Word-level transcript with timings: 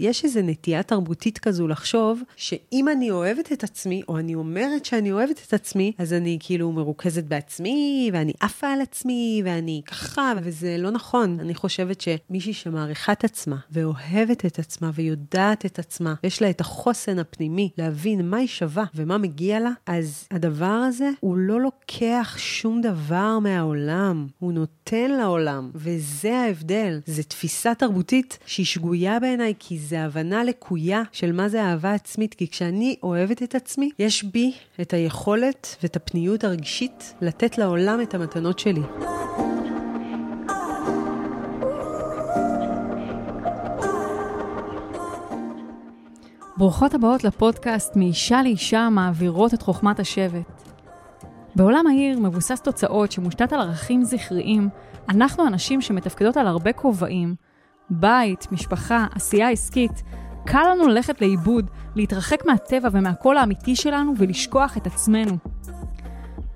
יש 0.00 0.24
איזו 0.24 0.40
נטייה 0.42 0.82
תרבותית 0.82 1.38
כזו 1.38 1.68
לחשוב 1.68 2.22
שאם 2.36 2.88
אני 2.88 3.10
אוהבת 3.10 3.52
את 3.52 3.64
עצמי, 3.64 4.02
או 4.08 4.18
אני 4.18 4.34
אומרת 4.34 4.84
שאני 4.84 5.12
אוהבת 5.12 5.42
את 5.46 5.54
עצמי, 5.54 5.92
אז 5.98 6.12
אני 6.12 6.38
כאילו 6.40 6.72
מרוכזת 6.72 7.24
בעצמי, 7.24 8.10
ואני 8.12 8.32
עפה 8.40 8.66
על 8.66 8.80
עצמי, 8.80 9.42
ואני 9.44 9.82
ככה, 9.86 10.32
וזה 10.42 10.76
לא 10.78 10.90
נכון. 10.90 11.40
אני 11.40 11.54
חושבת 11.54 12.00
שמישהי 12.00 12.52
שמעריכה 12.52 13.12
את 13.12 13.24
עצמה, 13.24 13.56
ואוהבת 13.70 14.46
את 14.46 14.58
עצמה, 14.58 14.90
ויודעת 14.94 15.66
את 15.66 15.78
עצמה, 15.78 16.14
ויש 16.22 16.42
לה 16.42 16.50
את 16.50 16.60
החוסן 16.60 17.18
הפנימי 17.18 17.70
להבין 17.78 18.30
מה 18.30 18.36
היא 18.36 18.48
שווה 18.48 18.84
ומה 18.94 19.18
מגיע 19.18 19.60
לה, 19.60 19.70
אז 19.86 20.28
הדבר 20.30 20.66
הזה, 20.66 21.10
הוא 21.20 21.36
לא 21.36 21.60
לוקח 21.60 22.36
שום 22.38 22.80
דבר 22.80 23.38
מהעולם, 23.38 24.26
הוא 24.38 24.52
נותן 24.52 25.10
לעולם, 25.10 25.70
וזה 25.74 26.38
ההבדל. 26.38 27.00
זו 27.06 27.22
תפיסה 27.22 27.74
תרבותית 27.74 28.38
שהיא 28.46 28.66
שגויה 28.66 29.20
בעיניי, 29.20 29.54
כי 29.58 29.78
זה 29.88 30.04
הבנה 30.04 30.44
לקויה 30.44 31.02
של 31.12 31.32
מה 31.32 31.48
זה 31.48 31.62
אהבה 31.62 31.92
עצמית, 31.94 32.34
כי 32.34 32.48
כשאני 32.48 32.96
אוהבת 33.02 33.42
את 33.42 33.54
עצמי, 33.54 33.90
יש 33.98 34.24
בי 34.24 34.52
את 34.80 34.92
היכולת 34.92 35.76
ואת 35.82 35.96
הפניות 35.96 36.44
הרגשית 36.44 37.14
לתת 37.20 37.58
לעולם 37.58 38.00
את 38.02 38.14
המתנות 38.14 38.58
שלי. 38.58 38.80
ברוכות 46.56 46.94
הבאות 46.94 47.24
לפודקאסט 47.24 47.96
מאישה 47.96 48.42
לאישה 48.42 48.88
מעבירות 48.90 49.54
את 49.54 49.62
חוכמת 49.62 50.00
השבט. 50.00 50.62
בעולם 51.56 51.86
העיר 51.86 52.20
מבוסס 52.20 52.60
תוצאות 52.60 53.12
שמושתת 53.12 53.52
על 53.52 53.60
ערכים 53.60 54.04
זכריים, 54.04 54.68
אנחנו 55.08 55.46
אנשים 55.46 55.80
שמתפקדות 55.80 56.36
על 56.36 56.46
הרבה 56.46 56.72
כובעים, 56.72 57.47
בית, 57.90 58.52
משפחה, 58.52 59.06
עשייה 59.14 59.50
עסקית, 59.50 60.02
קל 60.46 60.62
לנו 60.72 60.88
ללכת 60.88 61.20
לאיבוד, 61.20 61.70
להתרחק 61.94 62.46
מהטבע 62.46 62.88
ומהקול 62.92 63.36
האמיתי 63.36 63.76
שלנו 63.76 64.12
ולשכוח 64.16 64.76
את 64.76 64.86
עצמנו. 64.86 65.36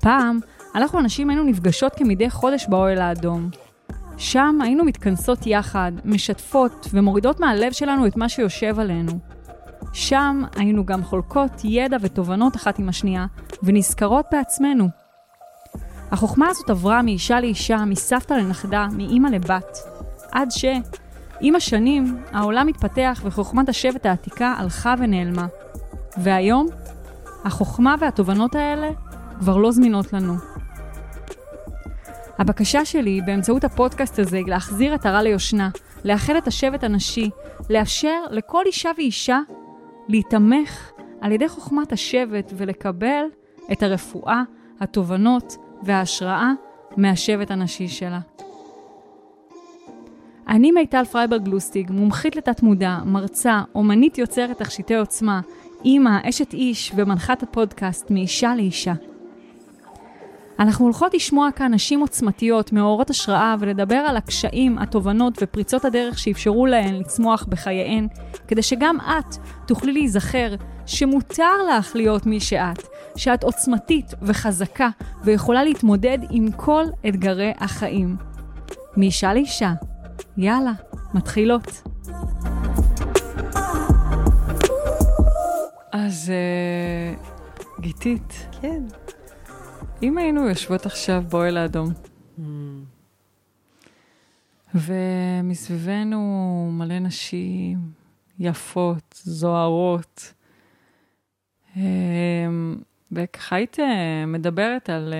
פעם, 0.00 0.40
אנחנו 0.74 0.98
הנשים 0.98 1.30
היינו 1.30 1.44
נפגשות 1.44 1.94
כמדי 1.94 2.30
חודש 2.30 2.66
באוהל 2.68 3.00
האדום. 3.00 3.50
שם 4.16 4.58
היינו 4.62 4.84
מתכנסות 4.84 5.46
יחד, 5.46 5.92
משתפות 6.04 6.86
ומורידות 6.92 7.40
מהלב 7.40 7.72
שלנו 7.72 8.06
את 8.06 8.16
מה 8.16 8.28
שיושב 8.28 8.78
עלינו. 8.78 9.12
שם 9.92 10.42
היינו 10.56 10.86
גם 10.86 11.04
חולקות 11.04 11.52
ידע 11.64 11.96
ותובנות 12.00 12.56
אחת 12.56 12.78
עם 12.78 12.88
השנייה, 12.88 13.26
ונזכרות 13.62 14.26
בעצמנו. 14.32 14.88
החוכמה 16.10 16.48
הזאת 16.48 16.70
עברה 16.70 17.02
מאישה 17.02 17.40
לאישה, 17.40 17.84
מסבתא 17.84 18.34
לנכדה, 18.34 18.86
מאימא 18.96 19.28
לבת, 19.28 19.78
עד 20.32 20.50
ש... 20.50 20.64
עם 21.42 21.54
השנים, 21.54 22.16
העולם 22.32 22.68
התפתח 22.68 23.20
וחוכמת 23.24 23.68
השבט 23.68 24.06
העתיקה 24.06 24.54
הלכה 24.58 24.94
ונעלמה. 24.98 25.46
והיום, 26.16 26.66
החוכמה 27.44 27.94
והתובנות 27.98 28.54
האלה 28.54 28.90
כבר 29.38 29.56
לא 29.56 29.70
זמינות 29.70 30.12
לנו. 30.12 30.34
הבקשה 32.38 32.84
שלי 32.84 33.20
באמצעות 33.26 33.64
הפודקאסט 33.64 34.18
הזה 34.18 34.36
היא 34.36 34.46
להחזיר 34.46 34.94
את 34.94 35.06
הרע 35.06 35.22
ליושנה, 35.22 35.70
לאחד 36.04 36.36
את 36.36 36.46
השבט 36.46 36.84
הנשי, 36.84 37.30
לאפשר 37.70 38.22
לכל 38.30 38.62
אישה 38.66 38.90
ואישה 38.96 39.40
להיתמך 40.08 40.90
על 41.20 41.32
ידי 41.32 41.48
חוכמת 41.48 41.92
השבט 41.92 42.52
ולקבל 42.56 43.24
את 43.72 43.82
הרפואה, 43.82 44.42
התובנות 44.80 45.56
וההשראה 45.82 46.50
מהשבט 46.96 47.50
הנשי 47.50 47.88
שלה. 47.88 48.20
אני 50.48 50.72
מיטל 50.72 51.04
פרייברג 51.04 51.48
לוסטיג, 51.48 51.90
מומחית 51.90 52.36
לתת-מודע, 52.36 52.98
מרצה, 53.04 53.62
אומנית 53.74 54.18
יוצרת 54.18 54.58
תכשיטי 54.58 54.94
עוצמה, 54.94 55.40
אימא, 55.84 56.18
אשת 56.28 56.52
איש 56.54 56.92
ומנחת 56.96 57.42
הפודקאסט 57.42 58.10
מאישה 58.10 58.54
לאישה. 58.54 58.92
אנחנו 60.58 60.84
הולכות 60.84 61.14
לשמוע 61.14 61.48
כאן 61.56 61.74
נשים 61.74 62.00
עוצמתיות, 62.00 62.72
מאורות 62.72 63.10
השראה, 63.10 63.54
ולדבר 63.60 63.94
על 63.94 64.16
הקשיים, 64.16 64.78
התובנות 64.78 65.38
ופריצות 65.42 65.84
הדרך 65.84 66.18
שאפשרו 66.18 66.66
להן 66.66 66.94
לצמוח 66.94 67.44
בחייהן, 67.48 68.08
כדי 68.48 68.62
שגם 68.62 68.96
את 69.00 69.36
תוכלי 69.66 69.92
להיזכר 69.92 70.54
שמותר 70.86 71.62
לך 71.70 71.96
להיות 71.96 72.26
מי 72.26 72.40
שאת, 72.40 72.82
שאת 73.16 73.44
עוצמתית 73.44 74.14
וחזקה 74.22 74.88
ויכולה 75.24 75.64
להתמודד 75.64 76.18
עם 76.30 76.52
כל 76.56 76.84
אתגרי 77.08 77.52
החיים. 77.58 78.16
מאישה 78.96 79.34
לאישה, 79.34 79.72
יאללה, 80.36 80.72
מתחילות. 81.14 81.82
אז 85.92 86.32
uh, 86.32 87.80
גיתית. 87.80 88.46
כן. 88.60 88.82
אם 90.02 90.18
היינו 90.18 90.48
יושבות 90.48 90.86
עכשיו 90.86 91.24
באוהל 91.30 91.56
האדום, 91.56 91.88
mm. 92.38 92.42
ומסביבנו 94.74 96.18
מלא 96.72 96.98
נשים 96.98 97.78
יפות, 98.38 99.20
זוהרות, 99.22 100.32
אמ, 101.76 102.76
וככה 103.12 103.56
היית 103.56 103.80
אה, 103.80 104.26
מדברת 104.26 104.90
על, 104.90 105.14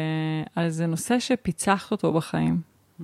על 0.54 0.64
איזה 0.64 0.86
נושא 0.86 1.18
שפיצחת 1.18 1.92
אותו 1.92 2.12
בחיים. 2.12 2.60
Mm. 3.00 3.02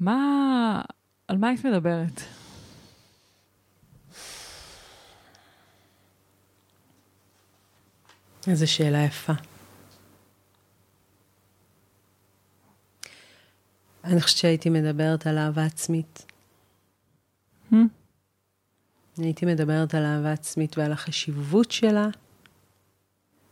מה, 0.00 0.82
על 1.28 1.36
מה 1.36 1.48
היית 1.48 1.64
מדברת? 1.64 2.20
איזו 8.46 8.72
שאלה 8.72 9.04
יפה. 9.04 9.32
אני 14.04 14.20
חושבת 14.20 14.38
שהייתי 14.38 14.70
מדברת 14.70 15.26
על 15.26 15.38
אהבה 15.38 15.64
עצמית. 15.64 16.26
Hmm? 17.72 17.76
הייתי 19.18 19.46
מדברת 19.46 19.94
על 19.94 20.04
אהבה 20.04 20.32
עצמית 20.32 20.78
ועל 20.78 20.92
החשיבות 20.92 21.70
שלה 21.70 22.08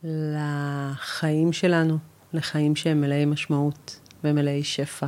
לחיים 0.03 1.53
שלנו, 1.53 1.97
לחיים 2.33 2.75
שהם 2.75 3.01
מלאי 3.01 3.25
משמעות 3.25 3.99
ומלאי 4.23 4.63
שפע. 4.63 5.07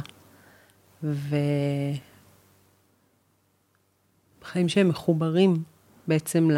וחיים 4.44 4.70
שהם 4.70 4.90
מחוברים 4.90 5.64
בעצם 6.08 6.50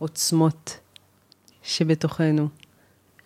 לעוצמות 0.00 0.78
שבתוכנו, 1.62 2.48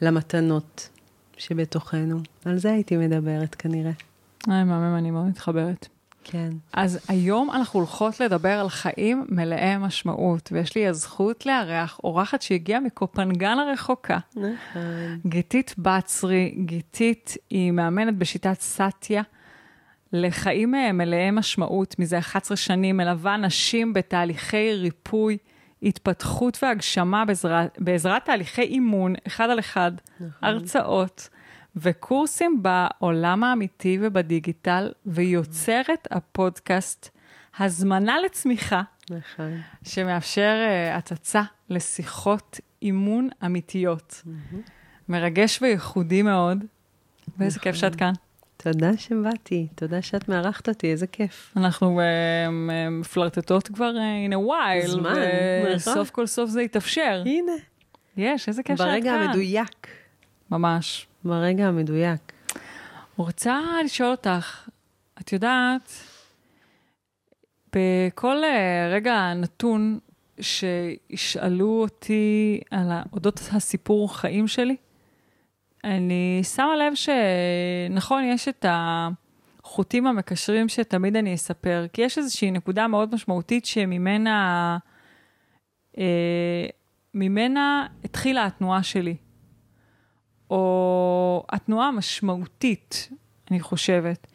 למתנות 0.02 0.88
שבתוכנו. 1.36 2.20
על 2.44 2.58
זה 2.58 2.72
הייתי 2.72 2.96
מדברת 2.96 3.54
כנראה. 3.54 3.92
היי, 4.46 4.64
מהמם, 4.64 4.96
אני 4.98 5.10
מאוד 5.10 5.26
מתחברת. 5.26 5.88
כן. 6.24 6.50
אז 6.72 6.98
היום 7.08 7.50
אנחנו 7.50 7.80
הולכות 7.80 8.20
לדבר 8.20 8.58
על 8.58 8.68
חיים 8.68 9.26
מלאי 9.28 9.76
משמעות, 9.78 10.48
ויש 10.52 10.76
לי 10.76 10.86
הזכות 10.86 11.46
לארח 11.46 12.00
אורחת 12.04 12.42
שהגיעה 12.42 12.80
מקופנגן 12.80 13.58
הרחוקה. 13.58 14.18
נכון. 14.36 15.20
גיתית 15.26 15.74
בצרי, 15.78 16.54
גיתית 16.64 17.36
היא 17.50 17.72
מאמנת 17.72 18.16
בשיטת 18.16 18.60
סאטיה. 18.60 19.22
לחיים 20.12 20.75
אה, 20.75 20.93
מלאי 20.93 21.31
משמעות, 21.31 21.98
מזה 21.98 22.19
11 22.19 22.56
שנים, 22.56 22.97
מלווה 22.97 23.37
נשים 23.37 23.93
בתהליכי 23.93 24.72
ריפוי, 24.75 25.38
התפתחות 25.82 26.59
והגשמה 26.62 27.25
בעזרת, 27.25 27.78
בעזרת 27.78 28.25
תהליכי 28.25 28.62
אימון, 28.62 29.15
אחד 29.26 29.50
על 29.50 29.59
אחד, 29.59 29.93
נכון. 30.21 30.48
הרצאות. 30.48 31.28
וקורסים 31.76 32.62
בעולם 32.62 33.44
האמיתי 33.44 33.98
ובדיגיטל, 34.00 34.93
ויוצרת 35.06 36.09
הפודקאסט 36.10 37.09
הזמנה 37.59 38.21
לצמיחה, 38.25 38.82
נכון. 39.10 39.60
שמאפשר 39.83 40.54
uh, 40.66 40.97
הצצה 40.98 41.42
לשיחות 41.68 42.60
אימון 42.83 43.28
אמיתיות. 43.45 44.22
Mm-hmm. 44.24 44.56
מרגש 45.09 45.63
וייחודי 45.63 46.22
מאוד, 46.22 46.65
ואיזה 47.39 47.59
נכון. 47.59 47.72
כיף 47.72 47.80
שאת 47.80 47.97
כאן. 47.97 48.13
תודה 48.62 48.97
שבאתי, 48.97 49.66
תודה 49.74 50.03
שאת 50.03 50.28
מארחת 50.28 50.68
אותי, 50.68 50.91
איזה 50.91 51.07
כיף. 51.07 51.53
אנחנו 51.57 52.01
מפלרטטות 52.91 53.68
uh, 53.68 53.72
כבר 53.74 53.92
uh, 53.95 54.30
in 54.30 54.34
a 54.34 54.48
while. 54.51 54.91
זמן, 54.91 55.12
נכון. 55.12 55.74
וסוף 55.74 56.10
כל 56.10 56.27
סוף 56.27 56.51
זה 56.51 56.62
יתאפשר. 56.62 57.22
הנה. 57.27 57.53
יש, 58.16 58.48
איזה 58.48 58.62
כיף 58.62 58.78
שאת 58.78 58.86
כאן. 58.86 58.95
ברגע 58.95 59.12
המדויק. 59.12 59.86
ממש. 60.51 61.07
ברגע 61.24 61.66
המדויק. 61.66 62.33
רוצה 63.16 63.60
לשאול 63.84 64.10
אותך, 64.10 64.68
את 65.21 65.33
יודעת, 65.33 65.92
בכל 67.72 68.45
אה, 68.45 68.91
רגע 68.92 69.33
נתון 69.34 69.98
שישאלו 70.41 71.80
אותי 71.83 72.60
על 72.71 72.91
אודות 73.13 73.41
הסיפור 73.53 74.16
חיים 74.16 74.48
שלי, 74.48 74.77
אני 75.84 76.41
שמה 76.42 76.77
לב 76.77 76.92
שנכון, 76.94 78.24
יש 78.24 78.48
את 78.48 78.66
החוטים 78.68 80.06
המקשרים 80.06 80.68
שתמיד 80.68 81.16
אני 81.16 81.34
אספר, 81.34 81.86
כי 81.92 82.03
יש 82.03 82.18
איזושהי 82.18 82.50
נקודה 82.50 82.86
מאוד 82.88 83.15
משמעותית 83.15 83.65
שממנה 83.65 84.78
אה, 85.98 86.66
ממנה 87.15 87.86
התחילה 88.04 88.47
התנועה 88.47 88.82
שלי. 88.82 89.16
או 90.50 91.44
התנועה 91.50 91.88
המשמעותית, 91.88 93.09
אני 93.50 93.60
חושבת. 93.60 94.27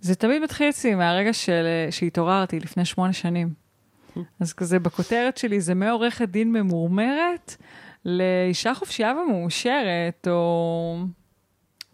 זה 0.00 0.14
תמיד 0.14 0.42
מתחיל 0.42 0.68
אצלי 0.68 0.94
מהרגע 0.94 1.32
של, 1.32 1.66
שהתעוררתי 1.90 2.60
לפני 2.60 2.84
שמונה 2.84 3.12
שנים. 3.12 3.54
אז 4.40 4.52
כזה 4.52 4.78
בכותרת 4.78 5.36
שלי 5.36 5.60
זה 5.60 5.74
מעורכת 5.74 6.28
דין 6.28 6.52
ממורמרת 6.52 7.56
לאישה 8.04 8.74
חופשייה 8.74 9.12
ומאושרת, 9.12 10.28
או 10.30 10.96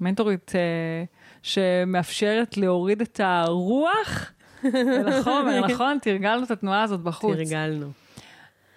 מנטורית 0.00 0.52
אה, 0.54 1.04
שמאפשרת 1.42 2.56
להוריד 2.56 3.00
את 3.00 3.20
הרוח 3.20 4.32
אל 4.64 5.08
החומר, 5.08 5.60
נכון? 5.68 5.98
תרגלנו 6.02 6.44
את 6.44 6.50
התנועה 6.50 6.82
הזאת 6.82 7.00
בחוץ. 7.00 7.36
תרגלנו. 7.36 7.90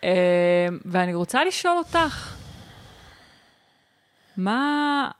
אה, 0.03 0.67
ואני 0.85 1.13
רוצה 1.13 1.45
לשאול 1.45 1.77
אותך, 1.77 2.35
מה, 4.37 5.11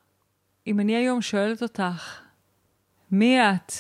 אם 0.68 0.80
אני 0.80 0.96
היום 0.96 1.22
שואלת 1.22 1.64
אותך, 1.64 2.22
מי 3.12 3.40
את? 3.42 3.72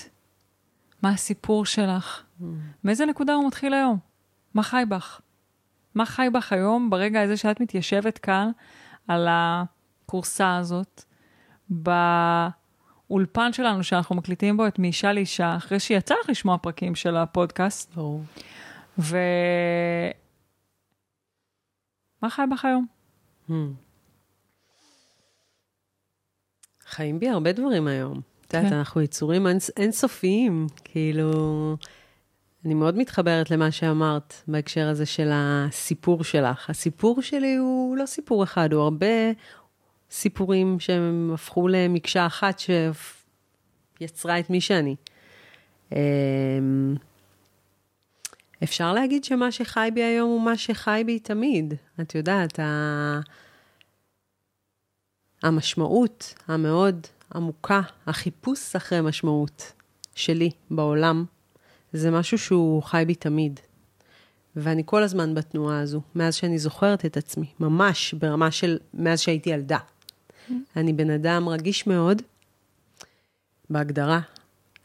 מה 1.01 1.09
הסיפור 1.09 1.65
שלך? 1.65 2.23
Mm. 2.41 2.43
מאיזה 2.83 3.05
נקודה 3.05 3.33
הוא 3.33 3.47
מתחיל 3.47 3.73
היום? 3.73 3.97
מה 4.53 4.63
חי 4.63 4.83
בך? 4.89 5.21
מה 5.95 6.05
חי 6.05 6.27
בך 6.33 6.53
היום 6.53 6.89
ברגע 6.89 7.21
הזה 7.21 7.37
שאת 7.37 7.59
מתיישבת 7.59 8.17
כאן 8.17 8.51
על 9.07 9.27
הכורסה 9.29 10.57
הזאת, 10.57 11.03
באולפן 11.69 13.53
שלנו 13.53 13.83
שאנחנו 13.83 14.15
מקליטים 14.15 14.57
בו 14.57 14.67
את 14.67 14.79
מאישה 14.79 15.13
לאישה, 15.13 15.55
אחרי 15.57 15.79
שיצא 15.79 16.15
לך 16.23 16.29
לשמוע 16.29 16.57
פרקים 16.57 16.95
של 16.95 17.17
הפודקאסט. 17.17 17.95
ברור. 17.95 18.23
ו... 18.99 19.17
מה 22.21 22.29
חי 22.29 22.43
בך 22.51 22.65
היום? 22.65 22.85
Hmm. 23.49 23.53
חיים 26.87 27.19
בי 27.19 27.29
הרבה 27.29 27.51
דברים 27.51 27.87
היום. 27.87 28.21
את 28.47 28.53
יודעת, 28.53 28.71
כן. 28.71 28.77
אנחנו 28.77 29.01
יצורים 29.01 29.47
אינסופיים, 29.77 30.67
כאילו... 30.83 31.77
אני 32.65 32.73
מאוד 32.73 32.97
מתחברת 32.97 33.51
למה 33.51 33.71
שאמרת 33.71 34.33
בהקשר 34.47 34.87
הזה 34.87 35.05
של 35.05 35.29
הסיפור 35.33 36.23
שלך. 36.23 36.69
הסיפור 36.69 37.21
שלי 37.21 37.55
הוא 37.55 37.97
לא 37.97 38.05
סיפור 38.05 38.43
אחד, 38.43 38.73
הוא 38.73 38.81
הרבה 38.83 39.31
סיפורים 40.11 40.79
שהם 40.79 41.31
הפכו 41.33 41.67
למקשה 41.67 42.25
אחת 42.25 42.61
שיצרה 43.99 44.39
את 44.39 44.49
מי 44.49 44.61
שאני. 44.61 44.95
אמ, 45.91 46.95
אפשר 48.63 48.93
להגיד 48.93 49.23
שמה 49.23 49.51
שחי 49.51 49.89
בי 49.93 50.03
היום 50.03 50.29
הוא 50.29 50.41
מה 50.41 50.57
שחי 50.57 51.03
בי 51.05 51.19
תמיד. 51.19 51.73
את 52.01 52.15
יודעת, 52.15 52.59
ה... 52.59 53.19
המשמעות 55.43 56.33
המאוד 56.47 57.07
עמוקה, 57.35 57.81
החיפוש 58.07 58.75
אחרי 58.75 59.01
משמעות 59.01 59.73
שלי 60.15 60.49
בעולם, 60.71 61.25
זה 61.93 62.11
משהו 62.11 62.37
שהוא 62.37 62.83
חי 62.83 63.03
בי 63.07 63.15
תמיד. 63.15 63.59
ואני 64.55 64.83
כל 64.85 65.03
הזמן 65.03 65.35
בתנועה 65.35 65.79
הזו, 65.79 66.01
מאז 66.15 66.35
שאני 66.35 66.59
זוכרת 66.59 67.05
את 67.05 67.17
עצמי, 67.17 67.47
ממש 67.59 68.13
ברמה 68.13 68.51
של 68.51 68.77
מאז 68.93 69.19
שהייתי 69.19 69.49
ילדה. 69.49 69.77
אני 70.75 70.93
בן 70.93 71.09
אדם 71.09 71.49
רגיש 71.49 71.87
מאוד, 71.87 72.21
בהגדרה, 73.69 74.19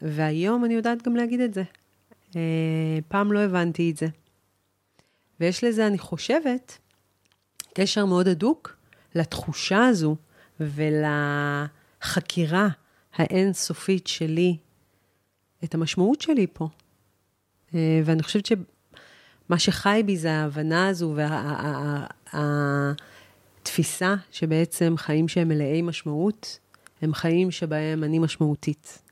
והיום 0.03 0.65
אני 0.65 0.75
יודעת 0.75 1.03
גם 1.03 1.17
להגיד 1.17 1.41
את 1.41 1.55
זה. 1.55 1.63
אה, 2.37 2.99
פעם 3.09 3.33
לא 3.33 3.39
הבנתי 3.39 3.91
את 3.91 3.97
זה. 3.97 4.07
ויש 5.41 5.65
לזה, 5.65 5.87
אני 5.87 5.99
חושבת, 5.99 6.79
קשר 7.75 8.05
מאוד 8.05 8.29
הדוק 8.29 8.77
לתחושה 9.15 9.87
הזו 9.87 10.17
ולחקירה 10.61 12.69
האינסופית 13.15 14.07
שלי, 14.07 14.57
את 15.65 15.75
המשמעות 15.75 16.21
שלי 16.21 16.47
פה. 16.53 16.69
אה, 17.77 18.01
ואני 18.05 18.23
חושבת 18.23 18.47
שמה 18.47 19.59
שחי 19.59 20.03
בי 20.07 20.17
זה 20.17 20.33
ההבנה 20.33 20.89
הזו 20.89 21.15
והתפיסה 23.63 24.15
שבעצם 24.33 24.95
חיים 24.97 25.29
שהם 25.29 25.49
מלאי 25.49 25.83
משמעות, 25.83 26.59
הם 27.03 27.15
חיים 27.15 27.51
שבהם 27.51 28.05
אני 28.05 28.19
משמעותית. 28.19 29.03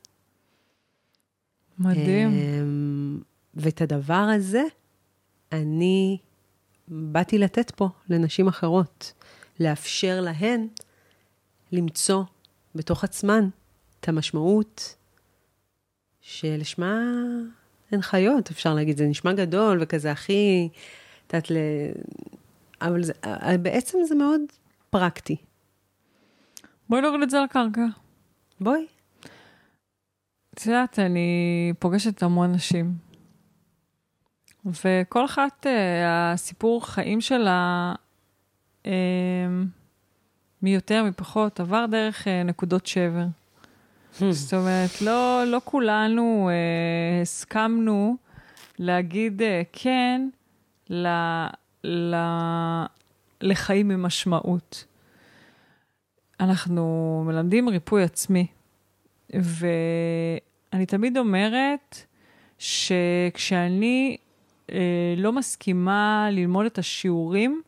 מדהים. 1.79 2.29
אמ, 2.29 3.19
ואת 3.53 3.81
הדבר 3.81 4.13
הזה, 4.35 4.63
אני 5.51 6.17
באתי 6.87 7.37
לתת 7.37 7.71
פה 7.71 7.89
לנשים 8.09 8.47
אחרות, 8.47 9.13
לאפשר 9.59 10.21
להן 10.21 10.67
למצוא 11.71 12.23
בתוך 12.75 13.03
עצמן 13.03 13.49
את 13.99 14.09
המשמעות 14.09 14.95
שלשמה 16.21 17.01
הן 17.91 18.01
חיות, 18.01 18.51
אפשר 18.51 18.73
להגיד, 18.73 18.97
זה 18.97 19.05
נשמע 19.05 19.33
גדול 19.33 19.77
וכזה 19.81 20.11
הכי, 20.11 20.69
את 21.27 21.33
יודעת, 21.33 21.51
ל... 21.51 21.55
אבל 22.81 23.03
זה, 23.03 23.13
בעצם 23.61 23.97
זה 24.07 24.15
מאוד 24.15 24.41
פרקטי. 24.89 25.35
בואי 26.89 27.01
נוריד 27.01 27.21
את 27.21 27.29
זה 27.29 27.37
לקרקע. 27.43 27.85
בואי. 28.59 28.85
את 30.53 30.65
יודעת, 30.65 30.99
אני 30.99 31.73
פוגשת 31.79 32.23
המון 32.23 32.51
נשים, 32.51 32.93
וכל 34.65 35.25
אחת, 35.25 35.67
אה, 35.67 36.31
הסיפור 36.31 36.87
חיים 36.87 37.21
שלה, 37.21 37.93
אה, 38.85 38.91
מי 40.61 40.73
יותר, 40.73 41.03
מי 41.03 41.11
פחות, 41.11 41.59
עבר 41.59 41.85
דרך 41.91 42.27
אה, 42.27 42.43
נקודות 42.43 42.85
שבר. 42.85 43.25
Hmm. 44.19 44.31
זאת 44.31 44.53
אומרת, 44.53 45.01
לא, 45.01 45.43
לא 45.47 45.61
כולנו 45.63 46.49
אה, 46.49 47.21
הסכמנו 47.21 48.17
להגיד 48.79 49.41
אה, 49.41 49.61
כן 49.73 50.29
ל, 50.89 51.07
ל, 51.83 52.15
לחיים 53.41 53.91
עם 53.91 54.03
משמעות. 54.03 54.85
אנחנו 56.39 57.23
מלמדים 57.27 57.69
ריפוי 57.69 58.03
עצמי, 58.03 58.47
ואני 59.29 60.85
תמיד 60.87 61.17
אומרת 61.17 62.05
שכשאני 62.59 64.17
אה, 64.71 65.13
לא 65.17 65.33
מסכימה 65.33 66.27
ללמוד 66.31 66.65
את 66.65 66.77
השיעורים, 66.77 67.61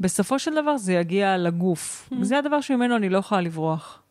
בסופו 0.00 0.38
של 0.38 0.54
דבר 0.62 0.76
זה 0.76 0.92
יגיע 0.92 1.36
לגוף. 1.36 2.08
Mm-hmm. 2.12 2.24
זה 2.24 2.38
הדבר 2.38 2.60
שממנו 2.60 2.96
אני 2.96 3.08
לא 3.08 3.18
יכולה 3.18 3.40
לברוח. 3.40 4.02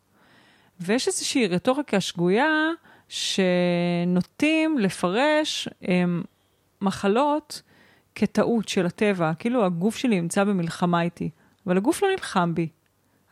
ויש 0.79 1.07
איזושהי 1.07 1.47
רטוריקה 1.47 2.01
שגויה 2.01 2.69
שנוטים 3.09 4.77
לפרש 4.77 5.67
הם, 5.81 6.23
מחלות 6.81 7.61
כטעות 8.15 8.69
של 8.69 8.85
הטבע, 8.85 9.31
כאילו 9.39 9.65
הגוף 9.65 9.95
שלי 9.95 10.21
נמצא 10.21 10.43
במלחמה 10.43 11.01
איתי, 11.01 11.29
אבל 11.65 11.77
הגוף 11.77 12.03
לא 12.03 12.09
נלחם 12.09 12.55
בי, 12.55 12.69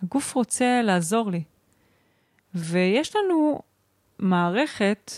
הגוף 0.04 0.36
רוצה 0.36 0.82
לעזור 0.84 1.32
לי. 1.32 1.44
ויש 2.54 3.16
לנו 3.16 3.62
מערכת 4.20 5.12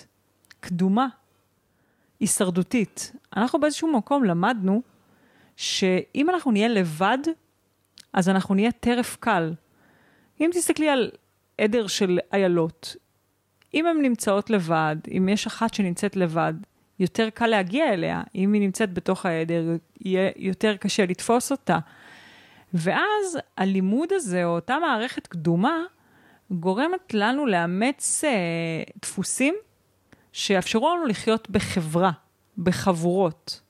קדומה, 0.59 1.07
הישרדותית. 2.19 3.11
אנחנו 3.37 3.59
באיזשהו 3.59 3.93
מקום 3.93 4.23
למדנו 4.23 4.81
שאם 5.55 6.29
אנחנו 6.29 6.51
נהיה 6.51 6.67
לבד, 6.67 7.17
אז 8.13 8.29
אנחנו 8.29 8.55
נהיה 8.55 8.71
טרף 8.71 9.17
קל. 9.19 9.53
אם 10.41 10.49
תסתכלי 10.53 10.89
על 10.89 11.11
עדר 11.57 11.87
של 11.87 12.19
איילות, 12.33 12.95
אם 13.73 13.85
הן 13.85 14.01
נמצאות 14.01 14.49
לבד, 14.49 14.95
אם 15.17 15.29
יש 15.29 15.47
אחת 15.47 15.73
שנמצאת 15.73 16.15
לבד, 16.15 16.53
יותר 16.99 17.29
קל 17.29 17.47
להגיע 17.47 17.93
אליה. 17.93 18.23
אם 18.35 18.53
היא 18.53 18.61
נמצאת 18.61 18.93
בתוך 18.93 19.25
העדר, 19.25 19.63
יהיה 20.01 20.31
יותר 20.35 20.77
קשה 20.77 21.05
לתפוס 21.05 21.51
אותה. 21.51 21.79
ואז 22.73 23.37
הלימוד 23.57 24.13
הזה, 24.13 24.45
או 24.45 24.49
אותה 24.49 24.77
מערכת 24.79 25.27
קדומה, 25.27 25.77
גורמת 26.51 27.13
לנו 27.13 27.45
לאמץ 27.45 28.23
אה, 28.23 28.83
דפוסים 29.01 29.55
שיאפשרו 30.33 30.95
לנו 30.95 31.05
לחיות 31.05 31.49
בחברה, 31.49 32.11
בחבורות. 32.57 33.61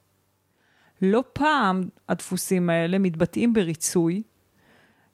לא 1.01 1.23
פעם 1.33 1.89
הדפוסים 2.09 2.69
האלה 2.69 2.99
מתבטאים 2.99 3.53
בריצוי, 3.53 4.23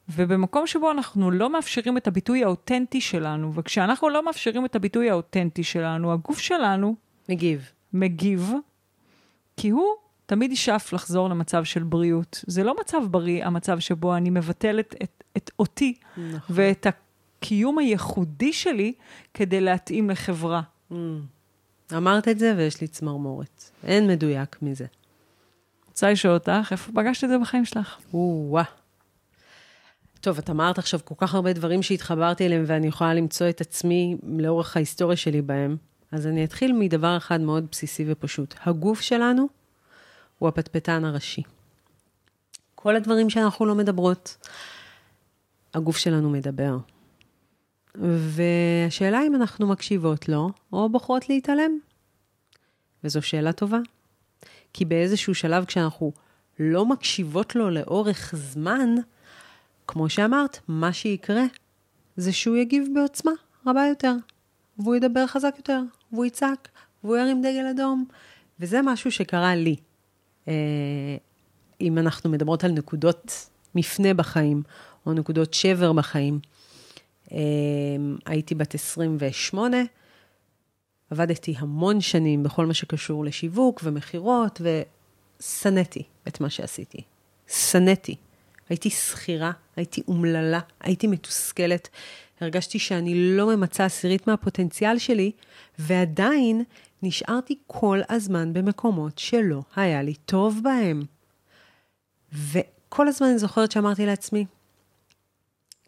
ובמקום 0.10 0.68
שבו 0.68 0.92
אנחנו 0.92 1.32
לא 1.32 1.50
מאפשרים 1.50 1.98
את 1.98 2.08
הביטוי 2.08 2.44
האותנטי 2.44 3.02
שלנו, 3.02 3.54
וכשאנחנו 3.54 4.10
לא 4.10 4.26
מאפשרים 4.26 4.66
את 4.66 4.76
הביטוי 4.76 5.10
האותנטי 5.10 5.64
שלנו, 5.64 6.14
הגוף 6.14 6.40
שלנו... 6.40 6.96
מגיב. 7.30 7.72
מגיב, 7.94 8.52
כי 9.58 9.70
הוא 9.70 9.88
תמיד 10.26 10.52
ישאף 10.52 10.94
לחזור 10.94 11.30
למצב 11.30 11.64
של 11.64 11.84
בריאות. 11.84 12.44
זה 12.48 12.64
לא 12.64 12.76
מצב 12.80 13.02
בריא, 13.12 13.46
המצב 13.46 13.80
שבו 13.80 14.16
אני 14.16 14.30
מבטלת 14.30 14.96
את, 15.04 15.24
את 15.38 15.52
אותי 15.60 15.94
נכון. 16.18 16.56
ואת 16.56 16.88
הקיום 16.88 17.78
הייחודי 17.78 18.54
שלי 18.54 18.94
כדי 19.34 19.62
להתאים 19.62 20.10
לחברה. 20.10 20.62
אמרת 21.98 22.28
את 22.28 22.40
זה 22.40 22.54
ויש 22.58 22.82
לי 22.82 22.88
צמרמורת. 22.88 23.72
אין 23.84 24.08
מדויק 24.08 24.58
מזה. 24.62 24.86
רוצה 25.88 26.12
לשאול 26.12 26.34
אותך, 26.34 26.68
איפה 26.72 26.92
פגשת 26.92 27.24
את 27.24 27.30
זה 27.30 27.38
בחיים 27.38 27.66
שלך? 27.66 27.98
או-אה. 28.14 28.83
טוב, 30.24 30.38
את 30.38 30.50
אמרת 30.50 30.78
עכשיו 30.78 31.00
כל 31.04 31.16
כך 31.18 31.36
הרבה 31.36 31.54
דברים 31.54 31.84
שהתחברתי 31.84 32.46
אליהם 32.46 32.64
ואני 32.68 32.88
יכולה 32.88 33.14
למצוא 33.14 33.50
את 33.50 33.62
עצמי 33.62 34.18
לאורך 34.38 34.78
ההיסטוריה 34.78 35.18
שלי 35.18 35.42
בהם. 35.42 35.78
אז 36.12 36.28
אני 36.28 36.44
אתחיל 36.44 36.74
מדבר 36.74 37.18
אחד 37.18 37.42
מאוד 37.42 37.68
בסיסי 37.72 38.06
ופשוט. 38.08 38.56
הגוף 38.66 39.02
שלנו 39.02 39.48
הוא 40.40 40.50
הפטפטן 40.50 41.06
הראשי. 41.06 41.42
כל 42.76 42.96
הדברים 42.96 43.30
שאנחנו 43.30 43.66
לא 43.66 43.76
מדברות, 43.76 44.48
הגוף 45.74 45.98
שלנו 45.98 46.30
מדבר. 46.30 46.78
והשאלה 47.96 49.22
אם 49.28 49.36
אנחנו 49.36 49.68
מקשיבות 49.68 50.30
לו, 50.30 50.50
או 50.74 50.90
בוחרות 50.90 51.30
להתעלם. 51.30 51.80
וזו 53.04 53.22
שאלה 53.22 53.54
טובה. 53.54 53.80
כי 54.74 54.86
באיזשהו 54.86 55.36
שלב, 55.36 55.66
כשאנחנו 55.66 56.12
לא 56.60 56.86
מקשיבות 56.86 57.56
לו 57.56 57.70
לאורך 57.70 58.34
זמן, 58.38 58.96
כמו 59.88 60.10
שאמרת, 60.10 60.60
מה 60.68 60.94
שיקרה 60.94 61.44
זה 62.18 62.34
שהוא 62.34 62.56
יגיב 62.56 62.88
בעוצמה 62.94 63.32
רבה 63.68 63.86
יותר, 63.90 64.14
והוא 64.80 64.96
ידבר 64.96 65.28
חזק 65.28 65.54
יותר, 65.58 65.82
והוא 66.12 66.26
יצעק, 66.26 66.70
והוא 67.04 67.18
ירים 67.18 67.42
דגל 67.42 67.68
אדום. 67.72 68.06
וזה 68.60 68.82
משהו 68.82 69.12
שקרה 69.12 69.56
לי. 69.56 69.76
אה, 70.48 70.54
אם 71.82 71.98
אנחנו 71.98 72.30
מדברות 72.30 72.64
על 72.64 72.72
נקודות 72.72 73.50
מפנה 73.76 74.14
בחיים, 74.14 74.64
או 75.06 75.14
נקודות 75.14 75.54
שבר 75.54 75.94
בחיים. 75.94 76.40
אה, 77.32 77.38
הייתי 78.26 78.56
בת 78.56 78.76
28, 78.76 79.78
עבדתי 81.10 81.56
המון 81.58 82.02
שנים 82.02 82.44
בכל 82.44 82.66
מה 82.66 82.74
שקשור 82.74 83.26
לשיווק 83.26 83.82
ומכירות, 83.84 84.62
ושנאתי 85.42 86.04
את 86.28 86.42
מה 86.42 86.50
שעשיתי. 86.50 87.02
שנאתי. 87.48 88.16
הייתי 88.70 88.90
שכירה, 88.90 89.52
הייתי 89.76 90.02
אומללה, 90.08 90.60
הייתי 90.80 91.08
מתוסכלת. 91.08 91.90
הרגשתי 92.42 92.80
שאני 92.80 93.38
לא 93.38 93.56
ממצה 93.56 93.86
עשירית 93.86 94.28
מהפוטנציאל 94.28 94.98
שלי, 94.98 95.32
ועדיין 95.80 96.64
נשארתי 97.04 97.56
כל 97.68 98.00
הזמן 98.10 98.54
במקומות 98.54 99.18
שלא 99.18 99.62
היה 99.76 100.02
לי 100.02 100.14
טוב 100.14 100.60
בהם. 100.64 101.04
וכל 102.34 103.08
הזמן 103.08 103.28
אני 103.28 103.38
זוכרת 103.38 103.72
שאמרתי 103.72 104.06
לעצמי, 104.06 104.46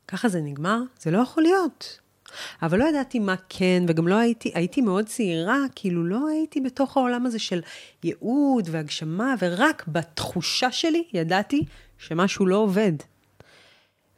ככה 0.07 0.29
זה 0.29 0.41
נגמר? 0.41 0.79
זה 0.99 1.11
לא 1.11 1.17
יכול 1.17 1.43
להיות. 1.43 1.99
אבל 2.61 2.79
לא 2.79 2.85
ידעתי 2.85 3.19
מה 3.19 3.35
כן, 3.49 3.83
וגם 3.87 4.07
לא 4.07 4.15
הייתי, 4.15 4.51
הייתי 4.53 4.81
מאוד 4.81 5.05
צעירה, 5.05 5.59
כאילו 5.75 6.03
לא 6.05 6.27
הייתי 6.27 6.61
בתוך 6.61 6.97
העולם 6.97 7.25
הזה 7.25 7.39
של 7.39 7.61
ייעוד 8.03 8.69
והגשמה, 8.71 9.35
ורק 9.39 9.83
בתחושה 9.87 10.71
שלי 10.71 11.03
ידעתי 11.13 11.65
שמשהו 11.97 12.45
לא 12.45 12.55
עובד. 12.55 12.93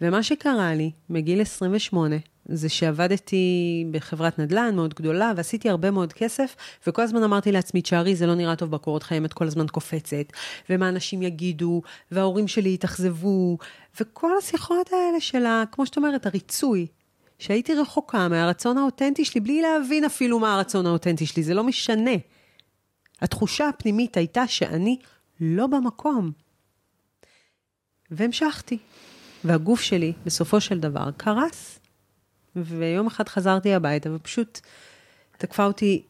ומה 0.01 0.23
שקרה 0.23 0.75
לי 0.75 0.91
מגיל 1.09 1.41
28, 1.41 2.15
זה 2.45 2.69
שעבדתי 2.69 3.85
בחברת 3.91 4.39
נדל"ן 4.39 4.75
מאוד 4.75 4.93
גדולה, 4.93 5.33
ועשיתי 5.35 5.69
הרבה 5.69 5.91
מאוד 5.91 6.13
כסף, 6.13 6.55
וכל 6.87 7.01
הזמן 7.01 7.23
אמרתי 7.23 7.51
לעצמי, 7.51 7.81
תשארי, 7.81 8.15
זה 8.15 8.25
לא 8.27 8.35
נראה 8.35 8.55
טוב 8.55 8.71
בקורות 8.71 9.03
חיים, 9.03 9.25
את 9.25 9.33
כל 9.33 9.47
הזמן 9.47 9.67
קופצת, 9.67 10.25
ומה 10.69 10.89
אנשים 10.89 11.21
יגידו, 11.21 11.81
וההורים 12.11 12.47
שלי 12.47 12.73
יתאכזבו, 12.73 13.57
וכל 13.99 14.31
השיחות 14.37 14.89
האלה 14.93 15.19
של 15.19 15.45
ה... 15.45 15.63
כמו 15.71 15.85
שאת 15.85 15.97
אומרת, 15.97 16.25
הריצוי. 16.25 16.87
שהייתי 17.39 17.75
רחוקה 17.75 18.27
מהרצון 18.27 18.77
האותנטי 18.77 19.25
שלי, 19.25 19.41
בלי 19.41 19.61
להבין 19.61 20.03
אפילו 20.03 20.39
מה 20.39 20.55
הרצון 20.55 20.85
האותנטי 20.85 21.25
שלי, 21.25 21.43
זה 21.43 21.53
לא 21.53 21.63
משנה. 21.63 22.11
התחושה 23.21 23.69
הפנימית 23.69 24.17
הייתה 24.17 24.47
שאני 24.47 24.97
לא 25.39 25.67
במקום. 25.67 26.31
והמשכתי. 28.11 28.77
והגוף 29.43 29.81
שלי, 29.81 30.13
בסופו 30.25 30.61
של 30.61 30.79
דבר, 30.79 31.09
קרס. 31.17 31.79
ויום 32.55 33.07
אחד 33.07 33.29
חזרתי 33.29 33.73
הביתה, 33.73 34.09
ופשוט 34.13 34.59
תקפה 35.37 35.65
אותי, 35.65 36.03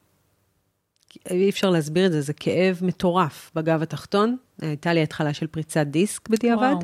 אי 1.29 1.49
אפשר 1.49 1.69
להסביר 1.69 2.05
את 2.05 2.11
זה, 2.11 2.21
זה 2.21 2.33
כאב 2.33 2.79
מטורף 2.81 3.51
בגב 3.55 3.81
התחתון. 3.81 4.37
הייתה 4.61 4.93
לי 4.93 5.03
התחלה 5.03 5.33
של 5.33 5.47
פריצת 5.47 5.87
דיסק 5.87 6.29
בדיעבד. 6.29 6.75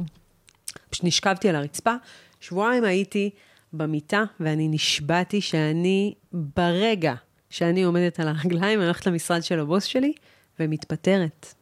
פשוט 0.90 1.04
נשכבתי 1.06 1.50
על 1.50 1.56
הרצפה. 1.56 1.94
שבועיים 2.40 2.84
הייתי 2.84 3.30
במיטה, 3.74 4.24
ואני 4.40 4.68
נשבעתי 4.68 5.42
שאני, 5.42 6.14
ברגע 6.32 7.14
שאני 7.50 7.84
עומדת 7.84 8.20
על 8.20 8.28
הרגליים, 8.28 8.80
אני 8.80 8.86
הולכת 8.86 9.08
למשרד 9.08 9.44
של 9.44 9.60
הבוס 9.60 9.84
שלי, 9.84 10.14
ומתפטרת. 10.60 11.54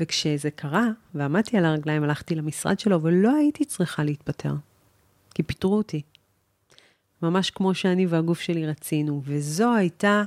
וכשזה 0.00 0.50
קרה, 0.50 0.86
ועמדתי 1.14 1.56
על 1.56 1.64
הרגליים, 1.64 2.04
הלכתי 2.04 2.34
למשרד 2.34 2.80
שלו, 2.80 3.02
ולא 3.02 3.36
הייתי 3.36 3.64
צריכה 3.64 4.04
להתפטר, 4.04 4.54
כי 5.34 5.42
פיטרו 5.42 5.76
אותי. 5.76 6.02
ממש 7.22 7.50
כמו 7.50 7.74
שאני 7.74 8.06
והגוף 8.06 8.40
שלי 8.40 8.66
רצינו. 8.66 9.22
וזו 9.24 9.74
הייתה, 9.74 10.22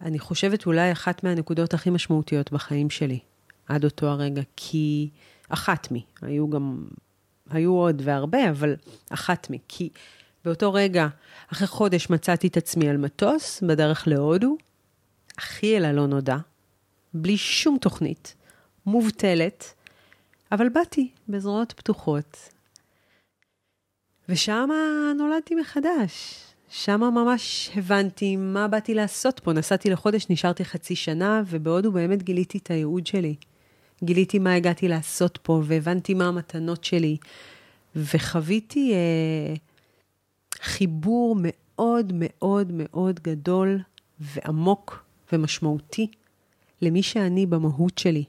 אני 0.00 0.18
חושבת, 0.18 0.66
אולי 0.66 0.92
אחת 0.92 1.24
מהנקודות 1.24 1.74
הכי 1.74 1.90
משמעותיות 1.90 2.52
בחיים 2.52 2.90
שלי, 2.90 3.18
עד 3.68 3.84
אותו 3.84 4.06
הרגע, 4.06 4.42
כי 4.56 5.08
אחת 5.48 5.90
מי, 5.90 6.04
היו 6.22 6.50
גם, 6.50 6.84
היו 7.50 7.72
עוד 7.72 8.02
והרבה, 8.04 8.50
אבל 8.50 8.76
אחת 9.10 9.50
מי, 9.50 9.58
כי 9.68 9.88
באותו 10.44 10.72
רגע, 10.72 11.08
אחרי 11.52 11.66
חודש 11.66 12.10
מצאתי 12.10 12.46
את 12.46 12.56
עצמי 12.56 12.88
על 12.88 12.96
מטוס, 12.96 13.62
בדרך 13.62 14.08
להודו, 14.08 14.56
הכי 15.38 15.76
אל 15.76 15.84
הלא 15.84 16.06
נודע, 16.06 16.36
בלי 17.14 17.36
שום 17.36 17.78
תוכנית, 17.80 18.34
מובטלת, 18.86 19.74
אבל 20.52 20.68
באתי 20.68 21.10
בזרועות 21.28 21.72
פתוחות, 21.72 22.48
ושם 24.28 24.68
נולדתי 25.18 25.54
מחדש. 25.54 26.44
שם 26.70 27.00
ממש 27.00 27.70
הבנתי 27.76 28.36
מה 28.36 28.68
באתי 28.68 28.94
לעשות 28.94 29.40
פה. 29.40 29.52
נסעתי 29.52 29.90
לחודש, 29.90 30.26
נשארתי 30.30 30.64
חצי 30.64 30.96
שנה, 30.96 31.42
ובהודו 31.46 31.92
באמת 31.92 32.22
גיליתי 32.22 32.58
את 32.58 32.70
הייעוד 32.70 33.06
שלי. 33.06 33.34
גיליתי 34.04 34.38
מה 34.38 34.54
הגעתי 34.54 34.88
לעשות 34.88 35.38
פה, 35.42 35.62
והבנתי 35.64 36.14
מה 36.14 36.28
המתנות 36.28 36.84
שלי. 36.84 37.16
וחוויתי 37.96 38.92
אה, 38.92 39.54
חיבור 40.60 41.36
מאוד 41.38 42.12
מאוד 42.14 42.72
מאוד 42.74 43.20
גדול 43.20 43.78
ועמוק 44.20 45.04
ומשמעותי 45.32 46.06
למי 46.82 47.02
שאני 47.02 47.46
במהות 47.46 47.98
שלי. 47.98 48.24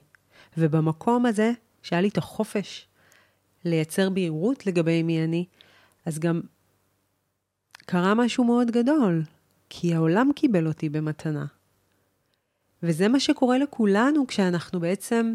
ובמקום 0.56 1.26
הזה, 1.26 1.52
שהיה 1.82 2.02
לי 2.02 2.08
את 2.08 2.18
החופש 2.18 2.86
לייצר 3.64 4.10
בהירות 4.10 4.66
לגבי 4.66 5.02
מי 5.02 5.24
אני, 5.24 5.44
אז 6.06 6.18
גם 6.18 6.40
קרה 7.86 8.14
משהו 8.14 8.44
מאוד 8.44 8.70
גדול, 8.70 9.22
כי 9.68 9.94
העולם 9.94 10.30
קיבל 10.36 10.66
אותי 10.66 10.88
במתנה. 10.88 11.46
וזה 12.82 13.08
מה 13.08 13.20
שקורה 13.20 13.58
לכולנו 13.58 14.26
כשאנחנו 14.26 14.80
בעצם 14.80 15.34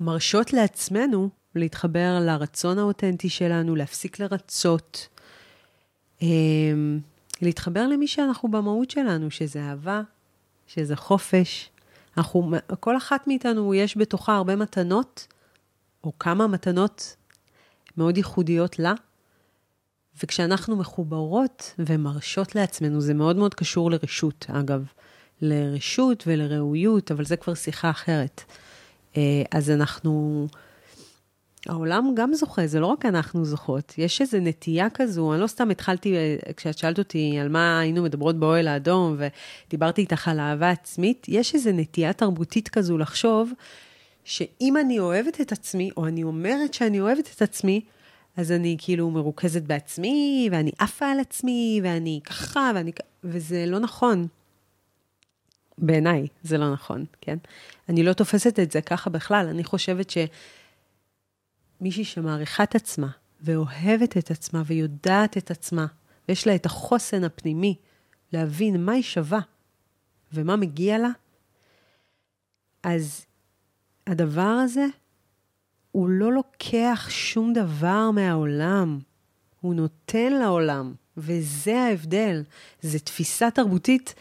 מרשות 0.00 0.52
לעצמנו 0.52 1.28
להתחבר 1.54 2.18
לרצון 2.20 2.78
האותנטי 2.78 3.28
שלנו, 3.28 3.76
להפסיק 3.76 4.20
לרצות, 4.20 5.08
אמ, 6.22 7.00
להתחבר 7.42 7.86
למי 7.86 8.08
שאנחנו 8.08 8.50
במהות 8.50 8.90
שלנו, 8.90 9.30
שזה 9.30 9.60
אהבה, 9.60 10.02
שזה 10.66 10.96
חופש. 10.96 11.70
אנחנו, 12.16 12.50
כל 12.80 12.96
אחת 12.96 13.26
מאיתנו 13.26 13.74
יש 13.74 13.96
בתוכה 13.96 14.36
הרבה 14.36 14.56
מתנות, 14.56 15.26
או 16.04 16.18
כמה 16.18 16.46
מתנות 16.46 17.16
מאוד 17.96 18.16
ייחודיות 18.16 18.78
לה. 18.78 18.92
וכשאנחנו 20.22 20.76
מחוברות 20.76 21.74
ומרשות 21.78 22.54
לעצמנו, 22.54 23.00
זה 23.00 23.14
מאוד 23.14 23.36
מאוד 23.36 23.54
קשור 23.54 23.90
לרשות, 23.90 24.46
אגב, 24.48 24.84
לרשות 25.40 26.24
ולראויות, 26.26 27.10
אבל 27.10 27.24
זה 27.24 27.36
כבר 27.36 27.54
שיחה 27.54 27.90
אחרת. 27.90 28.42
אה, 29.16 29.42
אז 29.50 29.70
אנחנו, 29.70 30.46
העולם 31.68 32.12
גם 32.16 32.34
זוכה, 32.34 32.66
זה 32.66 32.80
לא 32.80 32.86
רק 32.86 33.06
אנחנו 33.06 33.44
זוכות, 33.44 33.94
יש 33.98 34.20
איזו 34.20 34.38
נטייה 34.40 34.90
כזו, 34.90 35.32
אני 35.32 35.40
לא 35.40 35.46
סתם 35.46 35.70
התחלתי, 35.70 36.16
אה, 36.16 36.36
כשאת 36.56 36.78
שאלת 36.78 36.98
אותי 36.98 37.38
על 37.40 37.48
מה 37.48 37.80
היינו 37.80 38.02
מדברות 38.02 38.36
באוהל 38.36 38.68
האדום, 38.68 39.16
ודיברתי 39.68 40.00
איתך 40.00 40.28
על 40.28 40.40
אהבה 40.40 40.70
עצמית, 40.70 41.26
יש 41.28 41.54
איזו 41.54 41.70
נטייה 41.72 42.12
תרבותית 42.12 42.68
כזו 42.68 42.98
לחשוב 42.98 43.52
שאם 44.24 44.76
אני 44.76 44.98
אוהבת 44.98 45.40
את 45.40 45.52
עצמי, 45.52 45.90
או 45.96 46.06
אני 46.06 46.22
אומרת 46.22 46.74
שאני 46.74 47.00
אוהבת 47.00 47.30
את 47.36 47.42
עצמי, 47.42 47.80
אז 48.36 48.52
אני 48.52 48.76
כאילו 48.78 49.10
מרוכזת 49.10 49.62
בעצמי, 49.62 50.48
ואני 50.52 50.70
עפה 50.78 51.06
על 51.06 51.20
עצמי, 51.20 51.80
ואני 51.82 52.20
ככה, 52.24 52.70
ואני... 52.74 52.92
וזה 53.24 53.66
לא 53.66 53.78
נכון. 53.78 54.26
בעיניי 55.78 56.26
זה 56.42 56.58
לא 56.58 56.72
נכון, 56.72 57.04
כן? 57.20 57.36
אני 57.88 58.02
לא 58.02 58.12
תופסת 58.12 58.60
את 58.60 58.72
זה 58.72 58.80
ככה 58.80 59.10
בכלל. 59.10 59.46
אני 59.48 59.64
חושבת 59.64 60.10
שמישהי 61.84 62.04
שמעריכה 62.04 62.62
את 62.62 62.74
עצמה, 62.74 63.08
ואוהבת 63.40 64.16
את 64.16 64.30
עצמה, 64.30 64.62
ויודעת 64.66 65.36
את 65.36 65.50
עצמה, 65.50 65.86
ויש 66.28 66.46
לה 66.46 66.54
את 66.54 66.66
החוסן 66.66 67.24
הפנימי 67.24 67.76
להבין 68.32 68.84
מה 68.84 68.92
היא 68.92 69.02
שווה 69.02 69.40
ומה 70.32 70.56
מגיע 70.56 70.98
לה, 70.98 71.08
אז 72.82 73.26
הדבר 74.06 74.40
הזה, 74.64 74.86
הוא 75.92 76.08
לא 76.08 76.32
לוקח 76.32 77.06
שום 77.10 77.52
דבר 77.52 78.10
מהעולם, 78.10 78.98
הוא 79.60 79.74
נותן 79.74 80.32
לעולם, 80.32 80.94
וזה 81.16 81.80
ההבדל. 81.80 82.42
זו 82.82 82.98
תפיסה 82.98 83.50
תרבותית 83.50 84.14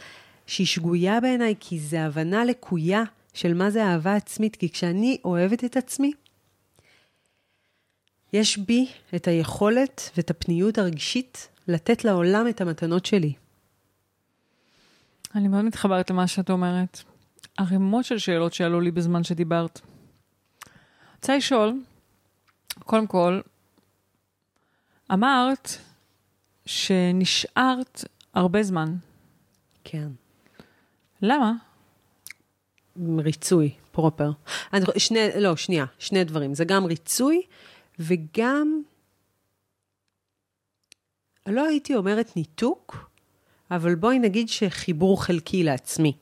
שהיא 0.46 0.68
שגויה 0.68 1.22
בעיניי, 1.22 1.56
כי 1.60 1.80
זו 1.80 1.98
הבנה 1.98 2.46
לקויה 2.46 3.04
של 3.34 3.54
מה 3.54 3.70
זה 3.70 3.86
אהבה 3.86 4.16
עצמית, 4.16 4.56
כי 4.56 4.70
כשאני 4.70 5.18
אוהבת 5.26 5.64
את 5.64 5.78
עצמי, 5.78 6.12
יש 8.34 8.58
בי 8.58 8.88
את 9.16 9.28
היכולת 9.28 10.10
ואת 10.18 10.30
הפניות 10.30 10.78
הרגשית 10.78 11.48
לתת 11.68 12.06
לעולם 12.06 12.48
את 12.50 12.62
המתנות 12.62 13.06
שלי. 13.06 13.34
אני 15.36 15.48
מאוד 15.48 15.66
מתחברת 15.66 16.10
למה 16.10 16.28
שאת 16.28 16.50
אומרת. 16.50 17.00
ערימות 17.58 18.06
של 18.06 18.18
שאלות 18.18 18.54
שעלו 18.54 18.82
לי 18.82 18.92
בזמן 18.92 19.24
שדיברת. 19.24 19.82
רוצה 21.16 21.38
לשאול, 21.38 21.74
קודם 22.80 23.08
כל, 23.08 23.42
אמרת 25.12 25.70
שנשארת 26.66 28.06
הרבה 28.34 28.64
זמן. 28.64 28.96
כן. 29.84 30.08
למה? 31.22 31.54
ריצוי, 33.18 33.72
פרופר. 33.92 34.32
אני, 34.74 34.86
שני, 34.98 35.20
לא, 35.40 35.56
שנייה, 35.56 35.86
שני 36.00 36.24
דברים. 36.24 36.54
זה 36.54 36.66
גם 36.66 36.86
ריצוי 36.86 37.42
וגם, 38.00 38.82
לא 41.48 41.66
הייתי 41.66 41.96
אומרת 41.96 42.36
ניתוק, 42.36 43.10
אבל 43.72 43.96
בואי 43.96 44.20
נגיד 44.20 44.50
שחיבור 44.50 45.24
חלקי 45.24 45.64
לעצמי. 45.64 46.18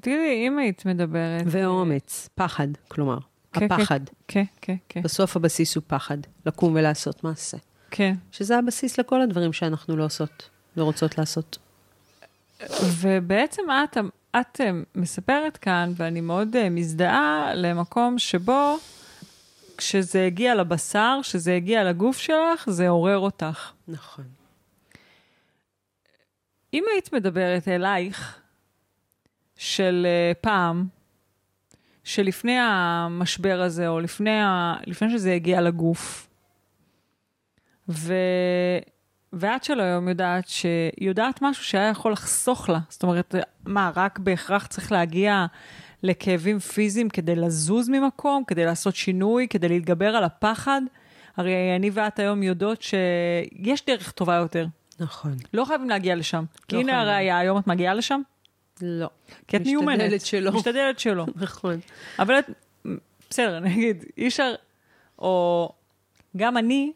תראי, 0.00 0.46
אם 0.46 0.58
היית 0.58 0.86
מדברת... 0.86 1.42
ואומץ, 1.46 2.28
פחד, 2.34 2.68
כלומר, 2.88 3.18
כן, 3.52 3.72
הפחד. 3.72 4.00
כן, 4.28 4.44
כן, 4.60 4.76
כן. 4.88 5.02
בסוף 5.02 5.36
הבסיס 5.36 5.76
הוא 5.76 5.82
פחד, 5.86 6.18
לקום 6.46 6.74
ולעשות 6.74 7.24
מעשה. 7.24 7.56
כן. 7.90 8.14
שזה 8.32 8.58
הבסיס 8.58 8.98
לכל 8.98 9.22
הדברים 9.22 9.52
שאנחנו 9.52 9.96
לא 9.96 10.04
עושות, 10.04 10.48
לא 10.76 10.84
רוצות 10.84 11.18
לעשות. 11.18 11.58
ובעצם 13.00 13.62
את, 13.84 13.96
את 14.36 14.60
אה, 14.60 14.70
מספרת 14.94 15.56
כאן, 15.56 15.92
ואני 15.96 16.20
מאוד 16.20 16.56
אה, 16.56 16.70
מזדהה 16.70 17.54
למקום 17.54 18.18
שבו 18.18 18.78
כשזה 19.78 20.24
הגיע 20.24 20.54
לבשר, 20.54 21.18
כשזה 21.22 21.54
הגיע 21.54 21.84
לגוף 21.84 22.18
שלך, 22.18 22.70
זה 22.70 22.88
עורר 22.88 23.18
אותך. 23.18 23.72
נכון. 23.88 24.24
אם 26.74 26.84
היית 26.92 27.12
מדברת 27.12 27.68
אלייך 27.68 28.40
של 29.56 30.06
uh, 30.06 30.38
פעם, 30.40 30.86
שלפני 32.04 32.56
המשבר 32.60 33.60
הזה, 33.60 33.88
או 33.88 34.00
לפני, 34.00 34.40
ה... 34.40 34.74
לפני 34.86 35.10
שזה 35.10 35.32
הגיע 35.32 35.60
לגוף, 35.60 36.28
ו... 37.88 38.14
ואת 39.32 39.64
של 39.64 39.80
היום 39.80 40.08
יודעת 40.08 40.48
שיודעת 40.48 41.42
משהו 41.42 41.64
שהיה 41.64 41.88
יכול 41.88 42.12
לחסוך 42.12 42.68
לה. 42.68 42.78
זאת 42.88 43.02
אומרת, 43.02 43.34
מה, 43.64 43.90
רק 43.96 44.18
בהכרח 44.18 44.66
צריך 44.66 44.92
להגיע 44.92 45.46
לכאבים 46.02 46.58
פיזיים 46.58 47.08
כדי 47.08 47.36
לזוז 47.36 47.88
ממקום, 47.88 48.44
כדי 48.46 48.64
לעשות 48.64 48.96
שינוי, 48.96 49.48
כדי 49.48 49.68
להתגבר 49.68 50.16
על 50.16 50.24
הפחד? 50.24 50.82
הרי 51.36 51.76
אני 51.76 51.90
ואת 51.92 52.18
היום 52.18 52.42
יודעות 52.42 52.82
שיש 52.82 53.84
דרך 53.86 54.10
טובה 54.10 54.34
יותר. 54.34 54.66
נכון. 55.00 55.36
לא 55.54 55.64
חייבים 55.64 55.90
להגיע 55.90 56.14
לשם. 56.14 56.44
כי 56.68 56.76
לא 56.76 56.80
הנה 56.80 56.92
חייבים. 56.92 57.08
הראייה, 57.08 57.38
היום 57.38 57.58
את 57.58 57.66
מגיעה 57.66 57.94
לשם? 57.94 58.20
לא. 58.82 59.08
כי 59.48 59.56
את 59.56 59.62
מיומנת. 59.62 60.00
משתדלת 60.00 60.26
שלא. 60.26 60.52
משתדלת 60.52 60.98
שלא. 60.98 61.26
נכון. 61.36 61.80
אבל 62.18 62.38
את, 62.38 62.50
בסדר, 63.30 63.58
אני 63.58 63.74
אגיד, 63.74 64.04
אי 64.18 64.28
אפשר, 64.28 64.54
או 65.18 65.68
גם 66.36 66.56
אני, 66.56 66.92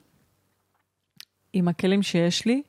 עם 1.52 1.68
הכלים 1.68 2.02
שיש 2.02 2.46
לי, 2.46 2.62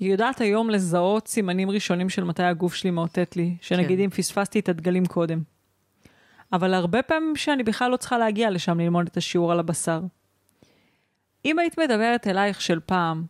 יודעת 0.00 0.40
היום 0.40 0.70
לזהות 0.70 1.28
סימנים 1.28 1.70
ראשונים 1.70 2.08
של 2.08 2.24
מתי 2.24 2.42
הגוף 2.42 2.74
שלי 2.74 2.90
מאותת 2.90 3.36
לי, 3.36 3.56
שנגיד 3.60 3.98
כן. 3.98 4.04
אם 4.04 4.10
פספסתי 4.10 4.58
את 4.58 4.68
הדגלים 4.68 5.06
קודם. 5.06 5.42
אבל 6.52 6.74
הרבה 6.74 7.02
פעמים 7.02 7.36
שאני 7.36 7.62
בכלל 7.62 7.90
לא 7.90 7.96
צריכה 7.96 8.18
להגיע 8.18 8.50
לשם 8.50 8.80
ללמוד 8.80 9.06
את 9.06 9.16
השיעור 9.16 9.52
על 9.52 9.58
הבשר. 9.58 10.00
אם 11.44 11.58
היית 11.58 11.78
מדברת 11.78 12.26
אלייך 12.26 12.60
של 12.60 12.80
פעם, 12.80 13.24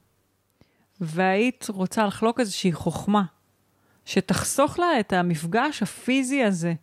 והיית 1.00 1.66
רוצה 1.68 2.06
לחלוק 2.06 2.40
איזושהי 2.40 2.72
חוכמה, 2.72 3.22
שתחסוך 4.04 4.78
לה 4.78 5.00
את 5.00 5.12
המפגש 5.12 5.82
הפיזי 5.82 6.42
הזה, 6.42 6.74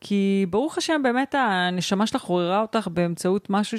כי 0.00 0.46
ברוך 0.50 0.78
השם, 0.78 1.00
באמת 1.04 1.34
הנשמה 1.38 2.06
שלך 2.06 2.24
עוררה 2.24 2.60
אותך 2.60 2.88
באמצעות 2.92 3.50
משהו 3.50 3.78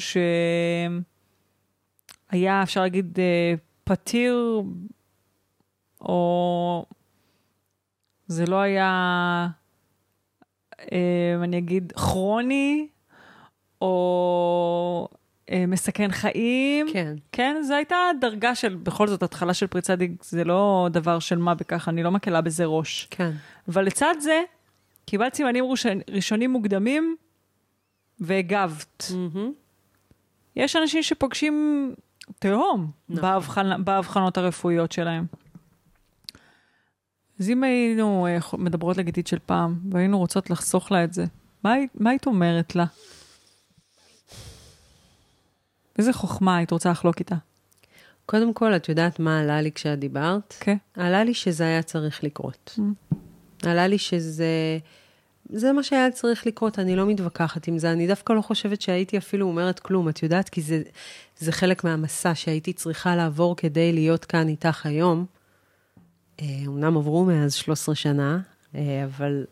שהיה, 2.32 2.64
אפשר 2.64 2.82
להגיד, 2.82 3.20
אה, 3.20 3.54
פתיר, 3.84 4.62
או 6.06 6.86
זה 8.28 8.46
לא 8.46 8.56
היה, 8.56 9.48
אה, 10.92 11.36
אני 11.44 11.58
אגיד, 11.58 11.92
כרוני, 11.92 12.88
או 13.82 15.08
אה, 15.52 15.66
מסכן 15.68 16.12
חיים. 16.12 16.88
כן. 16.94 17.16
כן, 17.32 17.62
זו 17.62 17.74
הייתה 17.74 17.96
דרגה 18.22 18.56
של, 18.56 18.76
בכל 18.76 19.08
זאת, 19.08 19.24
התחלה 19.24 19.54
של 19.54 19.68
פריצת 19.68 19.98
דיג, 19.98 20.16
זה 20.22 20.44
לא 20.44 20.88
דבר 20.92 21.20
של 21.20 21.38
מה 21.38 21.56
בכך, 21.56 21.90
אני 21.90 22.04
לא 22.04 22.12
מקלה 22.12 22.42
בזה 22.42 22.66
ראש. 22.66 23.08
כן. 23.12 23.32
אבל 23.68 23.86
לצד 23.86 24.16
זה, 24.20 24.42
קיבלת 25.06 25.34
סימנים 25.34 25.66
ראשונים 26.14 26.52
מוקדמים 26.52 27.16
והגבת. 28.20 29.12
מהמם. 29.16 29.52
יש 30.56 30.76
אנשים 30.76 31.04
שפוגשים 31.04 31.94
תהום 32.40 32.92
נכון. 33.10 33.22
בהבחנ... 33.22 33.84
בהבחנות 33.84 34.38
הרפואיות 34.38 34.92
שלהם. 34.92 35.26
אז 37.40 37.50
אם 37.50 37.64
היינו 37.64 38.28
אה, 38.28 38.38
מדברות 38.58 38.98
לגיתית 38.98 39.28
של 39.28 39.38
פעם, 39.46 39.80
והיינו 39.92 40.18
רוצות 40.18 40.50
לחסוך 40.50 40.92
לה 40.92 41.04
את 41.04 41.14
זה, 41.14 41.26
מה, 41.64 41.72
היית- 41.74 41.92
מה 41.96 42.10
היית 42.10 42.26
אומרת 42.26 42.76
לה? 42.76 42.86
איזה 46.00 46.14
חוכמה 46.14 46.58
היית 46.58 46.72
רוצה 46.72 46.92
לחלוק 46.92 47.20
איתה? 47.20 47.36
קודם 48.26 48.54
כל, 48.54 48.76
את 48.76 48.90
יודעת 48.90 49.20
מה 49.20 49.40
עלה 49.40 49.62
לי 49.62 49.72
כשאת 49.72 50.00
דיברת? 50.00 50.54
כן? 50.60 50.78
עלה 50.94 51.24
לי 51.24 51.34
שזה 51.34 51.64
היה 51.64 51.84
צריך 51.84 52.24
לקרות. 52.24 52.80
עלה 53.64 53.88
לי 53.88 53.98
שזה... 53.98 54.78
זה 55.50 55.72
מה 55.74 55.84
שהיה 55.84 56.12
צריך 56.12 56.48
לקרות, 56.48 56.80
אני 56.80 56.96
לא 56.96 57.06
מתווכחת 57.06 57.68
עם 57.68 57.78
זה. 57.78 57.92
אני 57.92 58.08
דווקא 58.08 58.34
לא 58.34 58.42
חושבת 58.42 58.82
שהייתי 58.82 59.18
אפילו 59.18 59.48
אומרת 59.48 59.80
כלום, 59.80 60.10
את 60.10 60.24
יודעת? 60.24 60.50
כי 60.50 60.62
זה, 60.62 60.82
זה 61.38 61.52
חלק 61.52 61.84
מהמסע 61.84 62.36
שהייתי 62.36 62.74
צריכה 62.74 63.16
לעבור 63.16 63.56
כדי 63.56 63.94
להיות 63.94 64.26
כאן 64.26 64.48
איתך 64.48 64.86
היום. 64.86 65.26
אה, 66.42 66.46
אמנם 66.66 66.98
עברו 66.98 67.26
מאז 67.26 67.54
13 67.54 67.96
שנה, 67.96 68.40
אה, 68.76 69.04
אבל 69.04 69.46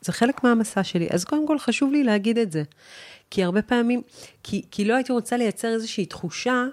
זה 0.00 0.12
חלק 0.12 0.44
מהמסע 0.44 0.84
שלי. 0.84 1.08
אז 1.10 1.24
קודם 1.24 1.46
כל 1.46 1.58
חשוב 1.58 1.92
לי 1.92 2.04
להגיד 2.04 2.38
את 2.38 2.52
זה. 2.52 2.62
כי 3.30 3.44
הרבה 3.44 3.62
פעמים, 3.62 4.02
כי, 4.42 4.62
כי 4.70 4.84
לא 4.84 4.94
הייתי 4.94 5.12
רוצה 5.12 5.36
לייצר 5.36 5.68
איזושהי 5.68 6.06
תחושה 6.06 6.64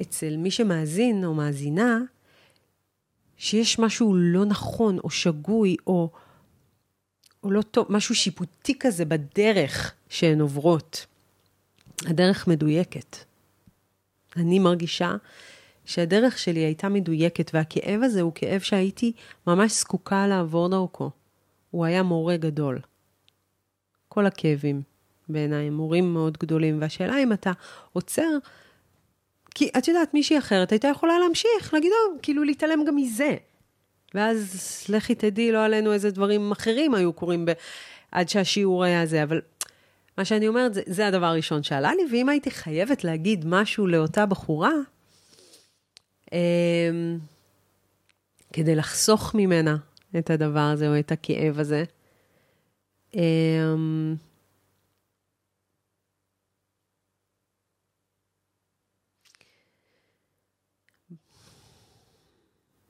אצל 0.00 0.36
מי 0.36 0.50
שמאזין 0.50 1.24
או 1.24 1.34
מאזינה, 1.34 2.00
שיש 3.36 3.78
משהו 3.78 4.14
לא 4.16 4.44
נכון 4.44 4.98
או 4.98 5.10
שגוי 5.10 5.76
או, 5.86 6.10
או 7.42 7.50
לא 7.50 7.62
טוב, 7.62 7.86
משהו 7.90 8.14
שיפוטי 8.14 8.78
כזה 8.78 9.04
בדרך 9.04 9.94
שהן 10.08 10.40
עוברות. 10.40 11.06
הדרך 12.06 12.46
מדויקת. 12.48 13.16
אני 14.36 14.58
מרגישה 14.58 15.16
שהדרך 15.86 16.38
שלי 16.38 16.60
הייתה 16.60 16.88
מדויקת, 16.88 17.50
והכאב 17.54 18.00
הזה 18.02 18.20
הוא 18.20 18.32
כאב 18.34 18.60
שהייתי 18.60 19.12
ממש 19.46 19.72
זקוקה 19.72 20.26
לעבור 20.26 20.68
דרכו. 20.68 21.10
הוא 21.70 21.84
היה 21.84 22.02
מורה 22.02 22.36
גדול. 22.36 22.80
כל 24.08 24.26
הכאבים 24.26 24.82
בעיניי 25.28 25.70
מורים 25.70 26.12
מאוד 26.12 26.38
גדולים, 26.38 26.80
והשאלה 26.80 27.18
אם 27.18 27.32
אתה 27.32 27.52
עוצר, 27.92 28.38
כי 29.54 29.70
את 29.78 29.88
יודעת, 29.88 30.14
מישהי 30.14 30.38
אחרת 30.38 30.72
הייתה 30.72 30.88
יכולה 30.88 31.18
להמשיך, 31.18 31.74
להגיד, 31.74 31.92
או, 31.92 32.18
כאילו 32.22 32.44
להתעלם 32.44 32.84
גם 32.84 32.96
מזה. 32.96 33.36
ואז 34.14 34.84
לכי 34.88 35.14
תדעי, 35.14 35.52
לא 35.52 35.64
עלינו 35.64 35.92
איזה 35.92 36.10
דברים 36.10 36.52
אחרים 36.52 36.94
היו 36.94 37.12
קורים 37.12 37.44
ב... 37.44 37.52
עד 38.12 38.28
שהשיעור 38.28 38.84
היה 38.84 39.06
זה, 39.06 39.22
אבל 39.22 39.40
מה 40.18 40.24
שאני 40.24 40.48
אומרת, 40.48 40.74
זה, 40.74 40.82
זה 40.86 41.06
הדבר 41.06 41.26
הראשון 41.26 41.62
שעלה 41.62 41.94
לי, 41.94 42.02
ואם 42.12 42.28
הייתי 42.28 42.50
חייבת 42.50 43.04
להגיד 43.04 43.44
משהו 43.46 43.86
לאותה 43.86 44.26
בחורה, 44.26 44.72
כדי 48.52 48.74
לחסוך 48.74 49.34
ממנה 49.34 49.76
את 50.18 50.30
הדבר 50.30 50.60
הזה 50.60 50.88
או 50.88 50.98
את 50.98 51.12
הכאב 51.12 51.58
הזה, 51.58 51.84
אמ, 53.14 54.14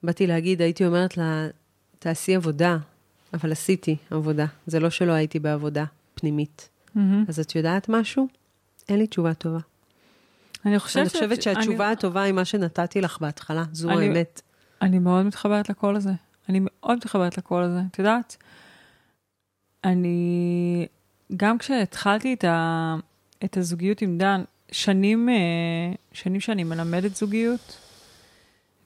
באתי 0.02 0.26
להגיד, 0.26 0.62
הייתי 0.62 0.86
אומרת 0.86 1.16
לה, 1.16 1.48
תעשי 1.98 2.34
עבודה, 2.34 2.78
אבל 3.34 3.52
עשיתי 3.52 3.96
עבודה. 4.10 4.46
זה 4.66 4.80
לא 4.80 4.90
שלא 4.90 5.12
הייתי 5.12 5.38
בעבודה 5.38 5.84
פנימית. 6.14 6.68
Mm-hmm. 6.96 6.98
אז 7.28 7.40
את 7.40 7.56
יודעת 7.56 7.88
משהו? 7.88 8.28
אין 8.88 8.98
לי 8.98 9.06
תשובה 9.06 9.34
טובה. 9.34 9.58
אני 10.66 10.78
חושבת, 10.78 11.02
אני 11.02 11.08
חושבת 11.10 11.42
שהתשובה 11.42 11.84
אני, 11.86 11.92
הטובה 11.92 12.22
היא 12.22 12.32
מה 12.32 12.44
שנתתי 12.44 13.00
לך 13.00 13.18
בהתחלה, 13.20 13.64
זו 13.72 13.90
אני- 13.90 14.06
האמת. 14.08 14.42
אני 14.82 14.98
מאוד 14.98 15.26
מתחברת 15.26 15.68
לקול 15.68 15.96
הזה. 15.96 16.10
אני 16.48 16.58
מאוד 16.62 16.96
מתחברת 16.96 17.38
לקול 17.38 17.62
הזה. 17.62 17.80
את 17.90 17.98
יודעת, 17.98 18.36
אני, 19.84 20.86
גם 21.36 21.58
כשהתחלתי 21.58 22.34
את, 22.34 22.44
ה, 22.44 22.96
את 23.44 23.56
הזוגיות 23.56 24.02
עם 24.02 24.18
דן, 24.18 24.42
שנים, 24.72 25.28
אה, 25.28 25.34
שנים 26.12 26.40
שאני 26.40 26.64
מלמדת 26.64 27.16
זוגיות, 27.16 27.78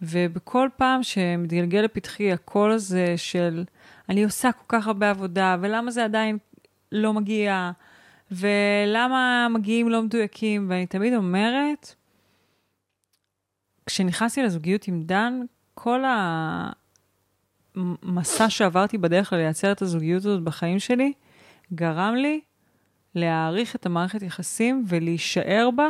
ובכל 0.02 0.68
פעם 0.76 1.02
שמתגלגל 1.02 1.78
לפתחי 1.80 2.32
הקול 2.32 2.72
הזה 2.72 3.14
של 3.16 3.64
אני 4.08 4.24
עושה 4.24 4.52
כל 4.52 4.64
כך 4.78 4.86
הרבה 4.86 5.10
עבודה, 5.10 5.56
ולמה 5.60 5.90
זה 5.90 6.04
עדיין 6.04 6.38
לא 6.92 7.12
מגיע, 7.12 7.70
ולמה 8.30 9.46
מגיעים 9.50 9.88
לא 9.88 10.02
מדויקים, 10.02 10.66
ואני 10.70 10.86
תמיד 10.86 11.14
אומרת, 11.14 11.94
כשנכנסתי 13.86 14.42
לזוגיות 14.42 14.88
עם 14.88 15.02
דן, 15.02 15.40
כל 15.74 16.02
המסע 17.74 18.50
שעברתי 18.50 18.98
בדרך 18.98 19.32
לייצר 19.32 19.72
את 19.72 19.82
הזוגיות 19.82 20.24
הזאת 20.24 20.42
בחיים 20.42 20.78
שלי, 20.78 21.12
גרם 21.74 22.14
לי 22.14 22.40
להעריך 23.14 23.76
את 23.76 23.86
המערכת 23.86 24.22
יחסים 24.22 24.84
ולהישאר 24.88 25.68
בה, 25.76 25.88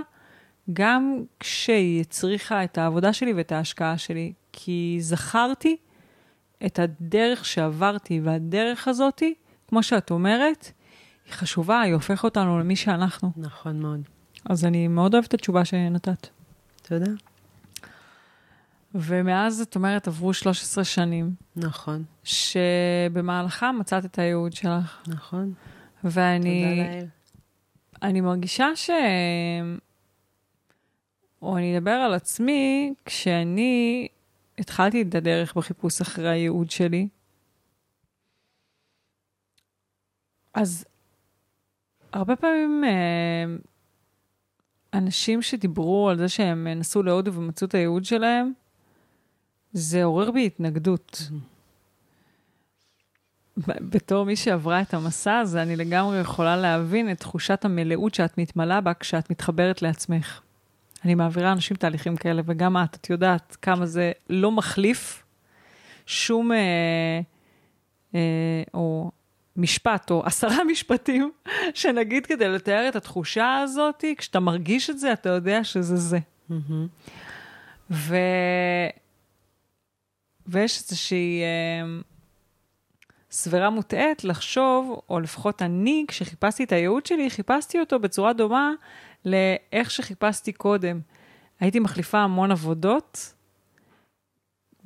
גם 0.73 1.23
כשהיא 1.41 2.01
הצריכה 2.01 2.65
את 2.65 2.79
העבודה 2.79 3.13
שלי 3.13 3.33
ואת 3.33 3.53
ההשקעה 3.53 3.99
שלי. 3.99 4.33
כי 4.53 4.97
זכרתי 5.01 5.77
את 6.67 6.79
הדרך 6.79 7.45
שעברתי, 7.45 8.21
והדרך 8.25 8.89
הזאתי, 8.89 9.35
כמו 9.69 9.83
שאת 9.83 10.11
אומרת, 10.11 10.73
היא 11.31 11.37
חשובה, 11.37 11.81
היא 11.81 11.95
הופכת 11.95 12.25
אותנו 12.25 12.59
למי 12.59 12.77
שאנחנו. 12.77 13.33
נכון 13.37 13.81
מאוד. 13.81 14.01
אז 14.45 14.65
אני 14.65 14.89
מאוד 14.89 15.15
אוהבת 15.15 15.29
את 15.29 15.35
התשובה 15.35 15.65
שנתת. 15.65 16.29
תודה. 16.83 17.11
ומאז, 18.95 19.61
את 19.61 19.77
אומרת, 19.77 20.09
עברו 20.09 20.35
13 20.35 20.85
שנים, 20.85 21.35
נכון, 21.57 22.05
שבמהלכם 22.25 23.79
מצאת 23.79 24.05
את 24.05 24.19
הייעוד 24.19 24.53
שלך. 24.53 25.03
נכון. 25.07 25.55
ואני 26.05 26.63
תודה 26.63 26.83
לאל. 26.83 27.07
אני 28.03 28.21
מרגישה 28.21 28.67
ש... 28.75 28.91
או 31.43 31.57
אני 31.57 31.79
אדבר 31.79 31.91
על 31.91 32.15
עצמי, 32.15 32.95
כשאני 33.05 34.09
התחלתי 34.59 35.03
את 35.03 35.15
הדרך 35.15 35.57
בחיפוש 35.57 36.01
אחרי 36.01 36.29
הייעוד 36.29 36.71
שלי, 36.71 37.09
אז 40.55 40.85
הרבה 42.13 42.37
פעמים 42.37 42.85
אה, 42.85 43.45
אנשים 44.95 45.43
שדיברו 45.43 46.09
על 46.11 46.19
זה 46.19 46.29
שהם 46.29 46.69
נסעו 46.69 47.03
להודו 47.03 47.35
ומצאו 47.35 47.67
את 47.67 47.75
הייעוד 47.75 48.05
שלהם, 48.05 48.53
זה 49.73 50.05
עורר 50.05 50.31
בי 50.31 50.47
התנגדות. 50.47 51.23
בתור 53.67 54.25
מי 54.25 54.37
שעברה 54.37 54.81
את 54.81 54.95
המסע 54.95 55.39
הזה, 55.39 55.63
אני 55.63 55.77
לגמרי 55.77 56.21
יכולה 56.21 56.57
להבין 56.57 57.11
את 57.11 57.21
תחושת 57.21 57.65
המלאות 57.65 58.15
שאת 58.15 58.39
מתמלאה 58.39 58.81
בה 58.81 58.95
כשאת 58.95 59.31
מתחברת 59.31 59.83
לעצמך. 59.83 60.41
אני 61.05 61.15
מעבירה 61.15 61.53
אנשים 61.53 61.77
תהליכים 61.77 62.17
כאלה, 62.17 62.43
וגם 62.45 62.77
את, 62.77 62.95
את 62.95 63.11
יודעת 63.11 63.57
כמה 63.63 63.87
זה 63.87 64.13
לא 64.31 64.53
מחליף 64.53 65.23
שום, 66.07 66.53
אה, 66.53 67.21
אה, 68.15 68.63
או 68.75 69.11
משפט, 69.61 70.11
או 70.11 70.23
עשרה 70.27 70.65
משפטים, 70.65 71.31
שנגיד 71.75 72.27
כדי 72.27 72.49
לתאר 72.49 72.89
את 72.89 72.97
התחושה 72.97 73.59
הזאת, 73.59 74.05
כשאתה 74.19 74.41
מרגיש 74.41 74.91
את 74.91 74.99
זה, 74.99 75.13
אתה 75.13 75.29
יודע 75.29 75.65
שזה 75.65 75.97
זה. 75.97 76.19
ו... 77.91 78.17
ויש 80.47 80.83
איזושהי 80.83 81.43
אה, 81.43 82.01
סברה 83.31 83.71
מוטעית 83.71 84.25
לחשוב, 84.25 85.01
או 85.11 85.21
לפחות 85.21 85.63
אני, 85.63 86.05
כשחיפשתי 86.09 86.65
את 86.65 86.73
הייעוד 86.73 87.07
שלי, 87.07 87.31
חיפשתי 87.31 87.81
אותו 87.81 87.99
בצורה 87.99 88.33
דומה 88.33 88.73
לאיך 89.25 89.91
שחיפשתי 89.91 90.53
קודם. 90.53 91.01
הייתי 91.61 91.79
מחליפה 91.79 92.19
המון 92.19 92.51
עבודות 92.51 93.35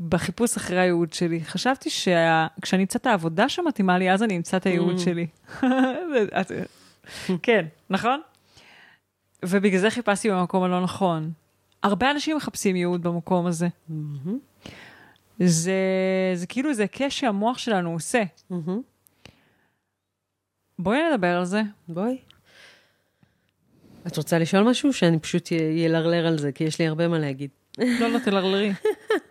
בחיפוש 0.09 0.57
אחרי 0.57 0.79
הייעוד 0.81 1.13
שלי. 1.13 1.41
חשבתי 1.45 1.91
שכשאני 1.91 2.83
אמצא 2.83 2.99
את 2.99 3.07
העבודה 3.07 3.49
שמתאימה 3.49 3.99
לי, 3.99 4.11
אז 4.13 4.23
אני 4.23 4.37
אמצא 4.37 4.57
את 4.57 4.67
הייעוד 4.67 4.97
Mm. 4.97 5.01
שלי. 5.01 5.27
כן, 7.43 7.67
נכון? 7.91 8.21
ובגלל 9.45 9.81
זה 9.81 9.91
חיפשתי 9.91 10.31
במקום 10.31 10.63
הלא 10.63 10.83
נכון. 10.83 11.33
הרבה 11.83 12.11
אנשים 12.11 12.37
מחפשים 12.37 12.77
ייעוד 12.77 13.03
במקום 13.03 13.47
הזה. 13.47 13.69
מהמם. 13.89 14.39
זה, 15.39 15.73
זה 16.35 16.47
כאילו 16.47 16.75
זה 16.75 16.83
היקש 16.83 17.21
שהמוח 17.21 17.59
שלנו 17.59 17.93
עושה. 17.93 18.23
מהמם. 18.51 18.81
בואי 20.79 20.99
נדבר 21.13 21.37
על 21.37 21.45
זה. 21.45 21.63
בואי. 21.89 22.19
את 24.07 24.17
רוצה 24.17 24.39
לשאול 24.39 24.63
משהו? 24.71 24.93
שאני 24.93 25.19
פשוט 25.19 25.53
ילרלר 25.53 26.27
על 26.27 26.39
זה, 26.39 26.53
כי 26.53 26.65
יש 26.65 26.79
לי 26.79 26.87
הרבה 26.87 27.09
מה 27.09 27.19
להגיד. 27.19 27.51
לא, 27.79 28.09
לא, 28.09 28.19
תלרלרי. 28.19 28.73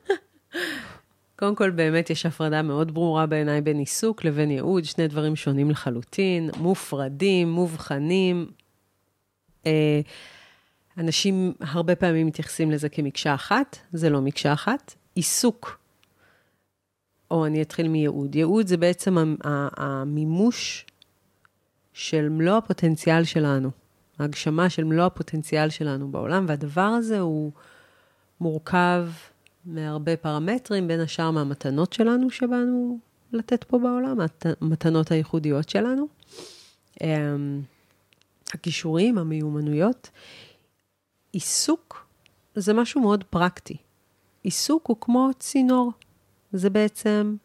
קודם 1.36 1.56
כל, 1.56 1.70
באמת 1.70 2.10
יש 2.10 2.26
הפרדה 2.26 2.62
מאוד 2.62 2.94
ברורה 2.94 3.26
בעיניי 3.26 3.62
בין 3.62 3.80
עיסוק 3.80 4.24
לבין 4.24 4.52
ייעוד, 4.52 4.86
שני 4.86 5.08
דברים 5.08 5.36
שונים 5.36 5.72
לחלוטין, 5.72 6.50
מופרדים, 6.58 7.52
מובחנים. 7.52 8.52
אה, 9.66 10.02
אנשים 10.98 11.54
הרבה 11.60 11.96
פעמים 11.96 12.28
מתייחסים 12.28 12.72
לזה 12.72 12.90
כמקשה 12.90 13.34
אחת, 13.34 13.78
זה 13.94 14.10
לא 14.10 14.22
מקשה 14.22 14.54
אחת. 14.54 14.96
עיסוק, 15.16 15.80
או 17.32 17.46
אני 17.46 17.62
אתחיל 17.62 17.88
מייעוד. 17.88 18.36
ייעוד 18.36 18.68
זה 18.68 18.78
בעצם 18.78 19.36
המימוש 19.78 20.86
של 21.94 22.30
מלוא 22.30 22.58
הפוטנציאל 22.58 23.24
שלנו, 23.24 23.72
ההגשמה 24.20 24.70
של 24.70 24.84
מלוא 24.84 25.06
הפוטנציאל 25.06 25.70
שלנו 25.70 26.12
בעולם, 26.12 26.46
והדבר 26.48 26.82
הזה 26.82 27.20
הוא 27.20 27.52
מורכב 28.40 29.08
מהרבה 29.66 30.18
פרמטרים, 30.18 30.88
בין 30.88 31.00
השאר 31.00 31.32
מהמתנות 31.32 31.94
שלנו 31.94 32.30
שבאנו 32.30 33.00
לתת 33.32 33.64
פה 33.64 33.80
בעולם, 33.80 34.18
המתנות 34.62 35.12
הייחודיות 35.12 35.70
שלנו, 35.70 36.08
אמ, 37.02 37.62
הכישורים, 38.54 39.18
המיומנויות. 39.18 40.10
עיסוק 41.32 42.08
זה 42.56 42.74
משהו 42.74 43.02
מאוד 43.02 43.24
פרקטי. 43.24 43.78
עיסוק 44.44 44.88
הוא 44.88 44.98
כמו 45.02 45.30
צינור. 45.40 45.92
זה 46.54 46.70
בעצם, 46.70 47.36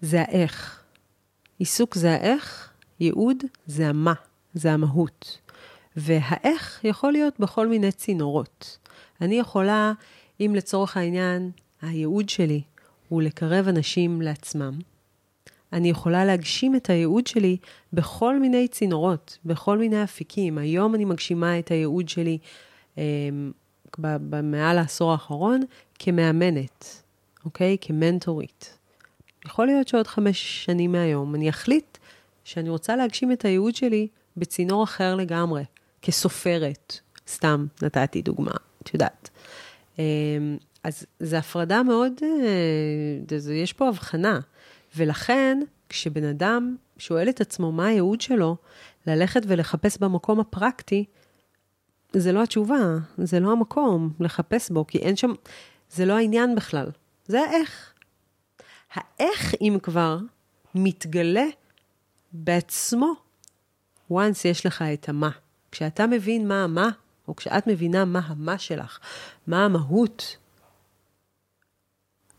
זה 0.00 0.20
האיך. 0.20 0.82
עיסוק 1.58 1.94
זה 1.94 2.12
האיך, 2.12 2.72
ייעוד 3.00 3.36
זה 3.66 3.88
המה, 3.88 4.14
זה 4.54 4.72
המהות. 4.72 5.38
והאיך 5.96 6.84
יכול 6.84 7.12
להיות 7.12 7.40
בכל 7.40 7.68
מיני 7.68 7.92
צינורות. 7.92 8.78
אני 9.20 9.34
יכולה, 9.34 9.92
אם 10.40 10.52
לצורך 10.56 10.96
העניין, 10.96 11.50
הייעוד 11.82 12.28
שלי 12.28 12.62
הוא 13.08 13.22
לקרב 13.22 13.68
אנשים 13.68 14.22
לעצמם, 14.22 14.78
אני 15.72 15.90
יכולה 15.90 16.24
להגשים 16.24 16.76
את 16.76 16.90
הייעוד 16.90 17.26
שלי 17.26 17.56
בכל 17.92 18.38
מיני 18.38 18.68
צינורות, 18.68 19.38
בכל 19.44 19.78
מיני 19.78 20.04
אפיקים. 20.04 20.58
היום 20.58 20.94
אני 20.94 21.04
מגשימה 21.04 21.58
את 21.58 21.70
הייעוד 21.70 22.08
שלי 22.08 22.38
אה, 22.98 23.04
במעל 23.98 24.78
העשור 24.78 25.12
האחרון 25.12 25.60
כמאמנת, 25.98 27.02
אוקיי? 27.44 27.76
כמנטורית. 27.80 28.78
יכול 29.46 29.66
להיות 29.66 29.88
שעוד 29.88 30.06
חמש 30.06 30.64
שנים 30.64 30.92
מהיום 30.92 31.34
אני 31.34 31.48
אחליט 31.48 31.98
שאני 32.44 32.68
רוצה 32.68 32.96
להגשים 32.96 33.32
את 33.32 33.44
הייעוד 33.44 33.74
שלי 33.74 34.08
בצינור 34.36 34.84
אחר 34.84 35.14
לגמרי, 35.14 35.64
כסופרת. 36.02 36.98
סתם 37.28 37.66
נתתי 37.82 38.22
דוגמה, 38.22 38.54
את 38.84 38.94
יודעת. 38.94 39.30
אה, 39.98 40.04
אז 40.84 41.06
זו 41.20 41.36
הפרדה 41.36 41.82
מאוד, 41.82 42.12
אה, 42.22 43.54
יש 43.54 43.72
פה 43.72 43.88
הבחנה. 43.88 44.40
ולכן, 44.96 45.60
כשבן 45.88 46.24
אדם 46.24 46.76
שואל 46.98 47.28
את 47.28 47.40
עצמו 47.40 47.72
מה 47.72 47.86
הייעוד 47.86 48.20
שלו, 48.20 48.56
ללכת 49.06 49.40
ולחפש 49.46 49.98
במקום 49.98 50.40
הפרקטי, 50.40 51.04
זה 52.12 52.32
לא 52.32 52.42
התשובה, 52.42 52.96
זה 53.18 53.40
לא 53.40 53.52
המקום 53.52 54.12
לחפש 54.20 54.70
בו, 54.70 54.86
כי 54.86 54.98
אין 54.98 55.16
שם, 55.16 55.32
זה 55.90 56.04
לא 56.04 56.16
העניין 56.16 56.54
בכלל, 56.54 56.86
זה 57.26 57.40
האיך. 57.40 57.92
האיך, 58.92 59.54
אם 59.60 59.78
כבר, 59.82 60.18
מתגלה 60.74 61.46
בעצמו, 62.32 63.12
once 64.12 64.40
יש 64.44 64.66
לך 64.66 64.82
את 64.82 65.08
המה. 65.08 65.30
כשאתה 65.70 66.06
מבין 66.06 66.48
מה 66.48 66.64
המה, 66.64 66.90
או 67.28 67.36
כשאת 67.36 67.66
מבינה 67.66 68.04
מה 68.04 68.20
המה 68.24 68.58
שלך, 68.58 68.98
מה 69.46 69.64
המהות 69.64 70.36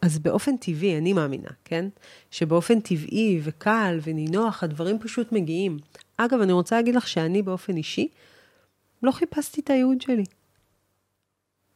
אז 0.06 0.20
באופן 0.20 0.58
טבעי, 0.58 0.98
אני 0.98 1.14
מאמינה, 1.14 1.50
כן? 1.64 1.86
שבאופן 2.32 2.80
טבעי 2.80 3.40
וקל 3.44 4.00
ונינוח, 4.04 4.64
הדברים 4.64 5.00
פשוט 5.00 5.32
מגיעים. 5.32 5.78
אגב, 6.18 6.42
אני 6.42 6.54
רוצה 6.54 6.76
להגיד 6.76 6.96
לך 6.96 7.08
שאני 7.08 7.42
באופן 7.42 7.78
אישי, 7.78 8.08
לא 9.04 9.12
חיפשתי 9.12 9.62
את 9.62 9.70
הייעוד 9.70 10.02
שלי. 10.02 10.24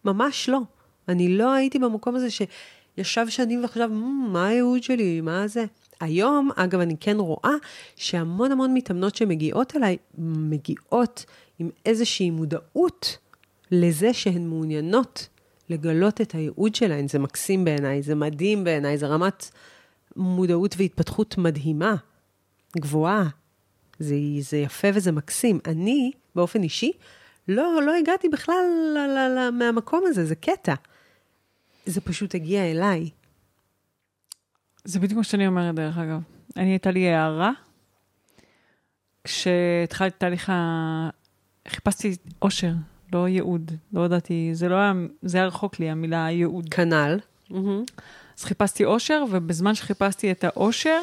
ממש 0.06 0.50
לא. 0.50 0.60
אני 1.08 1.38
לא 1.38 1.52
הייתי 1.54 1.80
במקום 1.80 2.16
הזה 2.16 2.28
שישב 2.30 3.26
שנים 3.30 3.64
וחשב, 3.64 3.90
מה 4.32 4.48
הייעוד 4.48 4.84
שלי, 4.84 5.22
מה 5.22 5.48
זה? 5.48 5.66
היום, 6.00 6.50
אגב, 6.56 6.80
אני 6.80 6.96
כן 7.00 7.18
רואה 7.18 7.54
שהמון 7.96 8.52
המון 8.52 8.74
מתאמנות 8.74 9.16
שמגיעות 9.16 9.76
אליי, 9.76 9.98
מגיעות 10.18 11.26
עם 11.60 11.70
איזושהי 11.86 12.30
מודעות 12.30 13.18
לזה 13.72 14.14
שהן 14.14 14.48
מעוניינות 14.48 15.28
לגלות 15.70 16.22
את 16.22 16.32
הייעוד 16.32 16.76
שלהן. 16.76 17.08
זה 17.08 17.20
מקסים 17.20 17.66
בעיניי, 17.66 18.02
זה 18.02 18.16
מדהים 18.16 18.64
בעיניי, 18.64 18.98
זה 18.98 19.08
רמת 19.08 19.50
מודעות 20.16 20.76
והתפתחות 20.78 21.38
מדהימה, 21.38 21.96
גבוהה. 22.78 23.30
זה, 24.00 24.16
זה 24.40 24.58
יפה 24.58 24.88
וזה 24.94 25.12
מקסים. 25.12 25.60
אני, 25.66 26.12
באופן 26.36 26.64
אישי, 26.64 26.92
לא, 27.48 27.82
לא 27.86 27.96
הגעתי 27.96 28.30
בכלל 28.30 28.64
ל, 28.94 28.98
ל, 28.98 29.38
ל, 29.38 29.50
מהמקום 29.52 30.04
הזה, 30.08 30.26
זה 30.26 30.36
קטע. 30.36 30.74
זה 31.86 32.02
פשוט 32.02 32.36
הגיע 32.36 32.72
אליי. 32.72 33.10
זה 34.84 35.00
בדיוק 35.00 35.18
מה 35.18 35.24
שאני 35.24 35.48
אומרת, 35.48 35.76
דרך 35.76 35.98
אגב. 35.98 36.22
אני, 36.58 36.70
הייתה 36.70 36.92
לי 36.92 37.10
הערה, 37.10 37.52
כשהתחלתי 39.24 40.16
את 40.16 40.20
תהליך. 40.20 40.52
חיפשתי 41.70 42.16
אושר, 42.42 42.74
לא 43.14 43.28
ייעוד. 43.28 43.72
לא 43.94 44.06
ידעתי, 44.06 44.50
זה 44.54 44.70
לא 44.70 44.76
היה, 44.76 44.94
זה 45.22 45.38
היה 45.38 45.48
רחוק 45.48 45.80
לי, 45.80 45.90
המילה 45.90 46.30
ייעוד. 46.30 46.70
כנ"ל. 46.70 47.20
אז 48.38 48.44
חיפשתי 48.44 48.86
אושר, 48.86 49.24
ובזמן 49.32 49.76
שחיפשתי 49.76 50.32
את 50.32 50.44
האושר, 50.44 51.02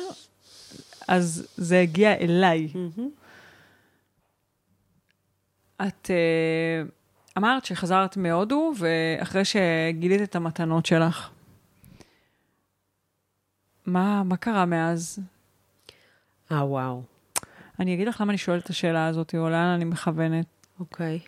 אז 1.08 1.48
זה 1.56 1.80
הגיע 1.80 2.14
אליי. 2.14 2.68
את 5.82 6.10
uh, 6.10 6.90
אמרת 7.38 7.64
שחזרת 7.64 8.16
מהודו, 8.16 8.72
ואחרי 8.78 9.42
שגילית 9.44 10.22
את 10.22 10.36
המתנות 10.36 10.86
שלך. 10.86 11.30
מה, 13.86 14.22
מה 14.22 14.36
קרה 14.36 14.64
מאז? 14.64 15.18
אה, 16.52 16.64
וואו. 16.64 17.02
אני 17.80 17.94
אגיד 17.94 18.08
לך 18.08 18.20
למה 18.20 18.30
אני 18.30 18.38
שואלת 18.38 18.64
את 18.64 18.70
השאלה 18.70 19.06
הזאת, 19.06 19.34
או 19.34 19.48
לאן 19.50 19.68
אני 19.74 19.84
מכוונת. 19.84 20.55
אוקיי. 20.80 21.18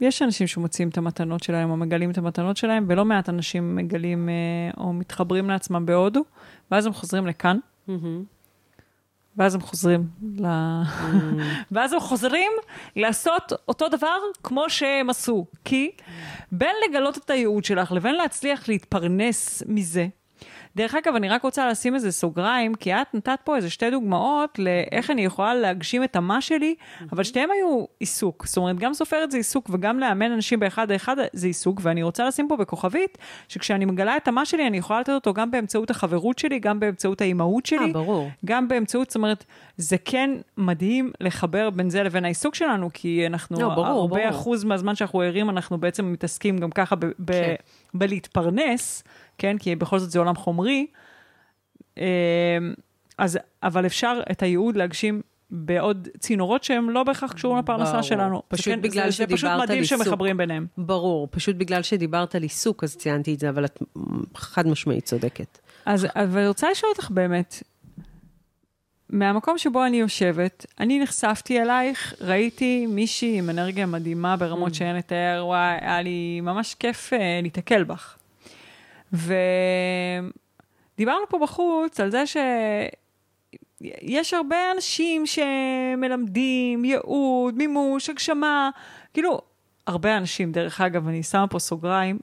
יש 0.00 0.22
אנשים 0.22 0.46
שמוצאים 0.46 0.88
את 0.88 0.98
המתנות 0.98 1.42
שלהם, 1.42 1.70
או 1.70 1.76
מגלים 1.76 2.10
את 2.10 2.18
המתנות 2.18 2.56
שלהם, 2.56 2.84
ולא 2.88 3.04
מעט 3.04 3.28
אנשים 3.28 3.76
מגלים 3.76 4.28
אה, 4.28 4.34
או 4.76 4.92
מתחברים 4.92 5.50
לעצמם 5.50 5.86
בהודו, 5.86 6.24
ואז 6.70 6.86
הם 6.86 6.92
חוזרים 6.92 7.26
לכאן, 7.26 7.58
ואז 9.36 9.54
הם 9.54 9.60
חוזרים 9.60 10.08
ל... 10.38 10.46
ואז 11.72 11.92
הם 11.92 12.00
חוזרים 12.00 12.52
לעשות 12.96 13.52
אותו 13.68 13.88
דבר 13.88 14.16
כמו 14.42 14.70
שהם 14.70 15.10
עשו. 15.10 15.46
כי 15.64 15.90
בין 16.52 16.74
לגלות 16.88 17.18
את 17.18 17.30
הייעוד 17.30 17.64
שלך 17.64 17.92
לבין 17.92 18.14
להצליח 18.14 18.68
להתפרנס 18.68 19.62
מזה, 19.66 20.06
דרך 20.76 20.94
אגב, 20.94 21.14
אני 21.14 21.28
רק 21.28 21.42
רוצה 21.42 21.70
לשים 21.70 21.94
איזה 21.94 22.12
סוגריים, 22.12 22.74
כי 22.74 22.94
את 22.94 23.14
נתת 23.14 23.38
פה 23.44 23.56
איזה 23.56 23.70
שתי 23.70 23.90
דוגמאות 23.90 24.58
לאיך 24.58 25.10
אני 25.10 25.24
יכולה 25.24 25.54
להגשים 25.54 26.04
את 26.04 26.16
המה 26.16 26.40
שלי, 26.40 26.74
אבל 27.12 27.24
שתיהם 27.24 27.50
היו 27.50 27.84
עיסוק. 28.00 28.46
זאת 28.46 28.56
אומרת, 28.56 28.76
גם 28.76 28.94
סופרת 28.94 29.30
זה 29.30 29.36
עיסוק 29.36 29.70
וגם 29.72 29.98
לאמן 29.98 30.32
אנשים 30.32 30.60
באחד 30.60 30.90
האחד 30.90 31.16
זה 31.32 31.46
עיסוק, 31.46 31.80
ואני 31.82 32.02
רוצה 32.02 32.24
לשים 32.26 32.48
פה 32.48 32.56
בכוכבית, 32.56 33.18
שכשאני 33.48 33.84
מגלה 33.84 34.16
את 34.16 34.28
המה 34.28 34.44
שלי, 34.44 34.66
אני 34.66 34.76
יכולה 34.76 35.00
לתת 35.00 35.12
אותו 35.12 35.34
גם 35.34 35.50
באמצעות 35.50 35.90
החברות 35.90 36.38
שלי, 36.38 36.58
גם 36.58 36.80
באמצעות 36.80 37.20
האימהות 37.20 37.66
שלי. 37.66 37.86
אה, 37.86 37.92
ברור. 37.92 38.30
גם 38.44 38.68
באמצעות, 38.68 39.10
זאת 39.10 39.16
אומרת, 39.16 39.44
זה 39.76 39.96
כן 40.04 40.30
מדהים 40.56 41.12
לחבר 41.20 41.70
בין 41.70 41.90
זה 41.90 42.02
לבין 42.02 42.24
העיסוק 42.24 42.54
שלנו, 42.54 42.90
כי 42.92 43.26
אנחנו, 43.26 43.60
לא, 43.60 43.68
ברור, 43.68 43.86
הרבה 43.86 44.16
ברור. 44.16 44.30
אחוז 44.30 44.64
מהזמן 44.64 44.94
שאנחנו 44.94 45.20
ערים, 45.20 45.50
אנחנו 45.50 45.78
בעצם 45.78 46.12
מתעסקים 46.12 46.58
גם 46.58 46.70
ככה 46.70 46.96
ב- 46.96 47.06
ב- 47.18 47.32
כן. 47.32 47.54
בלהתפרנס. 47.94 49.04
כן? 49.38 49.58
כי 49.58 49.76
בכל 49.76 49.98
זאת 49.98 50.10
זה 50.10 50.18
עולם 50.18 50.34
חומרי. 50.36 50.86
אמ, 51.96 52.04
אז, 53.18 53.38
אבל 53.62 53.86
אפשר 53.86 54.20
את 54.30 54.42
הייעוד 54.42 54.76
להגשים 54.76 55.22
בעוד 55.50 56.08
צינורות 56.18 56.64
שהם 56.64 56.90
לא 56.90 57.02
בהכרח 57.02 57.32
קשורים 57.32 57.58
לפרנסה 57.58 57.90
ברור. 57.92 58.02
שלנו. 58.02 58.42
פשוט 58.48 58.64
זה, 58.64 58.70
כן, 58.70 58.82
בגלל 58.82 59.10
זה, 59.10 59.16
זה 59.16 59.26
פשוט 59.26 59.38
שדיברת 59.38 59.52
על 59.60 59.64
מדהים 59.64 59.80
עיסוק. 59.80 59.98
שמחברים 60.04 60.36
ביניהם. 60.36 60.66
ברור, 60.78 61.28
פשוט 61.30 61.56
בגלל 61.56 61.82
שדיברת 61.82 62.34
על 62.34 62.42
עיסוק, 62.42 62.84
אז 62.84 62.96
ציינתי 62.96 63.34
את 63.34 63.40
זה, 63.40 63.48
אבל 63.48 63.64
את 63.64 63.82
חד 64.34 64.66
משמעית 64.66 65.04
צודקת. 65.04 65.58
אז 65.86 66.06
אבל 66.14 66.38
אני 66.38 66.48
רוצה 66.48 66.70
לשאול 66.70 66.92
אותך 66.92 67.10
באמת, 67.10 67.62
מהמקום 69.10 69.58
שבו 69.58 69.86
אני 69.86 69.96
יושבת, 69.96 70.66
אני 70.80 70.98
נחשפתי 71.00 71.62
אלייך, 71.62 72.14
ראיתי 72.20 72.86
מישהי 72.86 73.38
עם 73.38 73.50
אנרגיה 73.50 73.86
מדהימה 73.86 74.36
ברמות 74.36 74.72
Mm. 74.72 74.74
שאין 74.74 74.96
לתאר, 74.96 75.42
וואי, 75.46 75.78
היה 75.80 76.02
לי 76.02 76.40
ממש 76.40 76.74
כיף 76.74 77.12
אה, 77.12 77.40
להתקל 77.42 77.84
בך. 77.84 78.15
ודיברנו 79.12 81.24
פה 81.28 81.38
בחוץ 81.42 82.00
על 82.00 82.10
זה 82.10 82.24
שיש 82.26 84.34
הרבה 84.34 84.56
אנשים 84.76 85.24
שמלמדים 85.26 86.84
ייעוד, 86.84 87.54
מימוש, 87.54 88.10
הגשמה, 88.10 88.70
כאילו, 89.14 89.40
הרבה 89.86 90.16
אנשים, 90.16 90.52
דרך 90.52 90.80
אגב, 90.80 91.08
אני 91.08 91.22
שמה 91.22 91.46
פה 91.46 91.58
סוגריים, 91.58 92.18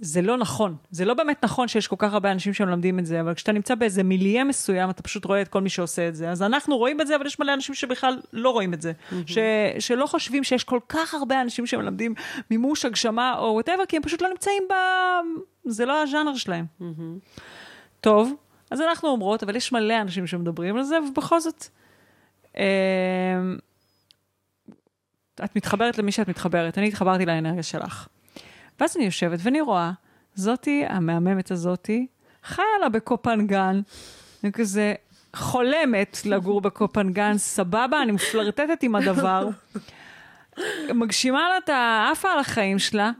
זה 0.00 0.22
לא 0.22 0.36
נכון. 0.36 0.76
זה 0.90 1.04
לא 1.04 1.14
באמת 1.14 1.44
נכון 1.44 1.68
שיש 1.68 1.88
כל 1.88 1.96
כך 1.98 2.12
הרבה 2.12 2.32
אנשים 2.32 2.54
שמלמדים 2.54 2.98
את 2.98 3.06
זה, 3.06 3.20
אבל 3.20 3.34
כשאתה 3.34 3.52
נמצא 3.52 3.74
באיזה 3.74 4.02
מיליה 4.02 4.44
מסוים, 4.44 4.90
אתה 4.90 5.02
פשוט 5.02 5.24
רואה 5.24 5.42
את 5.42 5.48
כל 5.48 5.60
מי 5.60 5.68
שעושה 5.68 6.08
את 6.08 6.14
זה. 6.16 6.30
אז 6.30 6.42
אנחנו 6.42 6.76
רואים 6.76 7.00
את 7.00 7.06
זה, 7.06 7.16
אבל 7.16 7.26
יש 7.26 7.38
מלא 7.38 7.54
אנשים 7.54 7.74
שבכלל 7.74 8.20
לא 8.32 8.50
רואים 8.50 8.74
את 8.74 8.82
זה. 8.82 8.92
ש, 9.26 9.38
שלא 9.78 10.06
חושבים 10.06 10.44
שיש 10.44 10.64
כל 10.64 10.80
כך 10.88 11.14
הרבה 11.14 11.40
אנשים 11.40 11.66
שמלמדים 11.66 12.14
מימוש, 12.50 12.84
הגשמה 12.84 13.38
או 13.38 13.52
וואטאבר, 13.52 13.86
כי 13.88 13.96
הם 13.96 14.02
פשוט 14.02 14.22
לא 14.22 14.28
נמצאים 14.28 14.62
ב... 14.70 14.74
זה 15.64 15.86
לא 15.86 16.02
הז'אנר 16.02 16.34
שלהם. 16.34 16.64
טוב, 18.00 18.34
אז 18.70 18.80
אנחנו 18.80 19.08
אומרות, 19.08 19.42
אבל 19.42 19.56
יש 19.56 19.72
מלא 19.72 20.00
אנשים 20.00 20.26
שמדברים 20.26 20.76
על 20.76 20.82
זה, 20.82 20.98
ובכל 21.10 21.40
זאת, 21.40 21.64
אה, 22.56 22.62
את 25.44 25.56
מתחברת 25.56 25.98
למי 25.98 26.12
שאת 26.12 26.28
מתחברת. 26.28 26.78
אני 26.78 26.88
התחברתי 26.88 27.26
לאנרגיה 27.26 27.62
שלך. 27.62 28.08
ואז 28.80 28.96
אני 28.96 29.04
יושבת 29.04 29.38
ואני 29.42 29.60
רואה, 29.60 29.92
זאתי, 30.34 30.84
המהממת 30.88 31.50
הזאתי, 31.50 32.06
חיה 32.44 32.64
לה 32.80 32.88
בקופנגן, 32.88 33.80
אני 34.44 34.52
כזה 34.52 34.94
חולמת 35.36 36.18
לגור 36.24 36.60
בקופנגן, 36.60 37.38
סבבה, 37.38 38.02
אני 38.02 38.12
מפלרטטת 38.12 38.82
עם 38.82 38.94
הדבר, 38.94 39.48
מגשימה 40.94 41.48
לה 41.48 41.58
את 41.58 41.68
האפה 41.68 42.32
על 42.32 42.38
החיים 42.38 42.78
שלה, 42.78 43.10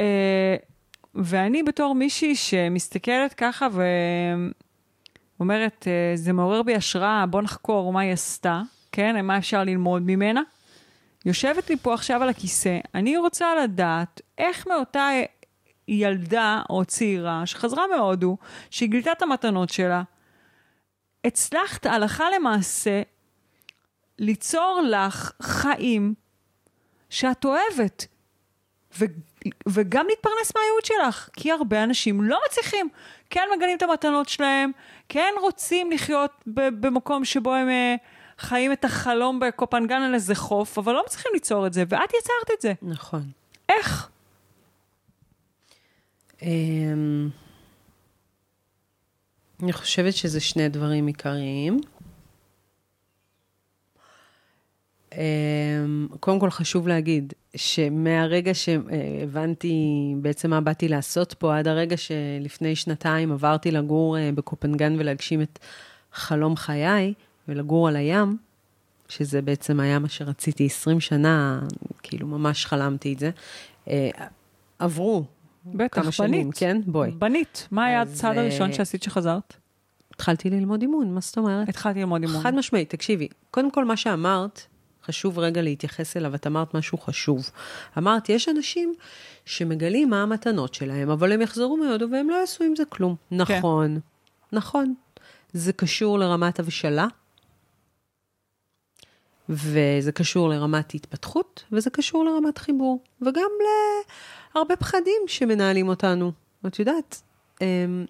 אה, 0.00 0.56
ואני 1.14 1.62
בתור 1.62 1.94
מישהי 1.94 2.34
שמסתכלת 2.34 3.34
ככה 3.34 3.68
ואומרת, 5.38 5.84
אה, 5.88 6.16
זה 6.16 6.32
מעורר 6.32 6.62
בי 6.62 6.74
השראה, 6.74 7.26
בוא 7.26 7.42
נחקור 7.42 7.92
מה 7.92 8.00
היא 8.00 8.12
עשתה, 8.12 8.62
כן? 8.92 9.24
מה 9.24 9.38
אפשר 9.38 9.64
ללמוד 9.64 10.02
ממנה. 10.06 10.42
יושבת 11.28 11.70
לי 11.70 11.76
פה 11.76 11.94
עכשיו 11.94 12.22
על 12.22 12.28
הכיסא, 12.28 12.78
אני 12.94 13.16
רוצה 13.16 13.54
לדעת 13.54 14.20
איך 14.38 14.66
מאותה 14.66 15.10
ילדה 15.88 16.62
או 16.70 16.84
צעירה 16.84 17.46
שחזרה 17.46 17.86
מהודו, 17.86 18.36
שהיא 18.70 18.88
גילתה 18.88 19.12
את 19.12 19.22
המתנות 19.22 19.70
שלה, 19.70 20.02
הצלחת 21.24 21.86
הלכה 21.86 22.24
למעשה 22.36 23.02
ליצור 24.18 24.80
לך 24.84 25.32
חיים 25.42 26.14
שאת 27.10 27.44
אוהבת, 27.44 28.06
ו- 28.98 29.04
וגם 29.68 30.06
להתפרנס 30.08 30.52
מהייעוד 30.56 30.84
שלך, 30.84 31.28
כי 31.32 31.52
הרבה 31.52 31.84
אנשים 31.84 32.22
לא 32.22 32.38
מצליחים, 32.48 32.88
כן 33.30 33.48
מגלים 33.56 33.76
את 33.76 33.82
המתנות 33.82 34.28
שלהם, 34.28 34.70
כן 35.08 35.32
רוצים 35.40 35.90
לחיות 35.90 36.42
במקום 36.46 37.24
שבו 37.24 37.54
הם... 37.54 37.68
אה, 37.68 37.96
חיים 38.38 38.72
את 38.72 38.84
החלום 38.84 39.40
בקופנגן 39.40 40.02
על 40.02 40.14
איזה 40.14 40.34
חוף, 40.34 40.78
אבל 40.78 40.92
לא 40.92 41.02
מצליחים 41.06 41.30
ליצור 41.34 41.66
את 41.66 41.72
זה, 41.72 41.84
ואת 41.88 42.10
יצרת 42.10 42.56
את 42.56 42.60
זה. 42.60 42.72
נכון. 42.82 43.30
איך? 43.68 44.08
אמ, 46.42 47.28
אני 49.62 49.72
חושבת 49.72 50.14
שזה 50.14 50.40
שני 50.40 50.68
דברים 50.68 51.06
עיקריים. 51.06 51.80
אמ, 55.12 56.08
קודם 56.20 56.40
כל 56.40 56.50
חשוב 56.50 56.88
להגיד 56.88 57.32
שמהרגע 57.56 58.54
שהבנתי 58.54 59.74
בעצם 60.22 60.50
מה 60.50 60.60
באתי 60.60 60.88
לעשות 60.88 61.34
פה, 61.34 61.58
עד 61.58 61.68
הרגע 61.68 61.96
שלפני 61.96 62.76
שנתיים 62.76 63.32
עברתי 63.32 63.70
לגור 63.70 64.18
אה, 64.18 64.30
בקופנגן 64.34 64.96
ולהגשים 64.98 65.42
את 65.42 65.58
חלום 66.12 66.56
חיי 66.56 67.14
ולגור 67.48 67.88
על 67.88 67.96
הים, 67.96 68.36
שזה 69.08 69.42
בעצם 69.42 69.80
היה 69.80 69.98
מה 69.98 70.08
שרציתי 70.08 70.66
20 70.66 71.00
שנה, 71.00 71.60
כאילו 72.02 72.26
ממש 72.26 72.66
חלמתי 72.66 73.12
את 73.12 73.18
זה, 73.18 73.30
אה, 73.88 74.10
עברו 74.78 75.24
בטח, 75.66 76.02
כמה 76.02 76.12
שנים, 76.12 76.42
בנית. 76.42 76.58
כן? 76.58 76.80
בואי. 76.86 77.10
בנית. 77.10 77.68
מה 77.70 77.84
היה 77.84 78.02
הצעד 78.02 78.36
אה, 78.36 78.42
הראשון 78.42 78.72
שעשית 78.72 79.02
שחזרת? 79.02 79.54
התחלתי 80.14 80.50
ללמוד 80.50 80.82
אימון, 80.82 81.14
מה 81.14 81.20
זאת 81.20 81.38
אומרת? 81.38 81.68
התחלתי 81.68 81.98
ללמוד 81.98 82.22
אימון. 82.22 82.42
חד 82.42 82.54
משמעית, 82.54 82.90
תקשיבי, 82.90 83.28
קודם 83.50 83.70
כל 83.70 83.84
מה 83.84 83.96
שאמרת, 83.96 84.66
חשוב 85.04 85.38
רגע 85.38 85.62
להתייחס 85.62 86.16
אליו, 86.16 86.34
את 86.34 86.46
אמרת 86.46 86.74
משהו 86.74 86.98
חשוב. 86.98 87.50
אמרת, 87.98 88.28
יש 88.28 88.48
אנשים 88.48 88.94
שמגלים 89.44 90.10
מה 90.10 90.22
המתנות 90.22 90.74
שלהם, 90.74 91.10
אבל 91.10 91.32
הם 91.32 91.42
יחזרו 91.42 91.76
מהודו 91.76 92.06
והם 92.12 92.30
לא 92.30 92.34
יעשו 92.34 92.64
עם 92.64 92.76
זה 92.76 92.84
כלום. 92.84 93.16
נכון, 93.30 94.00
נכון. 94.52 94.94
זה 95.52 95.72
קשור 95.72 96.18
לרמת 96.18 96.58
הבשלה, 96.58 97.06
וזה 99.48 100.12
קשור 100.12 100.48
לרמת 100.48 100.94
התפתחות, 100.94 101.64
וזה 101.72 101.90
קשור 101.90 102.24
לרמת 102.24 102.58
חיבור, 102.58 103.02
וגם 103.22 103.50
להרבה 104.54 104.76
פחדים 104.76 105.22
שמנהלים 105.26 105.88
אותנו. 105.88 106.32
את 106.66 106.78
יודעת, 106.78 107.22
אמ, 107.60 108.04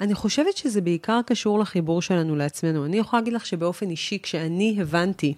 אני 0.00 0.14
חושבת 0.14 0.56
שזה 0.56 0.80
בעיקר 0.80 1.20
קשור 1.26 1.58
לחיבור 1.58 2.02
שלנו 2.02 2.36
לעצמנו. 2.36 2.84
אני 2.84 2.98
יכולה 2.98 3.20
להגיד 3.20 3.34
לך 3.34 3.46
שבאופן 3.46 3.90
אישי, 3.90 4.18
כשאני 4.22 4.76
הבנתי 4.80 5.34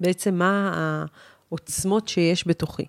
בעצם 0.00 0.34
מה 0.34 0.72
העוצמות 1.50 2.08
שיש 2.08 2.48
בתוכי, 2.48 2.84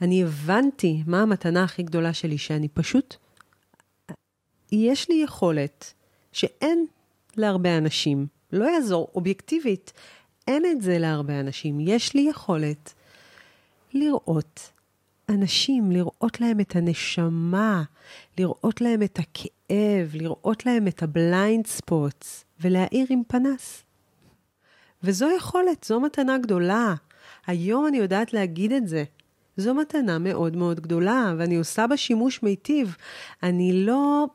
אני 0.00 0.22
הבנתי 0.22 1.02
מה 1.06 1.22
המתנה 1.22 1.64
הכי 1.64 1.82
גדולה 1.82 2.12
שלי, 2.12 2.38
שאני 2.38 2.68
פשוט, 2.68 3.16
יש 4.72 5.08
לי 5.08 5.22
יכולת 5.24 5.94
שאין 6.32 6.86
להרבה 7.36 7.78
אנשים, 7.78 8.26
לא 8.54 8.64
יעזור, 8.64 9.08
אובייקטיבית, 9.14 9.92
אין 10.48 10.62
את 10.66 10.82
זה 10.82 10.98
להרבה 10.98 11.40
אנשים. 11.40 11.80
יש 11.80 12.14
לי 12.14 12.26
יכולת 12.30 12.94
לראות 13.94 14.70
אנשים, 15.28 15.92
לראות 15.92 16.40
להם 16.40 16.60
את 16.60 16.76
הנשמה, 16.76 17.82
לראות 18.38 18.80
להם 18.80 19.02
את 19.02 19.18
הכאב, 19.18 20.10
לראות 20.14 20.66
להם 20.66 20.88
את 20.88 21.02
ה 21.02 21.13
blind 21.13 21.66
spots, 21.66 22.44
ולהאיר 22.60 23.06
עם 23.10 23.22
פנס. 23.28 23.82
וזו 25.02 25.28
יכולת, 25.36 25.84
זו 25.84 26.00
מתנה 26.00 26.38
גדולה. 26.38 26.94
היום 27.46 27.86
אני 27.86 27.96
יודעת 27.96 28.32
להגיד 28.32 28.72
את 28.72 28.88
זה. 28.88 29.04
זו 29.56 29.74
מתנה 29.74 30.18
מאוד 30.18 30.56
מאוד 30.56 30.80
גדולה, 30.80 31.34
ואני 31.38 31.56
עושה 31.56 31.86
בה 31.86 31.96
שימוש 31.96 32.42
מיטיב. 32.42 32.96
אני 33.42 33.84
לא... 33.86 34.26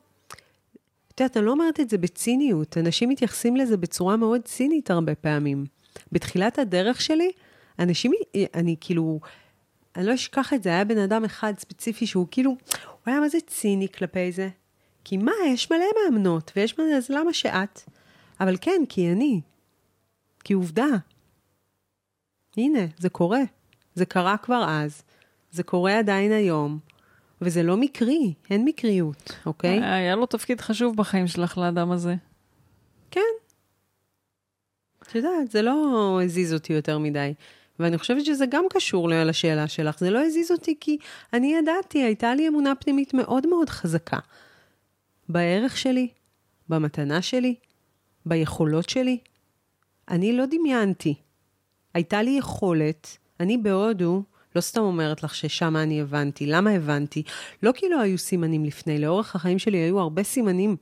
את 1.20 1.24
יודעת, 1.24 1.36
אני 1.36 1.46
לא 1.46 1.50
אומרת 1.50 1.80
את 1.80 1.90
זה 1.90 1.98
בציניות. 1.98 2.78
אנשים 2.78 3.08
מתייחסים 3.08 3.56
לזה 3.56 3.76
בצורה 3.76 4.16
מאוד 4.16 4.40
צינית 4.44 4.90
הרבה 4.90 5.14
פעמים. 5.14 5.66
בתחילת 6.12 6.58
הדרך 6.58 7.00
שלי, 7.00 7.32
אנשים, 7.78 8.12
אני 8.54 8.76
כאילו, 8.80 9.20
אני 9.96 10.06
לא 10.06 10.14
אשכח 10.14 10.52
את 10.52 10.62
זה, 10.62 10.68
היה 10.68 10.84
בן 10.84 10.98
אדם 10.98 11.24
אחד 11.24 11.54
ספציפי 11.58 12.06
שהוא 12.06 12.26
כאילו, 12.30 12.50
הוא 12.50 12.58
היה 13.06 13.20
מה 13.20 13.28
זה 13.28 13.38
ציני 13.46 13.88
כלפי 13.88 14.32
זה. 14.32 14.48
כי 15.04 15.16
מה, 15.16 15.32
יש 15.46 15.70
מלא 15.70 15.84
מאמנות, 16.04 16.52
ויש 16.56 16.78
מלא, 16.78 16.96
אז 16.96 17.10
למה 17.10 17.32
שאת? 17.32 17.80
אבל 18.40 18.56
כן, 18.60 18.82
כי 18.88 19.12
אני. 19.12 19.40
כי 20.44 20.52
עובדה. 20.52 20.88
הנה, 22.56 22.80
זה 22.98 23.08
קורה. 23.08 23.42
זה 23.94 24.04
קרה 24.04 24.36
כבר 24.36 24.64
אז, 24.68 25.02
זה 25.50 25.62
קורה 25.62 25.98
עדיין 25.98 26.32
היום, 26.32 26.78
וזה 27.40 27.62
לא 27.62 27.76
מקרי, 27.76 28.34
אין 28.50 28.64
מקריות, 28.64 29.32
אוקיי? 29.46 29.84
היה 29.84 30.16
לו 30.16 30.26
תפקיד 30.26 30.60
חשוב 30.60 30.96
בחיים 30.96 31.26
שלך 31.26 31.58
לאדם 31.58 31.90
הזה. 31.90 32.14
כן. 33.10 33.20
את 35.02 35.14
יודעת, 35.14 35.50
זה 35.50 35.62
לא 35.62 36.20
הזיז 36.24 36.54
אותי 36.54 36.72
יותר 36.72 36.98
מדי. 36.98 37.34
ואני 37.78 37.98
חושבת 37.98 38.24
שזה 38.24 38.44
גם 38.46 38.64
קשור 38.70 39.08
לשאלה 39.08 39.68
שלך. 39.68 39.98
זה 39.98 40.10
לא 40.10 40.18
הזיז 40.26 40.50
אותי 40.50 40.74
כי 40.80 40.98
אני 41.32 41.54
ידעתי, 41.54 42.02
הייתה 42.02 42.34
לי 42.34 42.48
אמונה 42.48 42.74
פנימית 42.74 43.14
מאוד 43.14 43.46
מאוד 43.46 43.68
חזקה. 43.68 44.18
בערך 45.28 45.76
שלי, 45.76 46.08
במתנה 46.68 47.22
שלי, 47.22 47.54
ביכולות 48.26 48.88
שלי. 48.88 49.18
אני 50.08 50.32
לא 50.32 50.44
דמיינתי. 50.46 51.14
הייתה 51.94 52.22
לי 52.22 52.30
יכולת, 52.30 53.18
אני 53.40 53.58
בהודו, 53.58 54.22
לא 54.56 54.60
סתם 54.60 54.80
אומרת 54.80 55.22
לך 55.22 55.34
ששם 55.34 55.76
אני 55.76 56.00
הבנתי. 56.00 56.46
למה 56.46 56.70
הבנתי? 56.70 57.22
לא 57.62 57.72
כי 57.72 57.88
לא 57.88 58.00
היו 58.00 58.18
סימנים 58.18 58.64
לפני, 58.64 58.98
לאורך 58.98 59.36
החיים 59.36 59.58
שלי 59.58 59.78
היו 59.78 60.00
הרבה 60.00 60.22
סימנים 60.22 60.76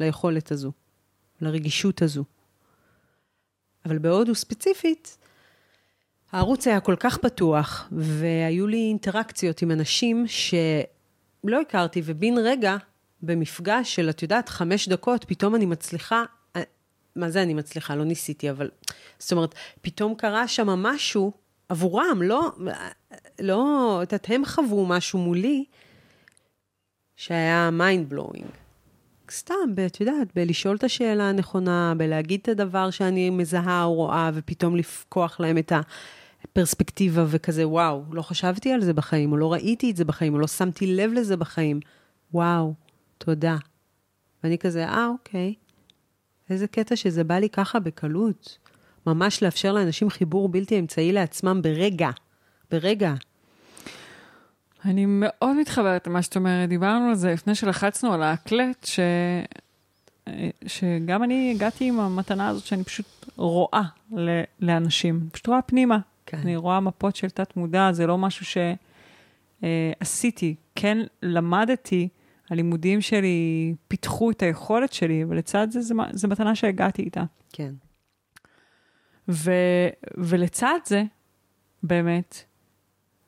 ליכולת 0.00 0.52
הזו, 0.52 0.72
לרגישות 1.40 2.02
הזו. 2.02 2.24
אבל 3.86 3.98
בהודו 3.98 4.34
ספציפית, 4.34 5.18
הערוץ 6.32 6.66
היה 6.66 6.80
כל 6.80 6.96
כך 6.98 7.18
פתוח, 7.18 7.88
והיו 7.92 8.66
לי 8.66 8.88
אינטראקציות 8.88 9.62
עם 9.62 9.70
אנשים 9.70 10.24
שלא 10.26 11.60
הכרתי, 11.60 12.02
ובן 12.04 12.38
רגע, 12.38 12.76
במפגש 13.22 13.94
של, 13.94 14.10
את 14.10 14.22
יודעת, 14.22 14.48
חמש 14.48 14.88
דקות, 14.88 15.24
פתאום 15.24 15.54
אני 15.54 15.66
מצליחה, 15.66 16.24
מה 17.16 17.30
זה 17.30 17.42
אני 17.42 17.54
מצליחה? 17.54 17.94
לא 17.94 18.04
ניסיתי, 18.04 18.50
אבל... 18.50 18.70
זאת 19.18 19.32
אומרת, 19.32 19.54
פתאום 19.82 20.14
קרה 20.14 20.48
שם 20.48 20.66
משהו 20.66 21.32
עבורם, 21.68 22.18
לא, 22.22 22.50
לא, 23.40 24.00
את 24.02 24.12
יודעת, 24.12 24.30
הם 24.30 24.44
חוו 24.44 24.86
משהו 24.86 25.18
מולי 25.18 25.64
שהיה 27.16 27.70
mind 27.78 28.12
blowing. 28.14 28.46
סתם, 29.30 29.54
את 29.86 30.00
יודעת, 30.00 30.28
בלשאול 30.34 30.76
את 30.76 30.84
השאלה 30.84 31.28
הנכונה, 31.28 31.94
בלהגיד 31.96 32.40
את 32.42 32.48
הדבר 32.48 32.90
שאני 32.90 33.30
מזהה 33.30 33.84
או 33.84 33.94
רואה, 33.94 34.30
ופתאום 34.34 34.76
לפקוח 34.76 35.40
להם 35.40 35.58
את 35.58 35.72
הפרספקטיבה 36.44 37.24
וכזה, 37.28 37.68
וואו, 37.68 38.02
לא 38.12 38.22
חשבתי 38.22 38.72
על 38.72 38.80
זה 38.80 38.92
בחיים, 38.92 39.32
או 39.32 39.36
לא 39.36 39.52
ראיתי 39.52 39.90
את 39.90 39.96
זה 39.96 40.04
בחיים, 40.04 40.34
או 40.34 40.38
לא 40.38 40.46
שמתי 40.46 40.86
לב 40.86 41.12
לזה 41.12 41.36
בחיים. 41.36 41.80
וואו, 42.34 42.74
תודה. 43.18 43.56
ואני 44.44 44.58
כזה, 44.58 44.84
אה, 44.84 45.06
אוקיי. 45.06 45.54
איזה 46.50 46.66
קטע 46.66 46.96
שזה 46.96 47.24
בא 47.24 47.38
לי 47.38 47.48
ככה 47.48 47.80
בקלות. 47.80 48.58
ממש 49.06 49.42
לאפשר 49.42 49.72
לאנשים 49.72 50.10
חיבור 50.10 50.48
בלתי 50.48 50.78
אמצעי 50.78 51.12
לעצמם 51.12 51.62
ברגע. 51.62 52.10
ברגע. 52.70 53.14
אני 54.84 55.04
מאוד 55.06 55.56
מתחברת 55.56 56.06
למה 56.06 56.22
שאת 56.22 56.36
אומרת. 56.36 56.68
דיברנו 56.68 57.08
על 57.08 57.14
זה 57.14 57.32
לפני 57.32 57.54
שלחצנו 57.54 58.12
על 58.12 58.22
האקלט, 58.22 58.84
ש... 58.84 59.00
שגם 60.66 61.22
אני 61.22 61.52
הגעתי 61.54 61.84
עם 61.84 62.00
המתנה 62.00 62.48
הזאת 62.48 62.64
שאני 62.64 62.84
פשוט 62.84 63.06
רואה 63.36 63.82
ל... 64.16 64.40
לאנשים. 64.60 65.28
פשוט 65.32 65.46
רואה 65.46 65.62
פנימה. 65.62 65.98
כן. 66.26 66.38
אני 66.42 66.56
רואה 66.56 66.80
מפות 66.80 67.16
של 67.16 67.30
תת-מודע, 67.30 67.92
זה 67.92 68.06
לא 68.06 68.18
משהו 68.18 68.62
שעשיתי. 70.02 70.54
כן 70.74 70.98
למדתי, 71.22 72.08
הלימודים 72.50 73.00
שלי 73.00 73.74
פיתחו 73.88 74.30
את 74.30 74.42
היכולת 74.42 74.92
שלי, 74.92 75.24
ולצד 75.28 75.66
זה, 75.70 75.80
זה, 75.80 75.94
זה 76.12 76.28
מתנה 76.28 76.54
שהגעתי 76.54 77.02
איתה. 77.02 77.22
כן. 77.52 77.72
ו, 79.28 79.50
ולצד 80.16 80.78
זה, 80.84 81.02
באמת, 81.82 82.44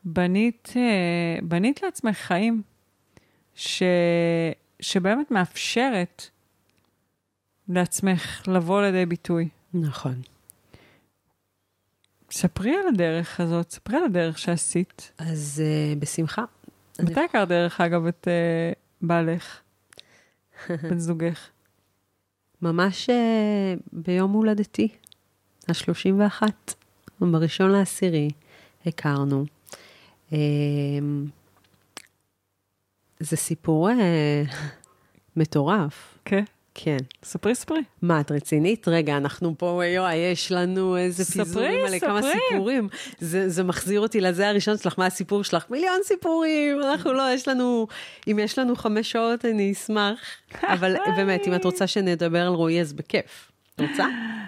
בנית, 0.05 0.73
אה, 0.77 1.39
בנית 1.43 1.83
לעצמך 1.83 2.17
חיים 2.17 2.63
ש, 3.55 3.83
שבאמת 4.81 5.31
מאפשרת 5.31 6.29
לעצמך 7.69 8.43
לבוא 8.49 8.83
לידי 8.83 9.07
ביטוי. 9.07 9.49
נכון. 9.75 10.23
ספרי 12.31 12.77
על 12.77 12.89
הדרך 12.89 13.41
הזאת, 13.41 13.71
ספרי 13.71 13.97
על 13.97 14.05
הדרך 14.05 14.39
שעשית. 14.39 15.13
אז 15.19 15.63
uh, 15.65 15.99
בשמחה. 15.99 16.45
מתי 17.01 17.21
הכרת 17.21 17.49
דרך 17.49 17.81
אגב 17.81 18.07
את 18.07 18.29
uh, 18.29 18.79
בעלך, 19.03 19.61
בן 20.91 20.99
זוגך? 20.99 21.49
ממש 22.63 23.11
uh, 23.11 23.83
ביום 23.93 24.33
הולדתי, 24.33 24.89
ה-31, 25.69 26.43
בראשון 27.21 27.71
לעשירי, 27.71 28.31
הכרנו. 28.87 29.45
Uh, 30.31 30.35
זה 33.21 33.37
סיפור 33.37 33.89
uh, 33.89 34.55
מטורף. 35.37 36.19
כן. 36.25 36.45
כן. 36.75 36.97
ספרי, 37.25 37.55
ספרי. 37.55 37.81
מה, 38.03 38.21
את 38.21 38.31
רצינית? 38.31 38.89
רגע, 38.89 39.17
אנחנו 39.17 39.55
פה, 39.59 39.83
יואי, 39.87 40.17
יש 40.17 40.53
לנו 40.53 40.97
איזה 40.97 41.25
ספרי, 41.25 41.45
פיזורים 41.45 41.83
מלא, 41.83 41.99
כמה 41.99 42.23
ספרי. 42.23 42.33
סיפורים. 42.51 42.89
זה, 43.19 43.49
זה 43.49 43.63
מחזיר 43.63 44.01
אותי 44.01 44.21
לזה 44.21 44.49
הראשון 44.49 44.79
שלך, 44.79 44.99
מה 44.99 45.07
הסיפור 45.07 45.45
שלך? 45.45 45.65
מיליון 45.71 46.01
סיפורים, 46.05 46.81
אנחנו 46.83 47.13
לא, 47.13 47.23
יש 47.35 47.49
לנו, 47.49 47.87
אם 48.29 48.39
יש 48.39 48.59
לנו 48.59 48.77
חמש 48.77 49.11
שעות, 49.11 49.45
אני 49.45 49.73
אשמח. 49.73 50.19
אבל 50.75 50.97
באמת, 51.17 51.47
אם 51.47 51.55
את 51.55 51.65
רוצה 51.65 51.87
שנדבר 51.87 52.47
על 52.47 52.55
רועי, 52.55 52.81
אז 52.81 52.93
בכיף. 52.93 53.53
רוצה? 53.81 54.07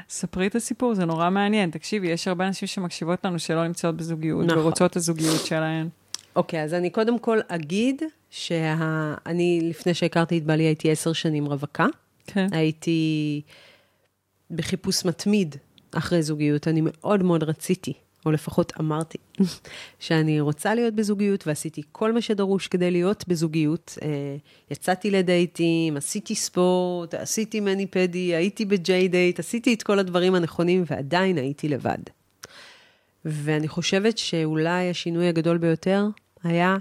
ספרי 0.08 0.46
את 0.46 0.54
הסיפור, 0.54 0.94
זה 0.94 1.04
נורא 1.04 1.30
מעניין. 1.30 1.70
תקשיבי, 1.70 2.08
יש 2.08 2.28
הרבה 2.28 2.46
אנשים 2.46 2.68
שמקשיבות 2.68 3.24
לנו 3.24 3.38
שלא 3.38 3.66
נמצאות 3.66 3.96
בזוגיות, 3.96 4.44
נכון. 4.44 4.58
ורוצות 4.58 4.90
את 4.90 4.96
הזוגיות 4.96 5.46
שלהן. 5.46 5.88
אוקיי, 6.36 6.62
אז 6.62 6.74
אני 6.74 6.90
קודם 6.90 7.18
כל 7.18 7.38
אגיד 7.48 8.02
שאני, 8.30 9.60
לפני 9.62 9.94
שהכרתי 9.94 10.38
את 10.38 10.44
בעלי, 10.44 10.62
הייתי 10.62 10.90
עשר 10.90 11.12
שנים 11.12 11.46
רווקה. 11.46 11.86
כן. 12.26 12.46
הייתי 12.52 13.42
בחיפוש 14.50 15.04
מתמיד 15.04 15.56
אחרי 15.92 16.22
זוגיות, 16.22 16.68
אני 16.68 16.80
מאוד 16.84 17.22
מאוד 17.22 17.42
רציתי, 17.42 17.92
או 18.26 18.30
לפחות 18.32 18.72
אמרתי, 18.80 19.18
שאני 19.98 20.40
רוצה 20.40 20.74
להיות 20.74 20.94
בזוגיות, 20.94 21.46
ועשיתי 21.46 21.82
כל 21.92 22.12
מה 22.12 22.20
שדרוש 22.20 22.68
כדי 22.68 22.90
להיות 22.90 23.24
בזוגיות. 23.28 23.98
אה, 24.02 24.36
יצאתי 24.70 25.10
לדייטים, 25.10 25.96
עשיתי 25.96 26.34
ספורט, 26.34 27.14
עשיתי 27.14 27.60
מני-פדי, 27.60 28.34
הייתי 28.34 28.64
בג'יי 28.64 29.08
דייט, 29.08 29.38
עשיתי 29.38 29.74
את 29.74 29.82
כל 29.82 29.98
הדברים 29.98 30.34
הנכונים, 30.34 30.84
ועדיין 30.86 31.38
הייתי 31.38 31.68
לבד. 31.68 31.98
ואני 33.24 33.68
חושבת 33.68 34.18
שאולי 34.18 34.90
השינוי 34.90 35.28
הגדול 35.28 35.58
ביותר 35.58 36.06
היה 36.44 36.76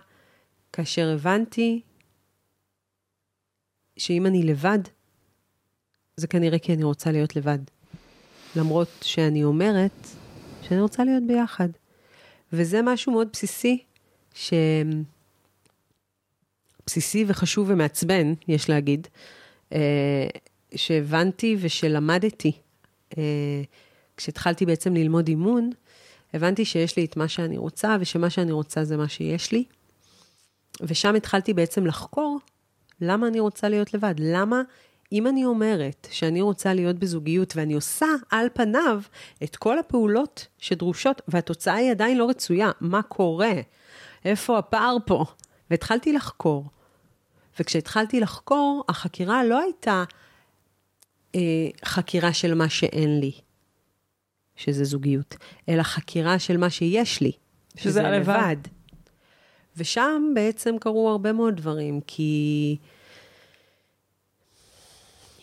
כאשר 0.74 1.10
הבנתי 1.14 1.82
שאם 3.98 4.26
אני 4.26 4.44
לבד, 4.44 4.80
זה 6.18 6.28
כנראה 6.28 6.60
כי 6.60 6.74
אני 6.74 6.84
רוצה 6.84 7.12
להיות 7.12 7.36
לבד. 7.36 7.60
למרות 8.56 8.90
שאני 9.02 9.44
אומרת 9.44 10.08
שאני 10.68 10.82
רוצה 10.82 11.04
להיות 11.04 11.24
ביחד. 11.28 11.70
וזה 12.54 12.82
משהו 12.82 13.12
מאוד 13.12 13.28
בסיסי, 13.34 13.84
ש... 14.34 14.54
בסיסי 16.88 17.26
וחשוב 17.28 17.70
ומעצבן, 17.70 18.34
יש 18.48 18.70
להגיד, 18.70 19.08
אה, 19.74 20.28
שהבנתי 20.76 21.58
ושלמדתי. 21.60 22.52
אה, 23.18 23.62
כשהתחלתי 24.18 24.66
בעצם 24.66 24.94
ללמוד 24.94 25.28
אימון, 25.28 25.70
הבנתי 26.34 26.66
שיש 26.66 26.98
לי 26.98 27.06
את 27.06 27.18
מה 27.18 27.28
שאני 27.28 27.58
רוצה, 27.58 27.98
ושמה 28.00 28.30
שאני 28.30 28.52
רוצה 28.52 28.84
זה 28.84 28.98
מה 28.98 29.08
שיש 29.08 29.52
לי. 29.52 29.64
ושם 30.82 31.16
התחלתי 31.16 31.54
בעצם 31.54 31.86
לחקור 31.86 32.40
למה 33.02 33.28
אני 33.28 33.40
רוצה 33.40 33.70
להיות 33.70 33.94
לבד, 33.94 34.16
למה 34.20 34.62
אם 35.12 35.28
אני 35.28 35.46
אומרת 35.46 36.08
שאני 36.12 36.42
רוצה 36.42 36.74
להיות 36.74 37.00
בזוגיות 37.00 37.56
ואני 37.56 37.74
עושה 37.74 38.08
על 38.30 38.48
פניו 38.54 39.02
את 39.44 39.56
כל 39.56 39.80
הפעולות 39.80 40.48
שדרושות, 40.58 41.22
והתוצאה 41.28 41.76
היא 41.76 41.92
עדיין 41.92 42.18
לא 42.18 42.30
רצויה, 42.30 42.72
מה 42.82 43.02
קורה? 43.02 43.54
איפה 44.26 44.58
הפער 44.58 44.98
פה? 45.06 45.26
והתחלתי 45.70 46.14
לחקור. 46.14 46.66
וכשהתחלתי 47.60 48.20
לחקור, 48.20 48.84
החקירה 48.90 49.44
לא 49.44 49.60
הייתה 49.60 50.04
אה, 51.36 51.40
חקירה 51.86 52.34
של 52.34 52.54
מה 52.54 52.70
שאין 52.70 53.20
לי, 53.20 53.32
שזה 54.56 54.84
זוגיות, 54.84 55.36
אלא 55.70 55.84
חקירה 55.84 56.40
של 56.40 56.58
מה 56.58 56.70
שיש 56.70 57.22
לי, 57.22 57.32
שזה, 57.76 57.90
שזה 57.90 58.02
לבד. 58.02 58.34
לבד. 58.34 58.56
ושם 59.78 60.32
בעצם 60.36 60.76
קרו 60.80 61.10
הרבה 61.10 61.34
מאוד 61.34 61.56
דברים, 61.56 62.02
כי... 62.08 62.78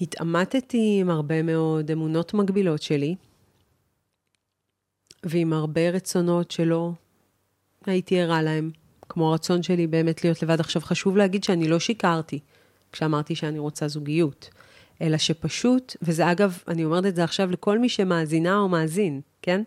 התעמתתי 0.03 0.99
עם 1.01 1.11
הרבה 1.11 1.43
מאוד 1.43 1.91
אמונות 1.91 2.35
מגבילות 2.35 2.83
שלי, 2.83 3.15
ועם 5.25 5.53
הרבה 5.53 5.91
רצונות 5.91 6.51
שלא 6.51 6.93
הייתי 7.87 8.21
ערה 8.21 8.43
להם, 8.43 8.71
כמו 9.09 9.31
הרצון 9.31 9.63
שלי 9.63 9.87
באמת 9.87 10.25
להיות 10.25 10.43
לבד. 10.43 10.61
עכשיו, 10.61 10.83
חשוב 10.83 11.17
להגיד 11.17 11.45
שאני 11.45 11.69
לא 11.69 11.79
שיקרתי 11.79 12.41
כשאמרתי 12.93 13.35
שאני 13.35 13.59
רוצה 13.59 13.89
זוגיות, 13.89 14.51
אלא 15.03 15.19
שפשוט, 15.19 15.97
וזה 16.03 16.33
אגב, 16.33 16.59
אני 16.69 16.85
אומרת 16.85 17.07
את 17.07 17.17
זה 17.17 17.25
עכשיו 17.25 17.51
לכל 17.51 17.79
מי 17.79 17.89
שמאזינה 17.89 18.59
או 18.59 18.69
מאזין, 18.69 19.21
כן? 19.43 19.63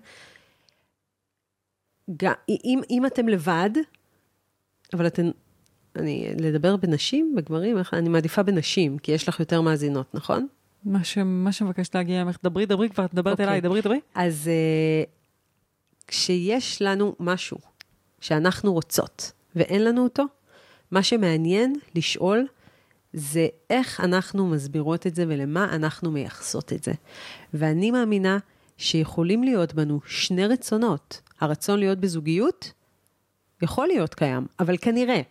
גם, 2.18 2.34
אם, 2.50 2.82
אם 2.90 3.06
אתם 3.06 3.28
לבד, 3.28 3.70
אבל 4.94 5.08
אתם 5.08 5.32
אני, 5.98 6.28
לדבר 6.40 6.76
בנשים, 6.76 7.36
בגברים, 7.36 7.78
אני 7.94 8.10
מעדיפה 8.10 8.44
בנשים, 8.44 8.98
כי 8.98 9.12
יש 9.12 9.30
לך 9.30 9.40
יותר 9.40 9.62
מאזינות, 9.62 10.16
נכון? 10.16 10.48
מה, 10.86 11.04
ש, 11.04 11.18
מה 11.18 11.52
שמבקשת 11.52 11.96
להגיע 11.96 12.24
ממך, 12.24 12.38
דברי, 12.44 12.66
דברי 12.66 12.90
כבר, 12.90 13.06
את 13.06 13.14
מדברת 13.14 13.28
okay. 13.28 13.32
אוקיי. 13.32 13.46
אליי, 13.48 13.62
דברי, 13.62 13.82
דברי. 13.82 14.00
אז 14.16 14.50
uh, 15.06 15.10
כשיש 16.08 16.82
לנו 16.82 17.16
משהו 17.20 17.58
שאנחנו 18.22 18.74
רוצות 18.74 19.32
ואין 19.56 19.84
לנו 19.84 20.04
אותו, 20.04 20.24
מה 20.92 21.04
שמעניין 21.04 21.76
לשאול 21.96 22.48
זה 23.14 23.48
איך 23.70 24.02
אנחנו 24.02 24.48
מסבירות 24.48 25.08
את 25.08 25.16
זה 25.16 25.26
ולמה 25.28 25.76
אנחנו 25.76 26.12
מייחסות 26.12 26.74
את 26.74 26.84
זה. 26.84 26.92
ואני 27.54 27.92
מאמינה 27.92 28.38
שיכולים 28.78 29.44
להיות 29.44 29.74
בנו 29.74 30.00
שני 30.06 30.48
רצונות. 30.48 31.22
הרצון 31.40 31.80
להיות 31.80 32.00
בזוגיות 32.00 32.72
יכול 33.62 33.88
להיות 33.88 34.14
קיים, 34.14 34.48
אבל 34.60 34.78
כנראה 34.78 35.22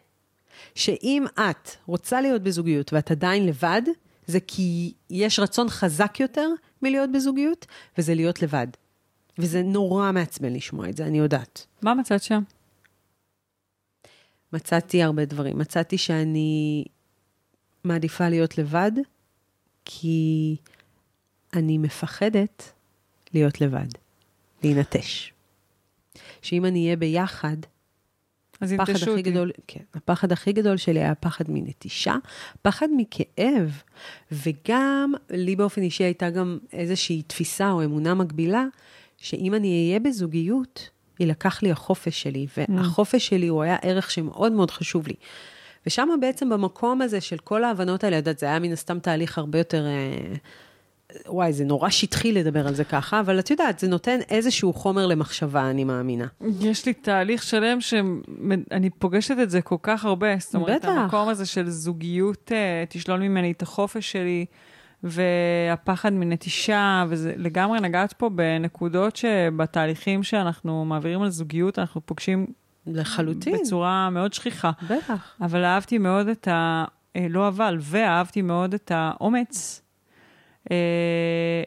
שאם 0.74 1.24
את 1.34 1.70
רוצה 1.86 2.20
להיות 2.20 2.42
בזוגיות 2.42 2.92
ואת 2.92 3.10
עדיין 3.10 3.46
לבד, 3.46 3.82
זה 4.26 4.38
כי 4.40 4.92
יש 5.10 5.38
רצון 5.38 5.68
חזק 5.68 6.20
יותר 6.20 6.48
מלהיות 6.82 7.12
בזוגיות, 7.12 7.66
וזה 7.98 8.14
להיות 8.14 8.42
לבד. 8.42 8.66
וזה 9.38 9.62
נורא 9.62 10.12
מעצבן 10.12 10.52
לשמוע 10.52 10.88
את 10.88 10.96
זה, 10.96 11.06
אני 11.06 11.18
יודעת. 11.18 11.66
מה 11.82 11.94
מצאת 11.94 12.22
שם? 12.22 12.42
מצאתי 14.52 15.02
הרבה 15.02 15.24
דברים. 15.24 15.58
מצאתי 15.58 15.98
שאני 15.98 16.84
מעדיפה 17.84 18.28
להיות 18.28 18.58
לבד, 18.58 18.92
כי 19.84 20.56
אני 21.54 21.78
מפחדת 21.78 22.72
להיות 23.34 23.60
לבד, 23.60 23.88
להינטש. 24.62 25.32
שאם 26.42 26.64
אני 26.64 26.84
אהיה 26.84 26.96
ביחד, 26.96 27.56
אז 28.61 28.72
ינטשו 28.72 29.11
אותי. 29.11 29.22
גדול, 29.22 29.50
כן, 29.66 29.80
הפחד 29.94 30.32
הכי 30.32 30.52
גדול 30.52 30.76
שלי 30.76 31.00
היה 31.00 31.14
פחד 31.14 31.44
מנטישה, 31.48 32.14
פחד 32.62 32.88
מכאב, 32.96 33.82
וגם 34.32 35.12
לי 35.30 35.57
באופן 35.57 35.82
אישי 35.82 36.05
הייתה 36.05 36.30
גם 36.30 36.59
איזושהי 36.72 37.22
תפיסה 37.22 37.70
או 37.70 37.84
אמונה 37.84 38.14
מקבילה, 38.14 38.64
שאם 39.16 39.55
אני 39.55 39.88
אהיה 39.88 40.00
בזוגיות, 40.00 40.88
יילקח 41.20 41.62
לי 41.62 41.70
החופש 41.70 42.22
שלי, 42.22 42.46
והחופש 42.57 43.26
שלי 43.26 43.48
הוא 43.48 43.62
היה 43.62 43.76
ערך 43.82 44.11
שמאוד 44.11 44.52
מאוד 44.52 44.70
חשוב 44.70 45.09
לי. 45.09 45.14
ושם 45.86 46.09
בעצם 46.20 46.48
במקום 46.48 47.02
הזה 47.02 47.20
של 47.20 47.38
כל 47.38 47.64
ההבנות 47.64 48.05
האלה, 48.05 48.16
יודעת, 48.16 48.38
זה 48.38 48.46
היה 48.46 48.59
מן 48.59 48.72
הסתם 48.72 48.98
תהליך 48.98 49.38
הרבה 49.38 49.59
יותר... 49.59 49.86
אה, 49.86 50.34
וואי, 51.26 51.52
זה 51.52 51.64
נורא 51.64 51.90
שטחי 51.90 52.32
לדבר 52.32 52.66
על 52.66 52.74
זה 52.74 52.84
ככה, 52.84 53.20
אבל 53.20 53.38
את 53.38 53.50
יודעת, 53.50 53.78
זה 53.78 53.88
נותן 53.88 54.18
איזשהו 54.30 54.72
חומר 54.72 55.06
למחשבה, 55.06 55.70
אני 55.70 55.84
מאמינה. 55.84 56.26
יש 56.60 56.86
לי 56.86 56.92
תהליך 56.92 57.42
שלם 57.42 57.80
שאני 57.80 58.90
פוגשת 58.90 59.36
את 59.42 59.50
זה 59.50 59.62
כל 59.62 59.76
כך 59.82 60.04
הרבה. 60.04 60.28
זאת 60.38 60.54
אומרת, 60.54 60.80
בטח. 60.82 60.88
המקום 60.88 61.28
הזה 61.28 61.46
של 61.46 61.70
זוגיות, 61.70 62.50
uh, 62.50 62.88
תשלול 62.88 63.20
ממני 63.20 63.52
את 63.52 63.62
החופש 63.62 64.12
שלי, 64.12 64.46
והפחד 65.02 66.12
מנטישה, 66.12 67.04
וזה 67.08 67.32
לגמרי 67.36 67.80
נגעת 67.80 68.12
פה 68.12 68.28
בנקודות 68.28 69.16
שבתהליכים 69.16 70.22
שאנחנו 70.22 70.84
מעבירים 70.84 71.22
על 71.22 71.30
זוגיות, 71.30 71.78
אנחנו 71.78 72.00
פוגשים... 72.06 72.46
לחלוטין. 72.86 73.56
בצורה 73.60 74.10
מאוד 74.10 74.32
שכיחה. 74.32 74.70
בטח. 74.90 75.36
אבל 75.40 75.64
אהבתי 75.64 75.98
מאוד 75.98 76.28
את 76.28 76.48
ה... 76.48 76.84
אה, 77.16 77.26
לא 77.30 77.48
אבל, 77.48 77.78
ואהבתי 77.80 78.42
מאוד 78.42 78.74
את 78.74 78.92
האומץ. 78.94 79.84
אה, 80.70 81.62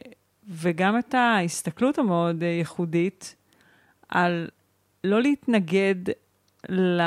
וגם 0.48 0.98
את 0.98 1.14
ההסתכלות 1.14 1.98
המאוד 1.98 2.42
אה, 2.42 2.48
ייחודית 2.48 3.34
על 4.08 4.48
לא 5.04 5.22
להתנגד 5.22 5.94
ל... 6.68 7.02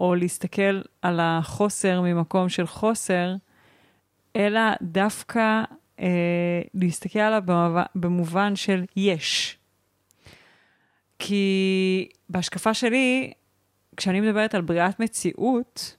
או 0.00 0.14
להסתכל 0.14 0.80
על 1.02 1.20
החוסר 1.22 2.00
ממקום 2.00 2.48
של 2.48 2.66
חוסר, 2.66 3.34
אלא 4.36 4.60
דווקא 4.82 5.62
אה, 6.00 6.62
להסתכל 6.74 7.18
עליו 7.18 7.42
במובן, 7.46 7.82
במובן 7.94 8.56
של 8.56 8.84
יש. 8.96 9.58
כי 11.18 12.08
בהשקפה 12.28 12.74
שלי, 12.74 13.32
כשאני 13.96 14.20
מדברת 14.20 14.54
על 14.54 14.60
בריאת 14.60 15.00
מציאות, 15.00 15.96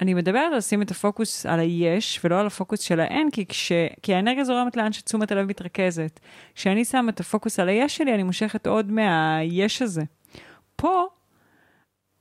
אני 0.00 0.14
מדברת 0.14 0.52
על 0.52 0.58
לשים 0.58 0.82
את 0.82 0.90
הפוקוס 0.90 1.46
על 1.46 1.60
היש 1.60 2.20
ולא 2.24 2.40
על 2.40 2.46
הפוקוס 2.46 2.80
של 2.80 3.00
האין, 3.00 3.30
כי, 3.30 3.46
כש, 3.46 3.72
כי 4.02 4.14
האנרגיה 4.14 4.44
זורמת 4.44 4.76
לאן 4.76 4.92
שתשומת 4.92 5.32
הלב 5.32 5.46
מתרכזת. 5.46 6.20
כשאני 6.54 6.84
שם 6.84 7.06
את 7.08 7.20
הפוקוס 7.20 7.60
על 7.60 7.68
היש 7.68 7.96
שלי, 7.96 8.14
אני 8.14 8.22
מושכת 8.22 8.66
עוד 8.66 8.92
מהיש 8.92 9.82
הזה. 9.82 10.02
פה, 10.76 11.06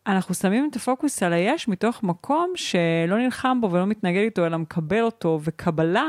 אנחנו 0.07 0.35
שמים 0.35 0.67
את 0.71 0.75
הפוקוס 0.75 1.23
על 1.23 1.33
היש 1.33 1.67
מתוך 1.67 2.03
מקום 2.03 2.51
שלא 2.55 3.17
נלחם 3.17 3.61
בו 3.61 3.71
ולא 3.71 3.85
מתנגד 3.85 4.21
איתו, 4.21 4.45
אלא 4.45 4.57
מקבל 4.57 5.01
אותו, 5.01 5.39
וקבלה 5.43 6.07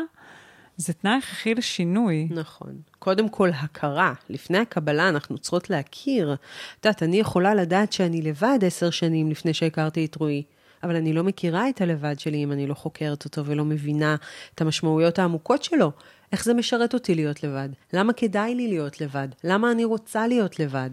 זה 0.77 0.93
תנאי 0.93 1.13
הכרחי 1.13 1.55
לשינוי. 1.55 2.29
נכון. 2.31 2.81
קודם 2.99 3.29
כל, 3.29 3.51
הכרה. 3.55 4.13
לפני 4.31 4.59
הקבלה 4.59 5.09
אנחנו 5.09 5.39
צריכות 5.39 5.71
להכיר. 5.71 6.33
את 6.33 6.85
יודעת, 6.85 7.03
אני 7.03 7.17
יכולה 7.17 7.55
לדעת 7.55 7.93
שאני 7.93 8.23
לבד 8.23 8.59
עשר 8.63 8.91
שנים 8.91 9.31
לפני 9.31 9.55
שהכרתי 9.55 10.05
את 10.05 10.17
רועי. 10.17 10.43
אבל 10.83 10.97
אני 10.97 11.13
לא 11.13 11.25
מכירה 11.25 11.69
את 11.69 11.81
הלבד 11.81 12.19
שלי 12.19 12.45
אם 12.45 12.53
אני 12.53 12.67
לא 12.67 12.75
חוקרת 12.75 13.25
אותו 13.25 13.45
ולא 13.45 13.65
מבינה 13.65 14.17
את 14.55 14.61
המשמעויות 14.61 15.19
העמוקות 15.19 15.63
שלו. 15.65 15.93
איך 16.33 16.45
זה 16.45 16.55
משרת 16.55 16.95
אותי 16.95 17.15
להיות 17.15 17.45
לבד? 17.45 17.69
למה 17.93 18.13
כדאי 18.13 18.55
לי 18.55 18.69
להיות 18.69 19.01
לבד? 19.01 19.29
למה 19.45 19.73
אני 19.73 19.85
רוצה 19.85 20.27
להיות 20.27 20.59
לבד? 20.61 20.91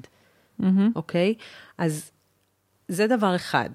Mm-hmm. 0.62 0.66
אוקיי? 0.96 1.34
אז 1.78 2.12
זה 2.88 3.08
דבר 3.08 3.36
אחד. 3.36 3.70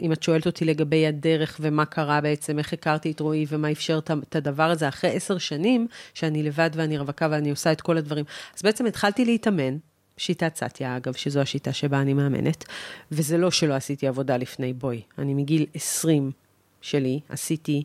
אם 0.00 0.12
את 0.12 0.22
שואלת 0.22 0.46
אותי 0.46 0.64
לגבי 0.64 1.06
הדרך 1.06 1.56
ומה 1.60 1.84
קרה 1.84 2.20
בעצם, 2.20 2.58
איך 2.58 2.72
הכרתי 2.72 3.10
את 3.10 3.20
רועי 3.20 3.46
ומה 3.48 3.72
אפשר 3.72 3.98
את 4.28 4.36
הדבר 4.36 4.70
הזה 4.70 4.88
אחרי 4.88 5.10
עשר 5.10 5.38
שנים, 5.38 5.86
שאני 6.14 6.42
לבד 6.42 6.70
ואני 6.74 6.98
רווקה 6.98 7.28
ואני 7.30 7.50
עושה 7.50 7.72
את 7.72 7.80
כל 7.80 7.96
הדברים. 7.96 8.24
אז 8.56 8.62
בעצם 8.62 8.86
התחלתי 8.86 9.24
להתאמן, 9.24 9.76
שיטת 10.18 10.56
סטיה, 10.56 10.96
אגב, 10.96 11.12
שזו 11.12 11.40
השיטה 11.40 11.72
שבה 11.72 12.00
אני 12.00 12.14
מאמנת, 12.14 12.64
וזה 13.12 13.38
לא 13.38 13.50
שלא 13.50 13.74
עשיתי 13.74 14.06
עבודה 14.06 14.36
לפני, 14.36 14.72
בואי. 14.72 15.02
אני 15.18 15.34
מגיל 15.34 15.66
20 15.74 16.30
שלי 16.80 17.20
עשיתי 17.28 17.82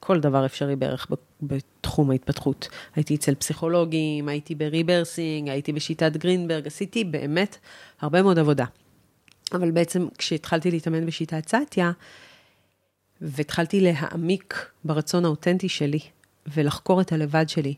כל 0.00 0.20
דבר 0.20 0.46
אפשרי 0.46 0.76
בערך 0.76 1.06
בתחום 1.42 2.10
ההתפתחות. 2.10 2.68
הייתי 2.94 3.14
אצל 3.14 3.34
פסיכולוגים, 3.34 4.28
הייתי 4.28 4.54
ב 4.54 4.62
rebirthing, 4.62 5.48
הייתי 5.48 5.72
בשיטת 5.72 6.16
גרינברג, 6.16 6.66
עשיתי 6.66 7.04
באמת 7.04 7.56
הרבה 8.00 8.22
מאוד 8.22 8.38
עבודה. 8.38 8.64
אבל 9.52 9.70
בעצם 9.70 10.06
כשהתחלתי 10.18 10.70
להתאמן 10.70 11.06
בשיטת 11.06 11.48
סטיה, 11.48 11.92
והתחלתי 13.20 13.80
להעמיק 13.80 14.70
ברצון 14.84 15.24
האותנטי 15.24 15.68
שלי 15.68 16.00
ולחקור 16.46 17.00
את 17.00 17.12
הלבד 17.12 17.48
שלי, 17.48 17.74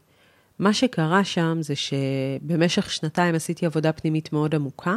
מה 0.58 0.72
שקרה 0.72 1.24
שם 1.24 1.58
זה 1.60 1.74
שבמשך 1.76 2.90
שנתיים 2.90 3.34
עשיתי 3.34 3.66
עבודה 3.66 3.92
פנימית 3.92 4.32
מאוד 4.32 4.54
עמוקה, 4.54 4.96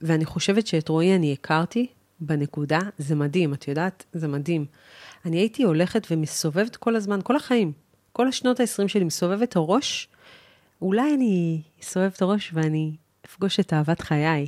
ואני 0.00 0.24
חושבת 0.24 0.66
שאת 0.66 0.88
רועי 0.88 1.16
אני 1.16 1.32
הכרתי 1.32 1.86
בנקודה, 2.20 2.78
זה 2.98 3.14
מדהים, 3.14 3.54
את 3.54 3.68
יודעת? 3.68 4.04
זה 4.12 4.28
מדהים. 4.28 4.66
אני 5.24 5.36
הייתי 5.38 5.62
הולכת 5.62 6.06
ומסובבת 6.10 6.76
כל 6.76 6.96
הזמן, 6.96 7.20
כל 7.22 7.36
החיים, 7.36 7.72
כל 8.12 8.28
השנות 8.28 8.60
ה-20 8.60 8.88
שלי 8.88 9.04
מסובבת 9.04 9.56
הראש, 9.56 10.08
אולי 10.82 11.14
אני 11.14 11.62
אסובב 11.82 12.10
את 12.16 12.22
הראש 12.22 12.50
ואני 12.54 12.96
אפגוש 13.26 13.60
את 13.60 13.72
אהבת 13.72 14.00
חיי. 14.00 14.46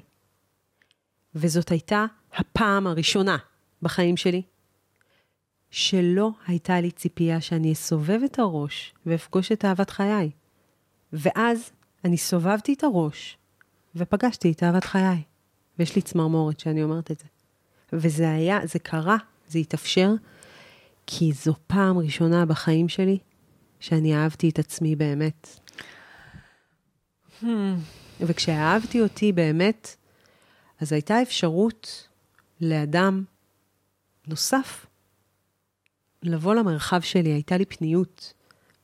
וזאת 1.34 1.68
הייתה 1.68 2.06
הפעם 2.34 2.86
הראשונה 2.86 3.36
בחיים 3.82 4.16
שלי 4.16 4.42
שלא 5.74 6.30
הייתה 6.46 6.80
לי 6.80 6.90
ציפייה 6.90 7.40
שאני 7.40 7.72
אסובב 7.72 8.20
את 8.24 8.38
הראש 8.38 8.94
ואפגוש 9.06 9.52
את 9.52 9.64
אהבת 9.64 9.90
חיי. 9.90 10.30
ואז 11.12 11.70
אני 12.04 12.16
סובבתי 12.16 12.72
את 12.72 12.84
הראש 12.84 13.38
ופגשתי 13.96 14.52
את 14.52 14.62
אהבת 14.62 14.84
חיי. 14.84 15.22
ויש 15.78 15.96
לי 15.96 16.02
צמרמורת 16.02 16.60
שאני 16.60 16.82
אומרת 16.82 17.10
את 17.10 17.18
זה. 17.18 17.24
וזה 17.92 18.30
היה, 18.30 18.66
זה 18.66 18.78
קרה, 18.78 19.16
זה 19.48 19.58
התאפשר, 19.58 20.10
כי 21.06 21.32
זו 21.32 21.54
פעם 21.66 21.98
ראשונה 21.98 22.46
בחיים 22.46 22.88
שלי 22.88 23.18
שאני 23.80 24.16
אהבתי 24.16 24.48
את 24.48 24.58
עצמי 24.58 24.96
באמת. 24.96 25.60
Hmm. 27.42 27.46
וכשאהבתי 28.20 29.00
אותי 29.00 29.32
באמת, 29.32 29.96
אז 30.80 30.92
הייתה 30.92 31.22
אפשרות 31.22 32.08
לאדם 32.60 33.24
נוסף 34.26 34.86
לבוא 36.26 36.54
למרחב 36.54 37.00
שלי, 37.00 37.30
הייתה 37.30 37.56
לי 37.56 37.64
פניות. 37.64 38.32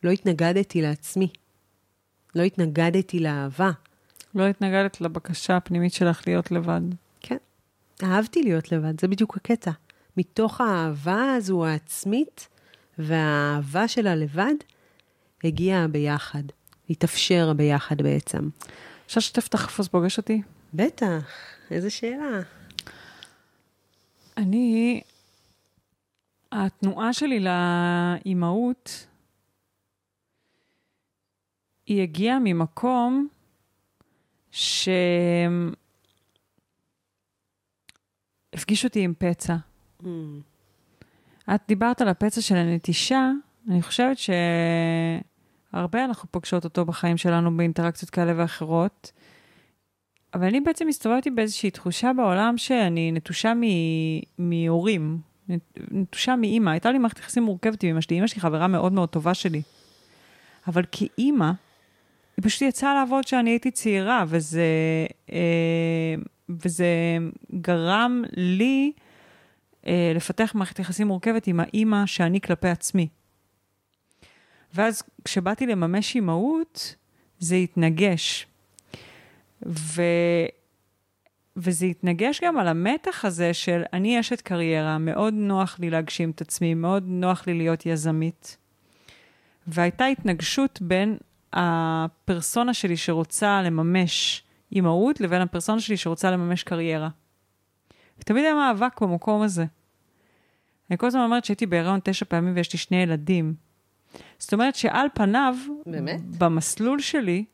לא 0.02 0.10
התנגדתי 0.10 0.82
לעצמי. 0.82 1.28
לא 2.34 2.42
התנגדתי 2.42 3.18
לאהבה. 3.18 3.70
לא 4.34 4.46
התנגדת 4.46 5.00
לבקשה 5.00 5.56
הפנימית 5.56 5.92
שלך 5.92 6.22
להיות 6.26 6.50
לבד. 6.50 6.80
כן. 7.20 7.36
אהבתי 8.02 8.42
להיות 8.42 8.72
לבד, 8.72 9.00
זה 9.00 9.08
בדיוק 9.08 9.36
הקטע. 9.36 9.70
מתוך 10.16 10.60
האהבה 10.60 11.34
הזו 11.36 11.66
העצמית 11.66 12.48
והאהבה 12.98 13.88
של 13.88 14.06
הלבד, 14.06 14.54
הגיעה 15.44 15.88
ביחד. 15.88 16.42
התאפשר 16.90 17.48
הביחד 17.50 18.02
בעצם. 18.02 18.48
אפשר 19.06 19.18
לשתף 19.18 19.48
איפה 19.54 19.82
זה 19.82 19.88
פוגש 19.88 20.18
אותי? 20.18 20.42
בטח, 20.74 21.22
איזה 21.70 21.90
שאלה. 21.90 22.40
אני, 24.36 25.00
התנועה 26.66 27.12
שלי 27.12 27.40
לאימהות, 27.40 29.06
היא 31.86 32.02
הגיעה 32.02 32.38
ממקום 32.38 33.28
שהפגיש 34.50 34.84
אותי 38.84 39.00
עם 39.00 39.14
פצע. 39.18 39.56
Mm. 40.02 40.06
את 41.54 41.60
דיברת 41.68 42.00
על 42.00 42.08
הפצע 42.08 42.40
של 42.40 42.56
הנטישה, 42.56 43.30
אני 43.68 43.82
חושבת 43.82 44.16
שהרבה 45.72 46.04
אנחנו 46.04 46.28
פוגשות 46.30 46.64
אותו 46.64 46.84
בחיים 46.84 47.16
שלנו 47.16 47.56
באינטראקציות 47.56 48.10
כאלה 48.10 48.32
ואחרות. 48.36 49.12
אבל 50.34 50.46
אני 50.46 50.60
בעצם 50.60 50.88
הסתובבתי 50.88 51.30
באיזושהי 51.30 51.70
תחושה 51.70 52.10
בעולם 52.16 52.58
שאני 52.58 53.12
נטושה 53.12 53.52
מהורים, 54.38 55.29
נטושה 55.90 56.36
מאימא. 56.36 56.70
הייתה 56.70 56.92
לי 56.92 56.98
מערכת 56.98 57.18
יחסים 57.18 57.42
מורכבת 57.42 57.82
עם 57.82 57.90
אמא 57.90 58.00
שלי, 58.00 58.18
אמא 58.18 58.26
שלי 58.26 58.40
חברה 58.40 58.68
מאוד 58.68 58.92
מאוד 58.92 59.08
טובה 59.08 59.34
שלי. 59.34 59.62
אבל 60.66 60.84
כאימא, 60.92 61.50
היא 62.36 62.44
פשוט 62.44 62.62
יצאה 62.62 62.94
לעבוד 62.94 63.24
כשאני 63.24 63.50
הייתי 63.50 63.70
צעירה, 63.70 64.24
וזה, 64.28 64.62
אה, 65.32 66.14
וזה 66.48 67.18
גרם 67.60 68.22
לי 68.36 68.92
אה, 69.86 70.12
לפתח 70.14 70.52
מערכת 70.54 70.78
יחסים 70.78 71.06
מורכבת 71.06 71.46
עם 71.46 71.60
האימא 71.60 72.06
שאני 72.06 72.40
כלפי 72.40 72.68
עצמי. 72.68 73.08
ואז 74.74 75.02
כשבאתי 75.24 75.66
לממש 75.66 76.14
אימהות, 76.14 76.94
זה 77.38 77.54
התנגש. 77.54 78.46
ו... 79.66 80.02
וזה 81.62 81.86
התנגש 81.86 82.40
גם 82.44 82.58
על 82.58 82.68
המתח 82.68 83.24
הזה 83.24 83.54
של 83.54 83.82
אני 83.92 84.20
אשת 84.20 84.40
קריירה, 84.40 84.98
מאוד 84.98 85.34
נוח 85.34 85.76
לי 85.78 85.90
להגשים 85.90 86.30
את 86.30 86.40
עצמי, 86.40 86.74
מאוד 86.74 87.04
נוח 87.06 87.46
לי 87.46 87.54
להיות 87.54 87.86
יזמית. 87.86 88.56
והייתה 89.66 90.04
התנגשות 90.04 90.82
בין 90.82 91.16
הפרסונה 91.52 92.74
שלי 92.74 92.96
שרוצה 92.96 93.62
לממש 93.62 94.42
אימהות, 94.72 95.20
לבין 95.20 95.42
הפרסונה 95.42 95.80
שלי 95.80 95.96
שרוצה 95.96 96.30
לממש 96.30 96.62
קריירה. 96.62 97.08
ותמיד 98.18 98.44
היה 98.44 98.54
מאבק 98.54 99.00
במקום 99.00 99.42
הזה. 99.42 99.64
אני 100.90 100.98
כל 100.98 101.06
הזמן 101.06 101.20
אומרת 101.20 101.44
שהייתי 101.44 101.66
בהיריון 101.66 102.00
תשע 102.04 102.24
פעמים 102.28 102.54
ויש 102.56 102.72
לי 102.72 102.78
שני 102.78 102.96
ילדים. 102.96 103.54
זאת 104.38 104.52
אומרת 104.52 104.74
שעל 104.74 105.06
פניו, 105.14 105.54
באמת? 105.86 106.20
במסלול 106.38 107.00
שלי, 107.00 107.44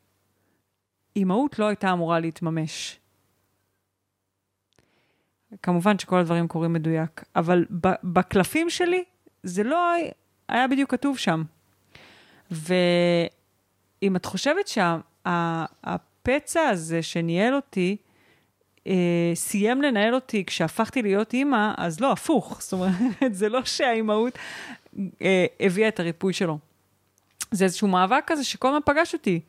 אימהות 1.16 1.58
לא 1.58 1.64
הייתה 1.64 1.92
אמורה 1.92 2.20
להתממש. 2.20 2.98
כמובן 5.62 5.98
שכל 5.98 6.18
הדברים 6.18 6.48
קורים 6.48 6.72
מדויק, 6.72 7.24
אבל 7.36 7.64
בקלפים 8.04 8.70
שלי 8.70 9.04
זה 9.42 9.62
לא 9.62 9.92
היה 10.48 10.68
בדיוק 10.68 10.90
כתוב 10.90 11.18
שם. 11.18 11.42
ואם 12.50 14.16
את 14.16 14.24
חושבת 14.24 14.68
שהפצע 14.68 16.60
שה, 16.60 16.68
הזה 16.68 17.02
שניהל 17.02 17.54
אותי, 17.54 17.96
אה, 18.86 19.32
סיים 19.34 19.82
לנהל 19.82 20.14
אותי 20.14 20.44
כשהפכתי 20.44 21.02
להיות 21.02 21.32
אימא, 21.32 21.72
אז 21.76 22.00
לא, 22.00 22.12
הפוך. 22.12 22.58
זאת 22.62 22.72
אומרת, 22.72 22.94
זה 23.30 23.48
לא 23.48 23.64
שהאימהות 23.64 24.38
אה, 25.22 25.46
הביאה 25.60 25.88
את 25.88 26.00
הריפוי 26.00 26.32
שלו. 26.32 26.58
זה 27.50 27.64
איזשהו 27.64 27.88
מאבק 27.88 28.22
כזה 28.26 28.44
שכל 28.44 28.68
הזמן 28.68 28.80
פגש 28.84 29.14
אותי. 29.14 29.40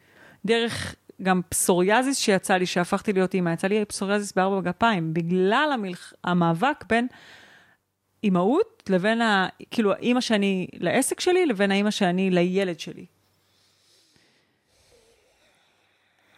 דרך 0.46 0.96
גם 1.22 1.42
פסוריאזיס 1.50 2.18
שיצא 2.18 2.58
לי, 2.58 2.66
שהפכתי 2.66 3.14
להיות 3.14 3.34
אימא, 3.34 3.50
יצא 3.50 3.68
לי 3.68 3.86
פסוריאזיס 3.86 4.34
בארבע 4.34 4.62
גפיים, 4.62 5.14
בגלל 5.14 5.70
המלח... 5.74 6.14
המאבק 6.24 6.84
בין 6.90 7.08
אימהות 8.24 8.84
לבין, 8.90 9.22
ה... 9.22 9.48
כאילו, 9.72 9.94
האימא 9.94 10.22
שאני 10.22 10.68
לעסק 10.74 11.20
שלי, 11.20 11.46
לבין 11.46 11.72
האימא 11.72 11.92
שאני 11.92 12.30
לילד 12.30 12.80
שלי. 12.80 13.06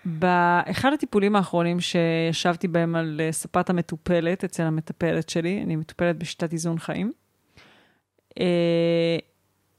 באחד 0.05 0.93
הטיפולים 0.93 1.35
האחרונים 1.35 1.77
שישבתי 1.79 2.67
בהם 2.67 2.95
על 2.95 3.21
אה, 3.23 3.31
ספת 3.31 3.69
המטופלת, 3.69 4.43
אצל 4.43 4.63
המטפלת 4.63 5.29
שלי, 5.29 5.61
אני 5.63 5.75
מטופלת 5.75 6.17
בשיטת 6.17 6.53
איזון 6.53 6.79
חיים, 6.79 7.11
אה, 8.39 9.17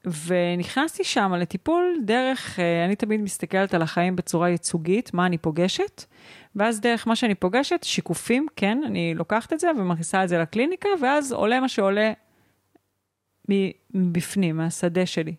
ונכנסתי 0.05 1.05
שם 1.05 1.35
לטיפול 1.35 1.97
דרך, 2.05 2.61
אה, 2.61 2.85
אני 2.85 2.97
תמיד 2.97 3.21
מסתכלת 3.21 3.75
על 3.75 3.83
החיים 3.83 4.17
בצורה 4.17 4.49
ייצוגית, 4.49 5.15
מה 5.15 5.27
אני 5.27 5.39
פוגשת, 5.39 6.05
ואז 6.57 6.81
דרך 6.81 7.07
מה 7.07 7.17
שאני 7.17 7.35
פוגשת, 7.35 7.81
שיקופים, 7.83 8.47
כן, 8.57 8.79
אני 8.87 9.15
לוקחת 9.15 9.53
את 9.53 9.61
זה 9.61 9.71
ומכניסה 9.79 10.25
את 10.25 10.29
זה 10.29 10.39
לקליניקה, 10.39 10.89
ואז 11.01 11.33
עולה 11.33 11.61
מה 11.61 11.69
שעולה 11.69 12.13
מבפנים, 13.95 14.57
מהשדה 14.57 15.07
שלי. 15.07 15.35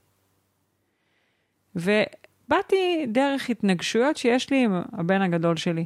ובאתי 1.75 3.05
דרך 3.07 3.49
התנגשויות 3.49 4.17
שיש 4.17 4.49
לי 4.49 4.63
עם 4.63 4.81
הבן 4.91 5.21
הגדול 5.21 5.57
שלי. 5.57 5.85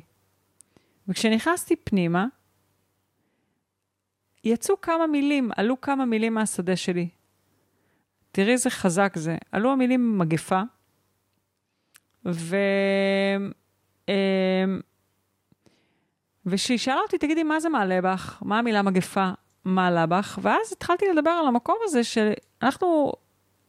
וכשנכנסתי 1.07 1.76
פנימה, 1.76 2.26
יצאו 4.43 4.82
כמה 4.82 5.07
מילים, 5.07 5.49
עלו 5.55 5.82
כמה 5.82 6.05
מילים 6.05 6.34
מהשדה 6.34 6.76
שלי. 6.76 7.09
תראי 8.36 8.51
איזה 8.51 8.69
חזק 8.69 9.13
זה. 9.15 9.38
עלו 9.51 9.71
המילים 9.71 10.17
מגפה, 10.17 10.61
ו... 12.25 12.55
אמ, 14.09 14.13
וכשהיא 16.45 16.77
שאלה 16.77 16.99
אותי, 17.03 17.17
תגידי, 17.17 17.43
מה 17.43 17.59
זה 17.59 17.69
מעלה 17.69 18.01
בך? 18.01 18.39
מה 18.41 18.59
המילה 18.59 18.81
מגפה 18.81 19.29
מעלה 19.65 20.05
בך? 20.05 20.39
ואז 20.41 20.71
התחלתי 20.71 21.05
לדבר 21.13 21.29
על 21.29 21.47
המקום 21.47 21.75
הזה 21.83 22.03
שאנחנו 22.03 23.13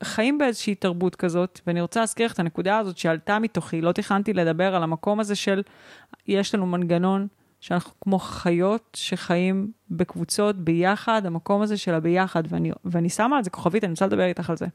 חיים 0.03 0.39
באיזושהי 0.39 0.75
תרבות 0.75 1.17
כזאת, 1.17 1.61
ואני 1.67 1.81
רוצה 1.81 2.01
להזכיר 2.01 2.27
לך 2.27 2.33
את 2.33 2.39
הנקודה 2.39 2.79
הזאת 2.79 2.99
שעלתה 2.99 3.39
מתוכי, 3.39 3.81
לא 3.81 3.93
תכננתי 3.93 4.33
לדבר 4.33 4.75
על 4.75 4.83
המקום 4.83 5.21
הזה 5.21 5.35
של, 5.35 5.63
יש 6.27 6.55
לנו 6.55 6.67
מנגנון 6.67 7.27
שאנחנו 7.61 7.93
כמו 8.01 8.19
חיות 8.19 8.97
שחיים 8.97 9.71
בקבוצות 9.91 10.57
ביחד, 10.57 11.27
המקום 11.27 11.63
הזה 11.63 11.77
של 11.77 11.95
הביחד, 11.95 12.43
ואני, 12.49 12.71
ואני 12.85 13.09
שמה 13.09 13.37
על 13.37 13.45
זה 13.45 13.51
כוכבית, 13.51 13.85
אני 13.85 13.91
רוצה 13.91 14.07
לדבר 14.07 14.25
איתך 14.25 14.51
על 14.51 14.57
זה. 14.57 14.67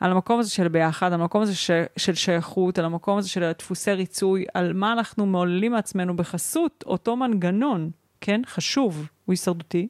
על 0.00 0.10
המקום 0.10 0.40
הזה 0.40 0.50
של 0.50 0.68
ביחד, 0.68 1.06
על 1.12 1.20
המקום 1.20 1.42
הזה 1.42 1.54
ש, 1.54 1.70
של 1.96 2.14
שייכות, 2.14 2.78
על 2.78 2.84
המקום 2.84 3.18
הזה 3.18 3.28
של 3.28 3.52
דפוסי 3.58 3.92
ריצוי, 3.92 4.44
על 4.54 4.72
מה 4.72 4.92
אנחנו 4.92 5.26
מעוללים 5.26 5.72
מעצמנו 5.72 6.16
בחסות 6.16 6.84
אותו 6.86 7.16
מנגנון, 7.16 7.90
כן? 8.20 8.40
חשוב, 8.46 9.06
הוא 9.24 9.32
הישרדותי. 9.32 9.88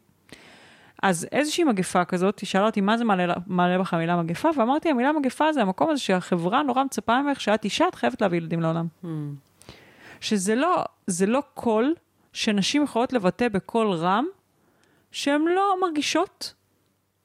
אז 1.03 1.27
איזושהי 1.33 1.65
מגפה 1.65 2.05
כזאת, 2.05 2.37
תשאל 2.37 2.65
אותי 2.65 2.81
מה 2.81 2.99
זה 2.99 3.05
מעלה, 3.05 3.35
מעלה 3.47 3.79
בך 3.79 3.95
המילה 3.95 4.23
מגפה, 4.23 4.49
ואמרתי, 4.57 4.91
המילה 4.91 5.13
מגפה 5.13 5.53
זה 5.53 5.63
המקום 5.63 5.91
הזה 5.91 6.01
שהחברה 6.01 6.63
נורא 6.63 6.85
מצפה 6.85 7.23
ממך 7.23 7.41
שאת 7.41 7.65
אישה, 7.65 7.89
את 7.89 7.95
חייבת 7.95 8.23
להביא 8.23 8.39
ילדים 8.39 8.61
לעולם. 8.61 8.87
Hmm. 9.05 9.07
שזה 10.21 10.55
לא, 10.55 10.85
זה 11.07 11.27
לא 11.27 11.43
קול 11.55 11.95
שנשים 12.33 12.83
יכולות 12.83 13.13
לבטא 13.13 13.49
בקול 13.49 13.93
רם, 13.93 14.25
שהן 15.11 15.41
לא 15.41 15.77
מרגישות 15.81 16.55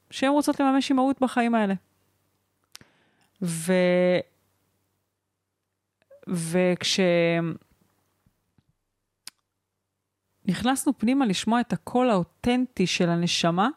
שהן 0.09 0.31
רוצות 0.31 0.59
לממש 0.59 0.89
אימהות 0.89 1.21
בחיים 1.21 1.55
האלה. 1.55 1.73
ו... 3.41 3.73
וכש... 6.27 6.99
נכנסנו 10.47 10.97
פנימה 10.97 11.25
לשמוע 11.25 11.61
את 11.61 11.73
הקול 11.73 12.09
האותנטי 12.09 12.87
של 12.87 13.09
הנשמה, 13.09 13.69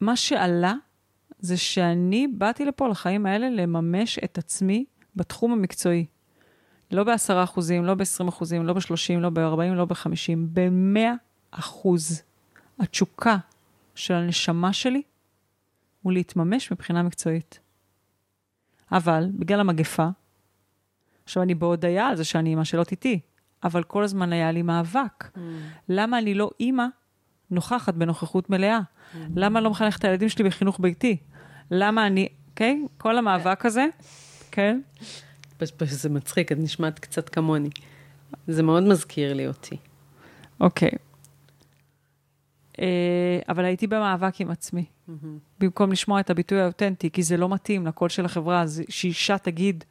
מה 0.00 0.16
שעלה 0.16 0.74
זה 1.38 1.56
שאני 1.56 2.28
באתי 2.28 2.64
לפה 2.64 2.88
לחיים 2.88 3.26
האלה 3.26 3.50
לממש 3.50 4.18
את 4.18 4.38
עצמי 4.38 4.84
בתחום 5.16 5.52
המקצועי. 5.52 6.06
לא 6.90 7.04
ב-10 7.04 7.44
אחוזים, 7.44 7.84
לא 7.84 7.94
ב-20 7.94 8.28
אחוזים, 8.28 8.66
לא 8.66 8.72
ב-30, 8.72 9.18
לא 9.20 9.30
ב-40, 9.30 9.74
לא 9.74 9.84
ב-50, 9.84 10.36
ב-100 10.52 10.98
אחוז. 11.50 12.22
התשוקה 12.78 13.36
של 13.94 14.14
הנשמה 14.14 14.72
שלי 14.72 15.02
הוא 16.02 16.12
להתממש 16.12 16.72
מבחינה 16.72 17.02
מקצועית. 17.02 17.58
אבל 18.92 19.26
בגלל 19.38 19.60
המגפה, 19.60 20.08
עכשיו 21.24 21.42
אני 21.42 21.54
בהודיה 21.54 22.08
על 22.08 22.16
זה 22.16 22.24
שאני 22.24 22.50
אימא 22.50 22.64
שלא 22.64 22.84
איתי, 22.90 23.20
אבל 23.64 23.82
כל 23.82 24.04
הזמן 24.04 24.32
היה 24.32 24.52
לי 24.52 24.62
מאבק. 24.62 25.24
Mm. 25.24 25.38
למה 25.88 26.18
אני 26.18 26.34
לא 26.34 26.50
אימא 26.60 26.86
נוכחת 27.50 27.94
בנוכחות 27.94 28.50
מלאה? 28.50 28.78
Mm. 28.78 29.16
למה 29.36 29.58
אני 29.58 29.64
לא 29.64 29.70
מחנכת 29.70 29.98
את 29.98 30.04
הילדים 30.04 30.28
שלי 30.28 30.44
בחינוך 30.44 30.80
ביתי? 30.80 31.16
למה 31.70 32.06
אני, 32.06 32.28
אוקיי? 32.50 32.82
Okay? 32.84 32.88
כל 32.98 33.18
המאבק 33.18 33.66
הזה, 33.66 33.86
כן? 34.50 34.80
זה 35.84 36.08
מצחיק, 36.08 36.52
את 36.52 36.58
נשמעת 36.58 36.98
קצת 36.98 37.28
כמוני. 37.28 37.70
זה 38.46 38.62
מאוד 38.62 38.82
מזכיר 38.82 39.34
לי 39.34 39.46
אותי. 39.46 39.76
אוקיי. 40.60 40.88
Okay. 40.88 41.08
אה, 42.80 43.38
אבל 43.48 43.64
הייתי 43.64 43.86
במאבק 43.86 44.40
עם 44.40 44.50
עצמי, 44.50 44.84
mm-hmm. 44.84 45.12
במקום 45.60 45.92
לשמוע 45.92 46.20
את 46.20 46.30
הביטוי 46.30 46.60
האותנטי, 46.60 47.10
כי 47.10 47.22
זה 47.22 47.36
לא 47.36 47.48
מתאים 47.48 47.86
לקול 47.86 48.08
של 48.08 48.24
החברה, 48.24 48.62
אז 48.62 48.82
שאישה 48.88 49.38
תגיד 49.38 49.84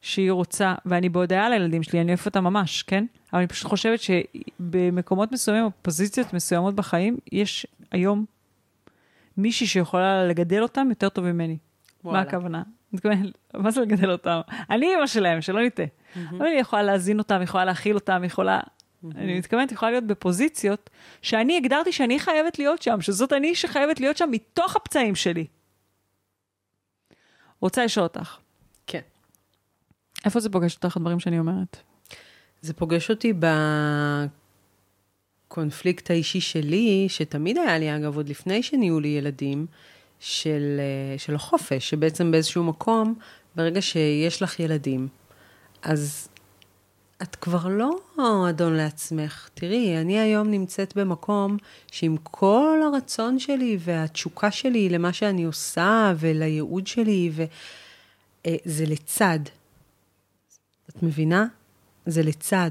שהיא 0.00 0.30
רוצה, 0.30 0.74
ואני 0.86 1.08
בהודעה 1.08 1.48
לילדים 1.48 1.82
שלי, 1.82 2.00
אני 2.00 2.08
אוהבת 2.08 2.26
אותה 2.26 2.40
ממש, 2.40 2.82
כן? 2.82 3.06
אבל 3.32 3.40
אני 3.40 3.48
פשוט 3.48 3.70
חושבת 3.70 4.00
שבמקומות 4.00 5.32
מסוימים, 5.32 5.64
או 5.64 5.70
פוזיציות 5.82 6.32
מסוימות 6.32 6.74
בחיים, 6.74 7.16
יש 7.32 7.66
היום 7.90 8.24
מישהי 9.36 9.66
שיכולה 9.66 10.26
לגדל 10.26 10.62
אותם 10.62 10.86
יותר 10.90 11.08
טוב 11.08 11.24
ממני. 11.24 11.58
וואלה. 12.04 12.18
מה 12.18 12.28
הכוונה? 12.28 12.62
מה 13.54 13.70
זה 13.70 13.80
לגדל 13.80 14.10
אותם? 14.10 14.40
אני 14.70 14.86
אימא 14.86 15.06
שלהם, 15.06 15.40
שלא 15.40 15.66
נטעה. 15.66 15.86
Mm-hmm. 15.86 16.18
אני 16.40 16.48
יכולה 16.60 16.82
להזין 16.82 17.18
אותם, 17.18 17.42
יכולה 17.42 17.64
להכיל 17.64 17.94
אותם, 17.94 18.24
יכולה... 18.24 18.60
אני 19.14 19.38
מתכוונת, 19.38 19.72
יכולה 19.72 19.90
להיות 19.90 20.04
בפוזיציות 20.04 20.90
שאני 21.22 21.56
הגדרתי 21.56 21.92
שאני 21.92 22.20
חייבת 22.20 22.58
להיות 22.58 22.82
שם, 22.82 23.00
שזאת 23.00 23.32
אני 23.32 23.54
שחייבת 23.54 24.00
להיות 24.00 24.16
שם 24.16 24.28
מתוך 24.30 24.76
הפצעים 24.76 25.14
שלי. 25.14 25.46
רוצה 27.60 27.84
לשאול 27.84 28.04
אותך. 28.04 28.36
כן. 28.86 29.00
איפה 30.24 30.40
זה 30.40 30.50
פוגש 30.50 30.76
אותך, 30.76 30.96
הדברים 30.96 31.20
שאני 31.20 31.38
אומרת? 31.38 31.76
זה 32.60 32.74
פוגש 32.74 33.10
אותי 33.10 33.32
בקונפליקט 35.48 36.10
האישי 36.10 36.40
שלי, 36.40 37.06
שתמיד 37.08 37.58
היה 37.58 37.78
לי, 37.78 37.96
אגב, 37.96 38.16
עוד 38.16 38.28
לפני 38.28 38.62
שנהיו 38.62 39.00
לי 39.00 39.08
ילדים, 39.08 39.66
של, 40.20 40.80
אה, 40.80 41.18
של 41.18 41.34
החופש, 41.34 41.90
שבעצם 41.90 42.30
באיזשהו 42.30 42.64
מקום, 42.64 43.14
ברגע 43.56 43.82
שיש 43.82 44.42
לך 44.42 44.60
ילדים, 44.60 45.08
אז 45.82 46.28
את 47.22 47.36
כבר 47.36 47.68
לא 47.68 47.98
אדון 48.50 48.74
לעצמך. 48.74 49.48
תראי, 49.54 50.00
אני 50.00 50.18
היום 50.18 50.50
נמצאת 50.50 50.96
במקום 50.96 51.56
שעם 51.92 52.16
כל 52.22 52.80
הרצון 52.84 53.38
שלי 53.38 53.78
והתשוקה 53.80 54.50
שלי 54.50 54.88
למה 54.88 55.12
שאני 55.12 55.44
עושה 55.44 56.12
ולייעוד 56.18 56.86
שלי, 56.86 57.30
וזה 57.32 58.84
אה, 58.84 58.90
לצד. 58.90 59.38
את 60.90 61.02
מבינה? 61.02 61.46
זה 62.06 62.22
לצד. 62.22 62.70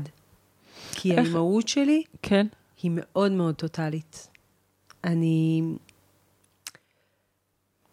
כי 0.92 1.12
איך? 1.12 1.20
האימהות 1.20 1.68
שלי, 1.68 2.04
כן. 2.22 2.48
היא 2.84 2.92
מאוד 2.96 3.32
מאוד 3.32 3.56
טוטאלית. 3.56 4.28
אני... 5.04 5.62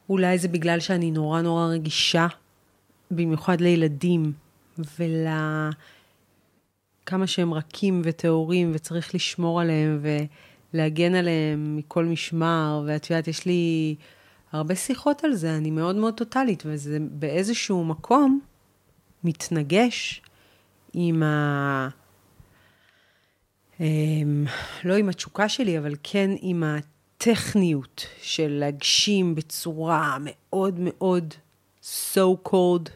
אולי 0.08 0.38
זה 0.38 0.48
בגלל 0.48 0.80
שאני 0.80 1.10
נורא 1.10 1.40
נורא 1.40 1.66
רגישה, 1.66 2.26
במיוחד 3.10 3.60
לילדים, 3.60 4.32
ול... 4.98 5.26
כמה 7.06 7.26
שהם 7.26 7.54
רכים 7.54 8.02
וטהורים, 8.04 8.70
וצריך 8.74 9.14
לשמור 9.14 9.60
עליהם 9.60 10.02
ולהגן 10.74 11.14
עליהם 11.14 11.76
מכל 11.76 12.04
משמר, 12.04 12.82
ואת 12.86 13.10
יודעת, 13.10 13.28
יש 13.28 13.46
לי 13.46 13.94
הרבה 14.52 14.74
שיחות 14.74 15.24
על 15.24 15.34
זה, 15.34 15.56
אני 15.56 15.70
מאוד 15.70 15.96
מאוד 15.96 16.14
טוטאלית, 16.14 16.62
וזה 16.66 16.98
באיזשהו 17.00 17.84
מקום 17.84 18.40
מתנגש 19.24 20.22
עם 20.92 21.22
ה... 21.22 21.88
אמ, 23.80 24.44
לא 24.84 24.94
עם 24.94 25.08
התשוקה 25.08 25.48
שלי, 25.48 25.78
אבל 25.78 25.94
כן 26.02 26.30
עם 26.40 26.64
הטכניות 27.22 28.06
של 28.22 28.48
להגשים 28.48 29.34
בצורה 29.34 30.16
מאוד 30.20 30.74
מאוד 30.78 31.34
so 31.82 32.48
called 32.48 32.90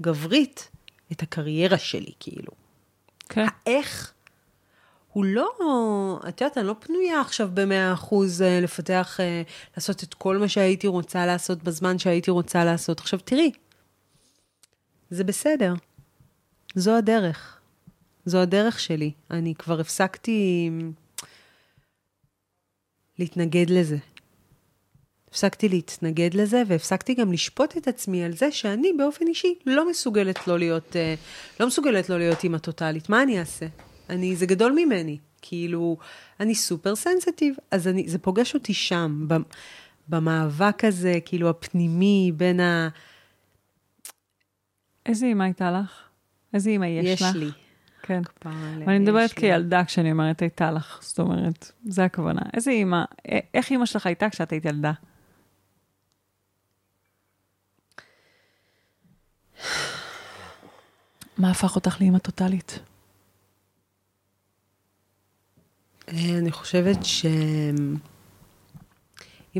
גברית 0.00 0.70
את 1.12 1.22
הקריירה 1.22 1.78
שלי, 1.78 2.12
כאילו. 2.20 2.52
כן. 3.28 3.46
האיך 3.66 4.12
הוא 5.12 5.24
לא, 5.24 5.50
את 6.28 6.40
יודעת, 6.40 6.58
אני 6.58 6.66
לא 6.66 6.74
פנויה 6.80 7.20
עכשיו 7.20 7.50
במאה 7.54 7.92
אחוז 7.92 8.42
אה, 8.42 8.60
לפתח, 8.60 9.20
אה, 9.20 9.42
לעשות 9.76 10.02
את 10.02 10.14
כל 10.14 10.38
מה 10.38 10.48
שהייתי 10.48 10.86
רוצה 10.86 11.26
לעשות 11.26 11.62
בזמן 11.62 11.98
שהייתי 11.98 12.30
רוצה 12.30 12.64
לעשות. 12.64 13.00
עכשיו, 13.00 13.18
תראי, 13.24 13.52
זה 15.10 15.24
בסדר. 15.24 15.74
זו 16.74 16.96
הדרך. 16.96 17.58
זו 18.24 18.38
הדרך 18.38 18.80
שלי. 18.80 19.12
אני 19.30 19.54
כבר 19.54 19.80
הפסקתי 19.80 20.70
להתנגד 23.20 23.70
לזה. 23.70 23.96
הפסקתי 25.28 25.68
להתנגד 25.68 26.34
לזה, 26.34 26.62
והפסקתי 26.66 27.14
גם 27.14 27.32
לשפוט 27.32 27.76
את 27.76 27.88
עצמי 27.88 28.24
על 28.24 28.32
זה 28.32 28.52
שאני 28.52 28.92
באופן 28.98 29.26
אישי 29.26 29.54
לא 29.66 29.90
מסוגלת 29.90 30.48
לא 30.48 30.58
להיות, 30.58 30.96
אה, 30.96 31.14
לא 31.60 31.66
מסוגלת 31.66 32.08
לא 32.08 32.18
להיות 32.18 32.44
אימא 32.44 32.58
טוטאלית. 32.58 33.08
מה 33.08 33.22
אני 33.22 33.40
אעשה? 33.40 33.66
אני, 34.10 34.36
זה 34.36 34.46
גדול 34.46 34.72
ממני. 34.72 35.18
כאילו, 35.42 35.96
אני 36.40 36.54
סופר 36.54 36.96
סנסיטיב, 36.96 37.54
אז 37.70 37.88
אני, 37.88 38.08
זה 38.08 38.18
פוגש 38.18 38.54
אותי 38.54 38.74
שם, 38.74 39.26
במאבק 40.08 40.84
הזה, 40.84 41.18
כאילו, 41.24 41.50
הפנימי 41.50 42.32
בין 42.36 42.60
ה... 42.60 42.88
איזה 45.06 45.26
אימא 45.26 45.42
הייתה 45.42 45.70
לך? 45.70 46.02
איזה 46.54 46.70
אימא 46.70 46.84
יש, 46.84 47.06
יש 47.06 47.22
לך? 47.22 47.28
יש 47.28 47.36
לי. 47.36 47.50
כן. 48.02 48.22
אני 48.86 48.98
מדברת 48.98 49.32
כילדה 49.32 49.84
כשאני 49.84 50.12
אומרת 50.12 50.42
הייתה 50.42 50.70
לך, 50.70 50.98
זאת 51.02 51.18
אומרת, 51.18 51.72
זה 51.84 52.04
הכוונה. 52.04 52.42
איזה 52.54 52.70
אימא, 52.70 53.04
איך 53.54 53.70
אימא 53.70 53.86
שלך 53.86 54.06
הייתה 54.06 54.30
כשאת 54.30 54.52
היית 54.52 54.64
ילדה? 54.64 54.92
מה 61.38 61.50
הפך 61.50 61.76
אותך 61.76 62.00
לאימא 62.00 62.18
טוטאלית? 62.18 62.78
אה, 66.08 66.38
אני 66.38 66.52
חושבת 66.52 66.98
שאימא 67.04 67.98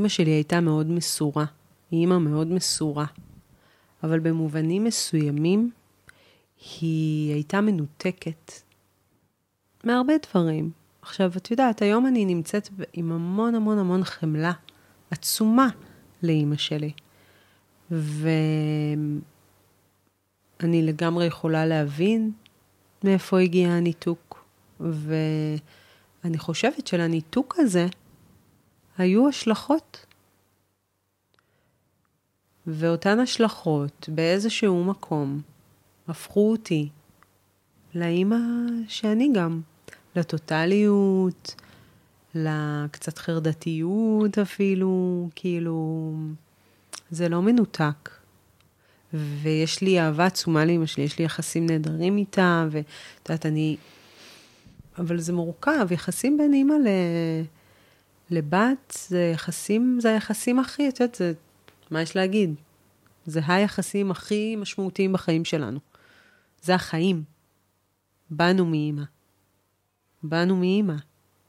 שלי 0.08 0.30
הייתה 0.30 0.60
מאוד 0.60 0.86
מסורה. 0.90 1.44
היא 1.90 2.00
אימא 2.00 2.18
מאוד 2.18 2.46
מסורה. 2.46 3.06
אבל 4.02 4.20
במובנים 4.20 4.84
מסוימים, 4.84 5.70
היא 6.60 7.34
הייתה 7.34 7.60
מנותקת 7.60 8.52
מהרבה 9.84 10.14
דברים. 10.30 10.70
עכשיו, 11.02 11.32
את 11.36 11.50
יודעת, 11.50 11.82
היום 11.82 12.06
אני 12.06 12.24
נמצאת 12.24 12.68
עם 12.92 13.12
המון 13.12 13.54
המון 13.54 13.78
המון 13.78 14.04
חמלה 14.04 14.52
עצומה 15.10 15.68
לאימא 16.22 16.56
שלי. 16.56 16.92
ואני 17.90 18.42
לגמרי 20.82 21.26
יכולה 21.26 21.66
להבין 21.66 22.32
מאיפה 23.04 23.40
הגיע 23.40 23.68
הניתוק. 23.68 24.44
ואני 24.80 26.38
חושבת 26.38 26.86
שלניתוק 26.86 27.54
הזה 27.58 27.86
היו 28.98 29.28
השלכות. 29.28 30.06
ואותן 32.66 33.18
השלכות 33.20 34.08
באיזשהו 34.14 34.84
מקום 34.84 35.40
הפכו 36.08 36.50
אותי 36.50 36.88
לאימא 37.94 38.36
שאני 38.88 39.30
גם, 39.34 39.60
לטוטליות, 40.16 41.54
לקצת 42.34 43.18
חרדתיות 43.18 44.38
אפילו, 44.38 45.28
כאילו, 45.34 46.12
זה 47.10 47.28
לא 47.28 47.42
מנותק. 47.42 48.10
ויש 49.14 49.82
לי 49.82 50.00
אהבה 50.00 50.26
עצומה 50.26 50.64
לאמא 50.64 50.86
שלי, 50.86 51.04
יש 51.04 51.18
לי 51.18 51.24
יחסים 51.24 51.66
נהדרים 51.66 52.16
איתה, 52.16 52.66
ואת 52.70 52.84
יודעת, 53.28 53.46
אני... 53.46 53.76
אבל 54.98 55.20
זה 55.20 55.32
מורכב, 55.32 55.92
יחסים 55.92 56.38
בין 56.38 56.52
אימא 56.52 56.72
ל... 56.72 56.88
לבת, 58.30 58.98
זה 59.08 59.30
יחסים, 59.34 59.98
זה 60.00 60.08
היחסים 60.08 60.58
הכי, 60.58 60.88
את 60.88 61.00
יודעת, 61.00 61.14
זה, 61.14 61.32
מה 61.90 62.02
יש 62.02 62.16
להגיד? 62.16 62.54
זה 63.26 63.40
היחסים 63.46 64.10
הכי 64.10 64.56
משמעותיים 64.56 65.12
בחיים 65.12 65.44
שלנו. 65.44 65.78
זה 66.62 66.74
החיים. 66.74 67.24
באנו 68.30 68.66
מאימא. 68.66 69.02
באנו 70.22 70.56
מאימא. 70.56 70.94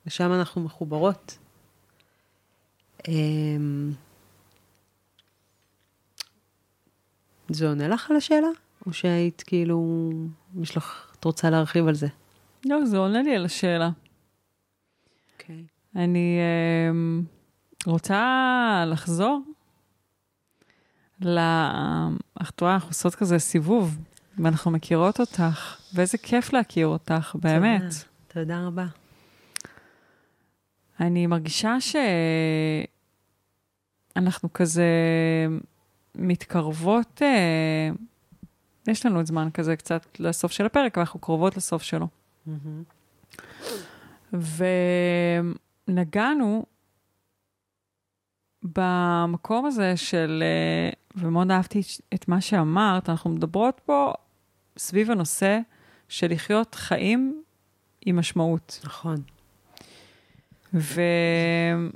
ושם 0.06 0.34
אנחנו 0.34 0.62
מחוברות. 0.62 1.38
אמ, 3.08 3.92
זה 7.50 7.68
עונה 7.68 7.88
לך 7.88 8.12
על 8.12 8.18
השאלה? 8.18 8.48
או 8.86 8.94
שהיית 8.94 9.44
כאילו, 9.48 10.12
יש 10.62 10.78
לך, 10.78 11.16
את 11.20 11.24
רוצה 11.24 11.50
להרחיב 11.50 11.88
על 11.88 11.96
זה? 11.96 12.08
לא, 12.66 12.86
זה 12.86 12.98
עונה 12.98 13.22
לי 13.22 13.36
על 13.36 13.46
השאלה. 13.46 13.90
אוקיי. 15.34 15.66
אני 15.96 16.40
um, 16.92 17.26
רוצה 17.86 18.84
לחזור 18.88 19.42
ל... 21.22 21.40
את 22.42 22.62
רואה, 22.62 22.74
אנחנו 22.74 22.90
עושות 22.90 23.16
כזה 23.16 23.40
סיבוב, 23.40 23.98
ואנחנו 24.42 24.72
מכירות 24.72 25.20
אותך, 25.20 25.78
ואיזה 25.94 26.18
כיף 26.18 26.54
להכיר 26.54 26.88
אותך, 26.88 27.36
באמת. 27.40 27.82
תודה, 27.82 27.96
תודה 28.28 28.68
רבה. 28.68 28.86
אני 31.00 31.28
מרגישה 31.28 31.78
שאנחנו 34.16 34.54
כזה 34.54 34.86
מתקרבות, 36.16 37.22
אה, 37.22 37.90
יש 38.88 39.06
לנו 39.06 39.26
זמן 39.26 39.50
כזה 39.54 39.76
קצת 39.76 40.20
לסוף 40.20 40.52
של 40.52 40.66
הפרק, 40.66 40.98
אבל 40.98 41.02
אנחנו 41.02 41.20
קרובות 41.20 41.58
לסוף 41.58 41.84
שלו. 41.84 42.08
ונגענו 45.88 46.66
במקום 48.64 49.66
הזה 49.66 49.98
של, 49.98 50.44
אה, 50.46 50.90
ומאוד 51.16 51.52
אהבתי 51.52 51.82
את 52.14 52.28
מה 52.28 52.42
שאמרת, 52.42 53.10
אנחנו 53.10 53.30
מדברות 53.30 53.82
פה 53.86 54.14
סביב 54.82 55.12
הנושא 55.12 55.60
של 56.10 56.32
לחיות 56.32 56.76
חיים 56.76 57.44
עם 58.06 58.20
משמעות. 58.20 58.80
נכון. 58.84 59.16
ואני 60.74 61.88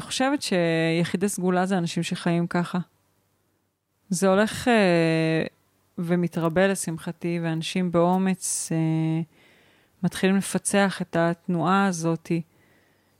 חושבת 0.00 0.42
שיחידי 0.42 1.28
סגולה 1.28 1.66
זה 1.66 1.78
אנשים 1.78 2.02
שחיים 2.02 2.46
ככה. 2.46 2.78
זה 4.08 4.28
הולך 4.28 4.68
אה, 4.68 5.44
ומתרבה 5.98 6.66
לשמחתי, 6.68 7.40
ואנשים 7.42 7.92
באומץ 7.92 8.68
אה, 8.72 9.22
מתחילים 10.02 10.36
לפצח 10.36 11.02
את 11.02 11.16
התנועה 11.16 11.86
הזאת. 11.86 12.32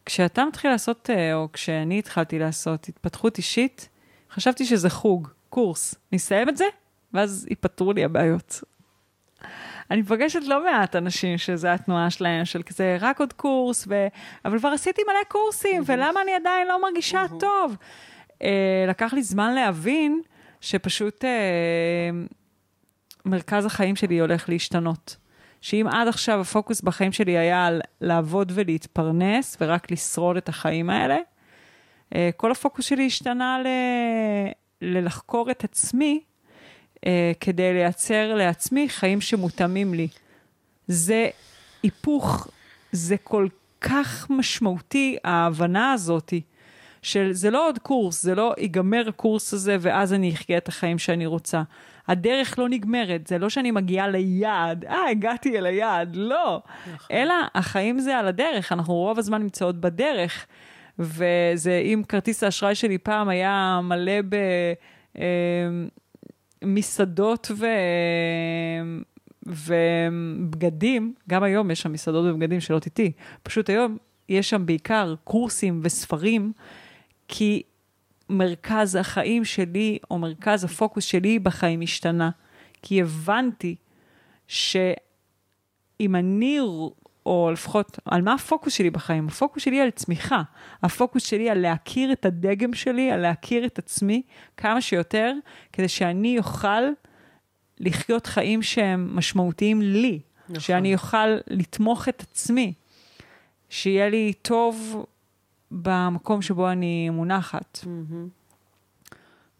כשאתה 0.06 0.44
מתחיל 0.44 0.70
לעשות, 0.70 1.10
אה, 1.10 1.34
או 1.34 1.48
כשאני 1.52 1.98
התחלתי 1.98 2.38
לעשות 2.38 2.88
התפתחות 2.88 3.38
אישית, 3.38 3.88
חשבתי 4.30 4.64
שזה 4.64 4.90
חוג, 4.90 5.28
קורס. 5.48 5.94
נסיים 6.12 6.48
את 6.48 6.56
זה, 6.56 6.64
ואז 7.14 7.46
ייפתרו 7.50 7.92
לי 7.92 8.04
הבעיות. 8.04 8.60
אני 9.90 10.02
פוגשת 10.02 10.40
לא 10.46 10.64
מעט 10.64 10.96
אנשים 10.96 11.38
שזה 11.38 11.72
התנועה 11.72 12.10
שלהם, 12.10 12.44
של 12.44 12.62
כזה 12.62 12.96
רק 13.00 13.20
עוד 13.20 13.32
קורס, 13.32 13.86
ו... 13.88 14.06
אבל 14.44 14.58
כבר 14.58 14.68
עשיתי 14.68 15.02
מלא 15.02 15.24
קורסים, 15.28 15.82
ולמה 15.86 16.22
אני 16.22 16.34
עדיין 16.34 16.68
לא 16.68 16.82
מרגישה 16.82 17.24
טוב? 17.40 17.76
Uh, 18.32 18.46
לקח 18.88 19.12
לי 19.12 19.22
זמן 19.22 19.54
להבין 19.54 20.20
שפשוט 20.60 21.24
uh, 21.24 21.26
מרכז 23.24 23.66
החיים 23.66 23.96
שלי 23.96 24.18
הולך 24.18 24.48
להשתנות. 24.48 25.16
שאם 25.60 25.86
עד 25.90 26.08
עכשיו 26.08 26.40
הפוקוס 26.40 26.80
בחיים 26.80 27.12
שלי 27.12 27.38
היה 27.38 27.66
על 27.66 27.80
לעבוד 28.00 28.52
ולהתפרנס 28.54 29.56
ורק 29.60 29.90
לשרוד 29.90 30.36
את 30.36 30.48
החיים 30.48 30.90
האלה, 30.90 31.18
uh, 32.10 32.16
כל 32.36 32.50
הפוקוס 32.50 32.84
שלי 32.84 33.06
השתנה 33.06 33.58
ל... 33.64 33.66
ללחקור 34.82 35.50
את 35.50 35.64
עצמי 35.64 36.20
כדי 37.40 37.72
לייצר 37.72 38.34
לעצמי 38.34 38.88
חיים 38.88 39.20
שמותאמים 39.20 39.94
לי. 39.94 40.08
זה 40.86 41.28
היפוך, 41.82 42.48
זה 42.92 43.16
כל 43.16 43.46
כך 43.80 44.26
משמעותי, 44.30 45.16
ההבנה 45.24 45.92
הזאתי, 45.92 46.40
של 47.02 47.32
זה 47.32 47.50
לא 47.50 47.68
עוד 47.68 47.78
קורס, 47.78 48.22
זה 48.22 48.34
לא 48.34 48.54
ייגמר 48.58 49.08
הקורס 49.08 49.54
הזה 49.54 49.76
ואז 49.80 50.12
אני 50.12 50.32
אחיה 50.34 50.58
את 50.58 50.68
החיים 50.68 50.98
שאני 50.98 51.26
רוצה. 51.26 51.62
הדרך 52.08 52.58
לא 52.58 52.68
נגמרת, 52.68 53.26
זה 53.26 53.38
לא 53.38 53.48
שאני 53.48 53.70
מגיעה 53.70 54.08
ליעד, 54.08 54.84
אה, 54.84 55.10
הגעתי 55.10 55.58
אל 55.58 55.66
היעד, 55.66 56.16
לא. 56.16 56.62
נכון. 56.94 57.16
אלא 57.16 57.34
החיים 57.54 57.98
זה 57.98 58.16
על 58.16 58.28
הדרך, 58.28 58.72
אנחנו 58.72 58.94
רוב 58.94 59.18
הזמן 59.18 59.42
נמצאות 59.42 59.80
בדרך. 59.80 60.46
וזה, 60.98 61.82
אם 61.84 62.02
כרטיס 62.08 62.42
האשראי 62.44 62.74
שלי 62.74 62.98
פעם 62.98 63.28
היה 63.28 63.80
מלא 63.82 64.20
ב... 64.28 64.36
מסעדות 66.66 67.50
ו... 67.56 67.66
ובגדים, 69.46 71.14
גם 71.28 71.42
היום 71.42 71.70
יש 71.70 71.80
שם 71.80 71.92
מסעדות 71.92 72.34
ובגדים 72.34 72.60
שלא 72.60 72.78
תטעי, 72.78 73.12
פשוט 73.42 73.70
היום 73.70 73.98
יש 74.28 74.50
שם 74.50 74.66
בעיקר 74.66 75.14
קורסים 75.24 75.80
וספרים, 75.82 76.52
כי 77.28 77.62
מרכז 78.28 78.94
החיים 78.94 79.44
שלי, 79.44 79.98
או 80.10 80.18
מרכז 80.18 80.64
הפוקוס 80.64 81.04
שלי 81.04 81.38
בחיים 81.38 81.80
השתנה. 81.80 82.30
כי 82.82 83.02
הבנתי 83.02 83.76
שאם 84.46 86.14
אני 86.14 86.58
או 87.26 87.50
לפחות 87.52 87.98
על 88.04 88.22
מה 88.22 88.34
הפוקוס 88.34 88.72
שלי 88.72 88.90
בחיים? 88.90 89.28
הפוקוס 89.28 89.62
שלי 89.62 89.80
על 89.80 89.90
צמיחה. 89.90 90.42
הפוקוס 90.82 91.24
שלי 91.24 91.50
על 91.50 91.58
להכיר 91.58 92.12
את 92.12 92.26
הדגם 92.26 92.74
שלי, 92.74 93.10
על 93.10 93.20
להכיר 93.20 93.66
את 93.66 93.78
עצמי 93.78 94.22
כמה 94.56 94.80
שיותר, 94.80 95.32
כדי 95.72 95.88
שאני 95.88 96.38
אוכל 96.38 96.82
לחיות 97.80 98.26
חיים 98.26 98.62
שהם 98.62 99.16
משמעותיים 99.16 99.82
לי. 99.82 100.20
נכון. 100.48 100.60
שאני 100.60 100.94
אוכל 100.94 101.36
לתמוך 101.46 102.08
את 102.08 102.22
עצמי. 102.30 102.74
שיהיה 103.68 104.08
לי 104.08 104.32
טוב 104.42 105.04
במקום 105.70 106.42
שבו 106.42 106.70
אני 106.70 107.10
מונחת. 107.10 107.78
Mm-hmm. 107.84 109.14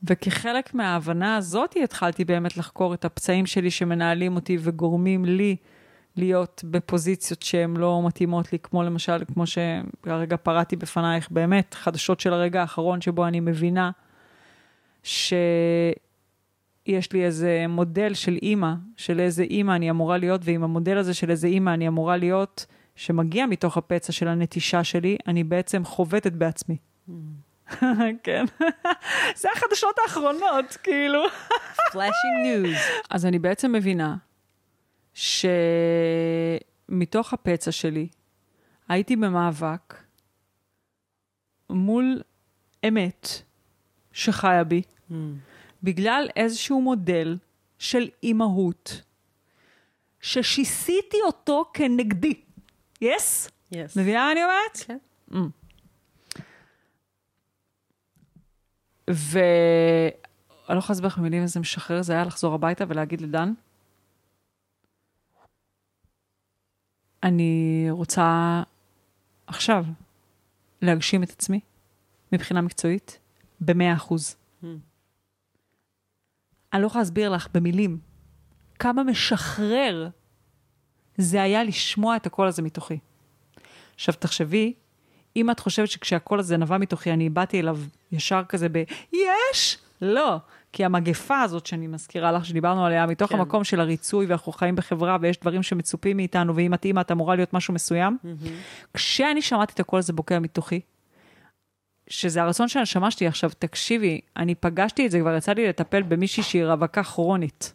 וכחלק 0.09 0.75
מההבנה 0.75 1.37
הזאת 1.37 1.75
התחלתי 1.85 2.25
באמת 2.25 2.57
לחקור 2.57 2.95
את 2.95 3.05
הפצעים 3.05 3.47
שלי 3.47 3.71
שמנהלים 3.71 4.35
אותי 4.35 4.59
וגורמים 4.61 5.25
לי 5.25 5.57
להיות 6.17 6.65
בפוזיציות 6.71 7.43
שהן 7.43 7.77
לא 7.77 8.03
מתאימות 8.07 8.53
לי, 8.53 8.59
כמו 8.59 8.83
למשל, 8.83 9.25
כמו 9.35 9.45
שהרגע 9.47 10.37
פרעתי 10.37 10.77
בפנייך, 10.77 11.31
באמת, 11.31 11.75
חדשות 11.75 12.21
של 12.21 12.33
הרגע 12.33 12.61
האחרון 12.61 13.01
שבו 13.01 13.27
אני 13.27 13.41
מבינה 13.41 13.91
שיש 15.03 15.95
לי 17.12 17.25
איזה 17.25 17.65
מודל 17.69 18.15
של 18.15 18.39
אימא, 18.43 18.73
של 18.97 19.21
איזה 19.21 19.43
אימא 19.43 19.73
אני 19.73 19.91
אמורה 19.91 20.19
להיות, 20.19 20.41
ועם 20.45 20.65
המודל 20.65 20.99
הזה 20.99 21.15
של 21.15 21.31
איזה 21.31 21.47
אימא 21.47 21.71
אני 21.71 21.89
אמורה 21.89 22.17
להיות, 22.17 22.67
שמגיע 22.97 23.47
מתוך 23.47 23.77
הפצע 23.77 24.12
של 24.12 24.29
הנטישה 24.29 24.85
שלי, 24.85 25.17
אני 25.27 25.45
בעצם 25.45 25.85
חובטת 25.85 26.33
בעצמי. 26.33 26.77
כן. 28.25 28.45
זה 29.37 29.49
החדשות 29.57 29.95
האחרונות, 30.05 30.77
כאילו. 30.83 31.21
flashing 31.93 32.43
news. 32.43 32.77
אז 33.11 33.27
אני 33.27 33.39
בעצם 33.39 33.73
מבינה 33.73 34.17
שמתוך 35.15 36.62
הפצע 37.33 37.73
שלי 37.73 38.09
הייתי 38.89 39.17
במאבק 39.17 40.05
מול 41.71 42.23
אמת 42.89 43.29
שחיה 44.12 44.65
בי, 44.65 44.83
mm. 45.11 45.15
בגלל 45.83 46.29
איזשהו 46.37 46.81
מודל 46.81 47.39
של 47.79 48.09
אימהות, 48.23 49.03
ששיסיתי 50.21 51.17
אותו 51.27 51.71
כנגדי. 51.75 52.41
יס? 53.01 53.49
Yes? 53.75 53.77
מבינה 53.97 54.19
מה 54.19 54.33
אני 54.33 54.41
אומרת? 54.45 54.77
כן. 54.87 54.99
Mm. 55.31 55.37
ואני 59.09 59.35
לא 60.69 60.79
יכולה 60.79 60.89
להסביר 60.89 61.07
לך 61.07 61.19
במילים 61.19 61.43
איזה 61.43 61.61
משחרר 61.61 62.03
זה 62.03 62.12
היה 62.12 62.25
לחזור 62.25 62.55
הביתה 62.55 62.85
ולהגיד 62.89 63.21
לדן, 63.21 63.53
אני 67.25 67.87
רוצה 67.91 68.62
עכשיו 69.47 69.85
להגשים 70.83 71.22
את 71.22 71.31
עצמי 71.31 71.61
מבחינה 72.33 72.61
מקצועית 72.61 73.18
במאה 73.61 73.95
אחוז. 73.95 74.37
Hmm. 74.62 74.66
אני 76.72 76.83
לא 76.83 76.87
יכולה 76.87 77.03
להסביר 77.03 77.31
לך 77.31 77.49
במילים 77.55 77.99
כמה 78.79 79.03
משחרר 79.03 80.09
זה 81.16 81.43
היה 81.43 81.64
לשמוע 81.64 82.16
את 82.16 82.27
הקול 82.27 82.49
הזה 82.49 82.62
מתוכי. 82.62 82.99
עכשיו, 83.95 84.14
תחשבי, 84.18 84.75
אם 85.37 85.51
את 85.51 85.61
חושבת 85.61 85.89
שכשהקול 85.89 86.39
הזה 86.39 86.57
נבע 86.57 86.79
מתוכי, 86.79 87.12
אני 87.12 87.31
באתי 87.31 87.61
אליו 87.61 87.79
ישר 88.12 88.43
כזה 88.49 88.68
ב... 88.72 88.83
יש! 89.12 89.79
לא. 90.03 90.37
כי 90.75 90.85
המגפה 90.85 91.41
הזאת 91.41 91.66
שאני 91.66 91.87
מזכירה 91.87 92.33
לך, 92.33 92.45
שדיברנו 92.45 92.87
עליה, 92.87 93.07
מתוך 93.07 93.31
כן. 93.31 93.39
המקום 93.39 93.64
של 93.64 93.81
הריצוי, 93.81 94.27
ואנחנו 94.27 94.53
חיים 94.53 94.77
בחברה, 94.77 95.16
ויש 95.20 95.41
דברים 95.41 95.62
שמצופים 95.62 96.16
מאיתנו, 96.16 96.57
ואם 96.57 96.75
את 96.75 96.85
אימא, 96.85 97.01
את 97.01 97.11
אמורה 97.12 97.37
להיות 97.37 97.53
משהו 97.53 97.75
מסוים. 97.75 98.18
כשאני 98.95 99.43
שמעתי 99.43 99.72
את 99.72 99.81
הקול 99.81 99.99
הזה 99.99 100.12
בוקע 100.12 100.39
מתוכי, 100.39 100.81
שזה 102.09 102.43
הרצון 102.43 102.68
של 102.68 102.79
הנשמה 102.79 103.11
שלי. 103.11 103.27
עכשיו, 103.27 103.51
תקשיבי, 103.59 104.20
אני 104.37 104.55
פגשתי 104.55 105.07
את 105.07 105.11
זה, 105.11 105.20
כבר 105.20 105.37
יצא 105.37 105.53
לי 105.53 105.68
לטפל 105.68 106.03
במישהי 106.03 106.43
שהיא 106.43 106.64
רווקה 106.64 107.03
כרונית. 107.03 107.72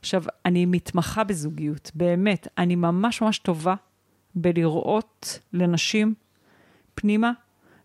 עכשיו, 0.00 0.24
אני 0.44 0.66
מתמחה 0.66 1.24
בזוגיות, 1.24 1.90
באמת. 1.94 2.48
אני 2.58 2.76
ממש 2.76 3.22
ממש 3.22 3.38
טובה 3.38 3.74
בלראות 4.34 5.38
לנשים 5.52 6.14
פנימה, 6.94 7.32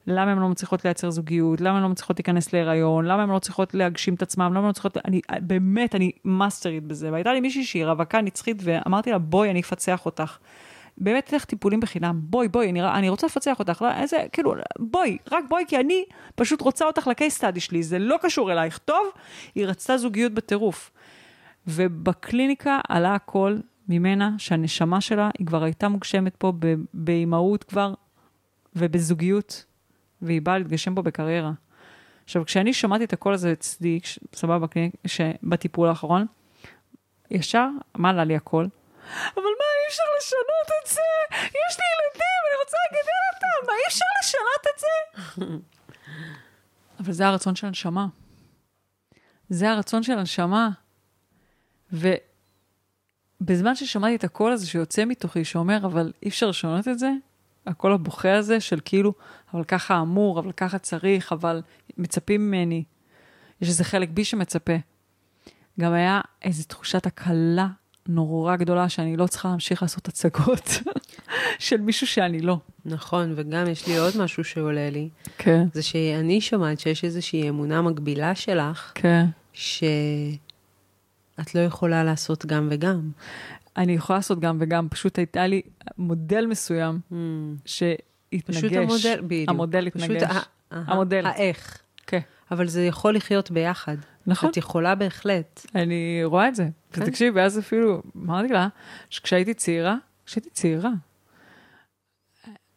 למה 0.08 0.32
הן 0.32 0.40
לא 0.40 0.50
מצליחות 0.50 0.86
לייצר 0.86 1.10
זוגיות, 1.10 1.62
למה 1.62 1.78
הן 1.78 1.84
לא 1.84 1.90
מצליחות 1.90 2.20
להיכנס 2.20 2.54
להיריון, 2.54 3.06
למה 3.06 3.24
הן 3.24 3.30
לא 3.30 3.36
מצליחות 3.36 3.74
להגשים 3.74 4.14
את 4.14 4.22
עצמם, 4.22 4.46
למה 4.46 4.58
הן 4.58 4.64
לא 4.64 4.70
מצליחות... 4.70 4.98
אני, 5.06 5.22
באמת, 5.42 5.96
אני 5.96 6.12
מאסטרית 6.26 6.84
בזה. 6.84 7.12
והייתה 7.12 7.34
לי 7.34 7.42
מישהי 7.42 7.64
שהיא 7.64 7.86
רווקה 7.86 8.22
נצחית, 8.22 8.58
ואמרתי 8.64 9.12
לה, 9.12 9.18
בואי, 9.18 9.52
אני 9.52 9.62
אפצח 9.62 10.06
אותך. 10.06 10.38
באמת, 10.98 11.34
לך 11.34 11.46
טיפולים 11.46 11.80
בחינם, 11.80 12.20
בואי, 12.24 12.48
בואי, 12.48 12.70
אני, 12.70 12.84
אני 12.84 13.10
רוצה 13.10 13.28
לפצח 13.28 13.60
אותך, 13.60 13.82
לא, 13.82 13.92
איזה, 13.92 14.18
כאילו, 14.32 14.54
בואי, 14.80 15.18
רק 15.32 15.44
בואי, 15.50 15.64
כי 15.68 15.78
אני 15.80 16.06
פשוט 16.36 16.62
רוצה 16.62 16.86
אותך 16.86 17.08
לקייס 17.08 17.36
סטאדי 17.36 17.60
שלי, 17.60 17.84
זה 17.84 18.00
לא 18.00 18.18
קשור 18.22 18.52
אלייך. 18.52 18.78
טוב, 18.78 19.08
היא 19.56 19.66
רצתה 19.66 19.98
זוגיות 19.98 20.32
בטירוף. 20.32 20.92
ובקליניקה 21.68 22.80
עלה 22.90 23.16
הכל 23.16 23.58
ממנה, 23.90 24.32
שהנשמה 24.38 25.02
שלה, 25.02 25.30
היא 25.40 25.48
כבר 25.48 25.64
הייתה 25.64 25.90
מוגשמת 25.90 26.36
פה 26.36 26.54
באימהות 26.94 27.64
כבר, 27.64 27.94
ובזוגיות, 28.76 29.66
והיא 30.22 30.42
באה 30.42 30.58
להתגשם 30.58 30.96
פה 30.96 31.02
בקריירה. 31.02 31.52
עכשיו, 32.24 32.46
כשאני 32.46 32.74
שמעתי 32.74 33.04
את 33.04 33.14
הקול 33.14 33.34
הזה 33.34 33.52
אצלי, 33.52 34.00
סבבה, 34.34 34.60
בקליניק, 34.60 34.94
בטיפול 35.44 35.90
האחרון, 35.90 36.26
ישר, 37.32 37.68
מה 37.96 38.10
עלה 38.10 38.24
לי 38.24 38.36
הקול? 38.36 38.70
אבל 39.34 39.44
מה, 39.44 39.66
אי 39.82 39.88
אפשר 39.88 40.04
לשנות 40.18 40.68
את 40.84 40.90
זה? 40.90 41.36
יש 41.38 41.78
לי 41.80 41.86
ילדים, 41.94 42.42
אני 42.50 42.58
רוצה 42.64 42.78
לגדל 42.90 43.22
אותם, 43.36 43.68
מה, 43.68 43.74
אי 43.74 43.88
אפשר 43.88 44.06
לשנות 44.20 44.66
את 44.74 44.80
זה? 44.80 44.88
אבל 47.00 47.14
זה 47.14 47.28
הרצון 47.28 47.56
של 47.56 47.68
הנשמה. 47.68 48.08
זה 49.50 49.72
הרצון 49.72 50.04
של 50.04 50.14
הנשמה. 50.14 50.70
ובזמן 51.92 53.76
ששמעתי 53.76 54.16
את 54.16 54.24
הקול 54.24 54.52
הזה 54.52 54.68
שיוצא 54.68 55.06
מתוכי, 55.06 55.46
שאומר, 55.46 55.86
אבל 55.86 56.14
אי 56.24 56.30
אפשר 56.30 56.48
לשנות 56.48 56.88
את 56.88 57.00
זה, 57.00 57.10
הקול 57.68 57.94
הבוכה 57.94 58.38
הזה 58.38 58.60
של 58.60 58.80
כאילו, 58.86 59.14
אבל 59.54 59.64
ככה 59.64 60.02
אמור, 60.02 60.40
אבל 60.40 60.52
ככה 60.52 60.78
צריך, 60.78 61.32
אבל 61.32 61.62
מצפים 61.98 62.48
ממני. 62.48 62.84
יש 63.62 63.70
איזה 63.70 63.84
חלק 63.84 64.10
בי 64.10 64.24
שמצפה. 64.24 64.74
גם 65.80 65.94
היה 65.94 66.22
איזו 66.42 66.64
תחושת 66.64 67.06
הקלה 67.06 67.68
נורא 68.08 68.56
גדולה 68.56 68.90
שאני 68.90 69.18
לא 69.18 69.28
צריכה 69.28 69.50
להמשיך 69.50 69.82
לעשות 69.82 70.08
הצגות 70.08 70.70
של 71.60 71.82
מישהו 71.82 72.08
שאני 72.08 72.42
לא. 72.42 72.58
נכון, 72.86 73.34
וגם 73.36 73.68
יש 73.68 73.88
לי 73.88 73.98
עוד 73.98 74.14
משהו 74.20 74.44
שעולה 74.44 74.90
לי, 74.90 75.10
כן, 75.38 75.68
זה 75.74 75.84
שאני 75.84 76.42
שומעת 76.42 76.80
שיש 76.80 77.04
איזושהי 77.04 77.50
אמונה 77.50 77.82
מקבילה 77.82 78.36
שלך, 78.36 78.92
כן. 78.96 79.26
שאת 79.54 80.36
לא 81.56 81.60
יכולה 81.60 82.04
לעשות 82.04 82.46
גם 82.46 82.68
וגם. 82.72 83.10
אני 83.78 83.92
יכולה 83.94 84.18
לעשות 84.20 84.40
גם 84.40 84.58
וגם, 84.60 84.88
פשוט 84.90 85.18
הייתה 85.18 85.48
לי 85.48 85.62
מודל 85.98 86.46
מסוים 86.46 87.00
Mm. 87.12 87.16
שהתנגש. 87.66 88.58
פשוט 88.58 88.72
המודל, 88.74 89.22
בדיוק. 89.22 89.50
המודל 89.50 89.90
פשוט 89.90 90.10
התנגש. 90.10 90.36
ה- 90.36 90.42
המודל. 90.92 91.26
האיך. 91.26 91.82
כן, 92.08 92.20
אבל 92.52 92.68
זה 92.68 92.86
יכול 92.86 93.16
לחיות 93.16 93.52
ביחד. 93.52 93.96
נכון. 94.28 94.50
את 94.50 94.58
יכולה 94.58 94.96
בהחלט. 94.96 95.66
אני 95.76 96.22
רואה 96.24 96.48
את 96.48 96.56
זה. 96.56 96.68
כן. 96.94 97.02
ותקשיבי, 97.04 97.40
ואז 97.40 97.60
אפילו, 97.60 98.02
אמרתי 98.18 98.54
לה, 98.54 98.68
שכשהייתי 99.10 99.54
צעירה, 99.54 99.96
כשהייתי 100.26 100.50
צעירה, 100.50 100.90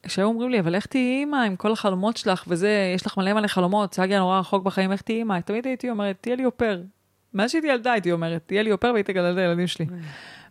כשהיו 0.02 0.26
אומרים 0.26 0.50
לי, 0.50 0.60
אבל 0.60 0.74
איך 0.74 0.86
תהיי 0.86 1.18
אימא 1.20 1.36
עם 1.36 1.56
כל 1.56 1.72
החלומות 1.72 2.16
שלך 2.16 2.44
וזה, 2.48 2.92
יש 2.94 3.06
לך 3.06 3.16
מלא 3.18 3.32
מלא 3.32 3.46
חלומות, 3.46 3.94
סגיה 3.94 4.18
נורא 4.18 4.38
רחוק 4.38 4.64
בחיים, 4.64 4.92
איך 4.92 5.02
תהיי 5.02 5.18
אימא? 5.18 5.40
תמיד 5.40 5.66
הייתי 5.66 5.90
אומרת, 5.90 6.16
תהיה 6.20 6.36
לי 6.36 6.44
אופר. 6.44 6.82
מאז 7.34 7.50
שהייתי 7.50 7.66
ילדה 7.68 7.92
הייתי 7.92 8.12
אומרת, 8.12 8.42
תהיה 8.46 8.62
לי 8.62 8.72
אופר 8.72 8.90
והייתי 8.92 9.12
גדלת 9.12 9.38
הילדים 9.38 9.66
שלי. 9.66 9.86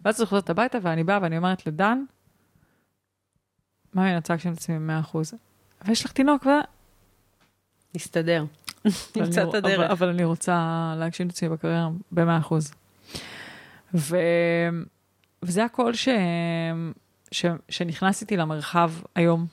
ואז 0.06 0.22
אני 0.22 0.28
חוזרת 0.28 0.50
הביתה 0.50 0.78
ואני 0.82 1.04
באה 1.04 1.20
ואני 1.22 1.38
אומרת 1.38 1.68
לדן, 1.68 2.04
מה 3.94 4.08
אני 4.08 4.16
רוצה 4.16 4.34
להגשים 4.34 4.54
את 4.54 4.58
עצמי 4.58 4.80
ב-100%? 4.80 5.18
ויש 5.86 6.06
לך 6.06 6.12
תינוק, 6.12 6.46
ו... 6.46 6.50
נסתדר. 7.96 8.46
נמצא 9.16 9.44
את 9.50 9.54
הדרך. 9.54 9.80
אבל, 9.80 9.92
אבל 9.92 10.10
אני 10.10 10.24
רוצה 10.24 10.94
להגשים 10.98 11.28
את 11.28 11.32
עצמי 11.32 11.50
בקריירה 11.50 11.90
ב-100%. 12.12 12.54
ו... 13.94 14.18
וזה 15.44 15.66
הקול 15.66 15.94
ש... 15.94 16.10
ש... 17.32 17.46
שנכנס 17.70 18.22
איתי 18.22 18.38
למרחב 18.38 18.92
היום, 19.16 19.46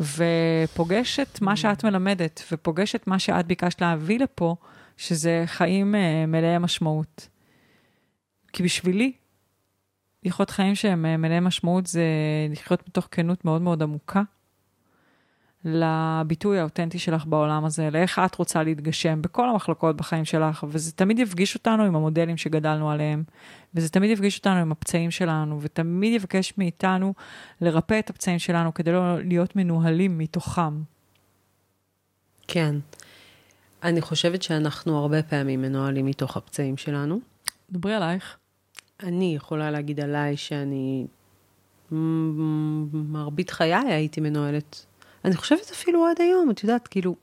ופוגש 0.00 1.20
את 1.20 1.40
מה 1.40 1.56
שאת 1.56 1.84
מלמדת, 1.84 2.42
ופוגש 2.52 2.94
את 2.94 3.06
מה 3.06 3.18
שאת 3.18 3.46
ביקשת 3.46 3.80
להביא 3.80 4.18
לפה, 4.18 4.56
שזה 4.96 5.42
חיים 5.46 5.94
אה, 5.94 6.26
מלאי 6.26 6.58
משמעות. 6.58 7.28
כי 8.52 8.62
בשבילי, 8.62 9.12
לחיות 10.24 10.50
חיים 10.50 10.74
שהם 10.74 11.06
אה, 11.06 11.16
מלאי 11.16 11.40
משמעות 11.40 11.86
זה 11.86 12.04
לחיות 12.50 12.88
מתוך 12.88 13.08
כנות 13.10 13.44
מאוד 13.44 13.62
מאוד 13.62 13.82
עמוקה. 13.82 14.22
לביטוי 15.64 16.58
האותנטי 16.58 16.98
שלך 16.98 17.26
בעולם 17.26 17.64
הזה, 17.64 17.90
לאיך 17.90 18.18
את 18.18 18.34
רוצה 18.34 18.62
להתגשם 18.62 19.22
בכל 19.22 19.48
המחלקות 19.48 19.96
בחיים 19.96 20.24
שלך, 20.24 20.64
וזה 20.68 20.92
תמיד 20.92 21.18
יפגיש 21.18 21.54
אותנו 21.54 21.84
עם 21.84 21.96
המודלים 21.96 22.36
שגדלנו 22.36 22.90
עליהם, 22.90 23.22
וזה 23.74 23.88
תמיד 23.88 24.10
יפגיש 24.10 24.38
אותנו 24.38 24.60
עם 24.60 24.72
הפצעים 24.72 25.10
שלנו, 25.10 25.58
ותמיד 25.62 26.12
יבקש 26.12 26.52
מאיתנו 26.58 27.14
לרפא 27.60 27.98
את 27.98 28.10
הפצעים 28.10 28.38
שלנו 28.38 28.74
כדי 28.74 28.92
לא 28.92 29.22
להיות 29.22 29.56
מנוהלים 29.56 30.18
מתוכם. 30.18 30.82
כן. 32.48 32.76
אני 33.82 34.00
חושבת 34.00 34.42
שאנחנו 34.42 34.98
הרבה 34.98 35.22
פעמים 35.22 35.62
מנוהלים 35.62 36.06
מתוך 36.06 36.36
הפצעים 36.36 36.76
שלנו. 36.76 37.20
דברי 37.70 37.94
עלייך. 37.94 38.39
אני 39.02 39.34
יכולה 39.36 39.70
להגיד 39.70 40.00
עליי 40.00 40.36
שאני 40.36 41.06
מרבית 42.92 43.50
חיי 43.50 43.74
הייתי 43.74 44.20
מנוהלת. 44.20 44.86
אני 45.24 45.36
חושבת 45.36 45.70
אפילו 45.72 46.06
עד 46.06 46.20
היום, 46.20 46.50
את 46.50 46.62
יודעת, 46.62 46.88
כאילו... 46.88 47.16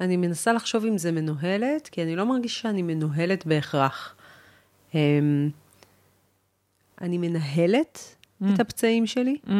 אני 0.00 0.16
מנסה 0.16 0.52
לחשוב 0.52 0.84
אם 0.84 0.98
זה 0.98 1.12
מנוהלת, 1.12 1.88
כי 1.88 2.02
אני 2.02 2.16
לא 2.16 2.26
מרגישה 2.26 2.62
שאני 2.62 2.82
מנוהלת 2.82 3.46
בהכרח. 3.46 4.14
אמ, 4.94 5.50
אני 7.00 7.18
מנהלת 7.18 8.16
Mm. 8.42 8.54
את 8.54 8.60
הפצעים 8.60 9.06
שלי, 9.06 9.36
Mm, 9.46 9.50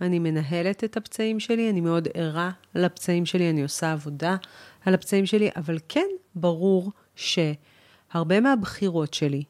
אני 0.00 0.18
מנהלת 0.18 0.84
את 0.84 0.96
הפצעים 0.96 1.40
שלי, 1.40 1.70
אני 1.70 1.80
מאוד 1.80 2.08
ערה 2.14 2.50
לפצעים 2.74 3.26
שלי, 3.26 3.50
אני 3.50 3.62
עושה 3.62 3.92
עבודה 3.92 4.36
על 4.84 4.94
הפצעים 4.94 5.26
שלי, 5.26 5.50
אבל 5.56 5.78
כן 5.88 6.06
ברור 6.34 6.92
שהרבה 7.14 8.40
מהבחירות 8.40 9.14
שלי 9.14 9.44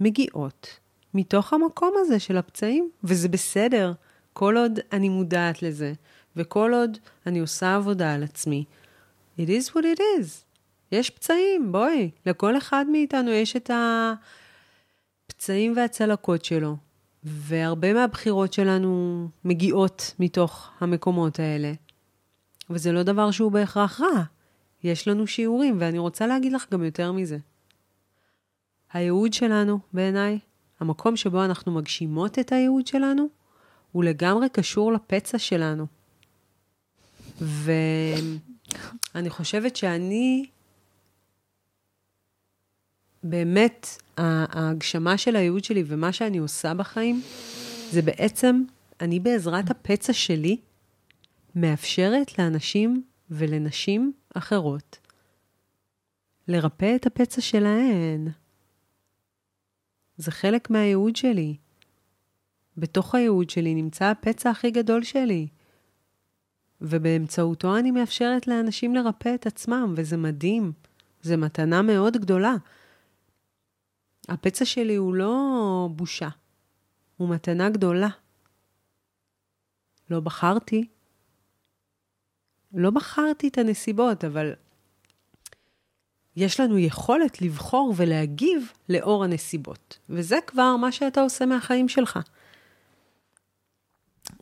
מגיעות 0.00 0.80
מתוך 1.14 1.52
המקום 1.52 1.94
הזה 1.96 2.18
של 2.18 2.36
הפצעים, 2.36 2.90
וזה 3.04 3.28
בסדר, 3.28 3.92
כל 4.32 4.56
עוד 4.56 4.78
אני 4.92 5.08
מודעת 5.08 5.62
לזה, 5.62 5.92
וכל 6.36 6.72
עוד 6.74 6.98
אני 7.26 7.38
עושה 7.38 7.74
עבודה 7.74 8.14
על 8.14 8.22
עצמי. 8.22 8.64
It 9.38 9.48
is 9.48 9.70
what 9.70 9.84
it 9.96 9.98
is. 9.98 10.44
יש 10.92 11.10
פצעים, 11.10 11.72
בואי, 11.72 12.10
לכל 12.26 12.58
אחד 12.58 12.86
מאיתנו 12.92 13.30
יש 13.30 13.56
את 13.56 13.70
הפצעים 15.30 15.76
והצלקות 15.76 16.44
שלו. 16.44 16.76
והרבה 17.24 17.92
מהבחירות 17.92 18.52
שלנו 18.52 19.28
מגיעות 19.44 20.14
מתוך 20.18 20.70
המקומות 20.80 21.38
האלה. 21.38 21.72
וזה 22.70 22.92
לא 22.92 23.02
דבר 23.02 23.30
שהוא 23.30 23.52
בהכרח 23.52 24.00
רע. 24.00 24.22
יש 24.84 25.08
לנו 25.08 25.26
שיעורים, 25.26 25.76
ואני 25.80 25.98
רוצה 25.98 26.26
להגיד 26.26 26.52
לך 26.52 26.66
גם 26.72 26.84
יותר 26.84 27.12
מזה. 27.12 27.38
הייעוד 28.92 29.32
שלנו, 29.32 29.78
בעיניי, 29.92 30.38
המקום 30.80 31.16
שבו 31.16 31.44
אנחנו 31.44 31.72
מגשימות 31.72 32.38
את 32.38 32.52
הייעוד 32.52 32.86
שלנו, 32.86 33.28
הוא 33.92 34.04
לגמרי 34.04 34.48
קשור 34.48 34.92
לפצע 34.92 35.38
שלנו. 35.38 35.86
ואני 37.40 38.40
חושבת 39.30 39.76
שאני, 39.76 40.46
באמת, 43.22 43.88
ההגשמה 44.16 45.18
של 45.18 45.36
הייעוד 45.36 45.64
שלי 45.64 45.84
ומה 45.86 46.12
שאני 46.12 46.38
עושה 46.38 46.74
בחיים, 46.74 47.22
זה 47.90 48.02
בעצם, 48.02 48.62
אני 49.00 49.20
בעזרת 49.20 49.70
הפצע 49.70 50.12
שלי, 50.12 50.56
מאפשרת 51.54 52.38
לאנשים 52.38 53.02
ולנשים 53.30 54.12
אחרות 54.34 54.98
לרפא 56.48 56.96
את 56.96 57.06
הפצע 57.06 57.40
שלהן. 57.40 58.28
זה 60.16 60.30
חלק 60.30 60.70
מהייעוד 60.70 61.16
שלי. 61.16 61.56
בתוך 62.76 63.14
הייעוד 63.14 63.50
שלי 63.50 63.74
נמצא 63.74 64.04
הפצע 64.04 64.50
הכי 64.50 64.70
גדול 64.70 65.02
שלי. 65.02 65.48
ובאמצעותו 66.80 67.76
אני 67.78 67.90
מאפשרת 67.90 68.46
לאנשים 68.46 68.94
לרפא 68.94 69.34
את 69.34 69.46
עצמם, 69.46 69.94
וזה 69.96 70.16
מדהים. 70.16 70.72
זו 71.22 71.38
מתנה 71.38 71.82
מאוד 71.82 72.16
גדולה. 72.16 72.54
הפצע 74.28 74.64
שלי 74.64 74.96
הוא 74.96 75.14
לא 75.14 75.88
בושה, 75.96 76.28
הוא 77.16 77.28
מתנה 77.28 77.70
גדולה. 77.70 78.08
לא 80.10 80.20
בחרתי. 80.20 80.88
לא 82.74 82.90
בחרתי 82.90 83.48
את 83.48 83.58
הנסיבות, 83.58 84.24
אבל 84.24 84.52
יש 86.36 86.60
לנו 86.60 86.78
יכולת 86.78 87.42
לבחור 87.42 87.94
ולהגיב 87.96 88.72
לאור 88.88 89.24
הנסיבות. 89.24 89.98
וזה 90.10 90.38
כבר 90.46 90.76
מה 90.76 90.92
שאתה 90.92 91.20
עושה 91.20 91.46
מהחיים 91.46 91.88
שלך. 91.88 92.18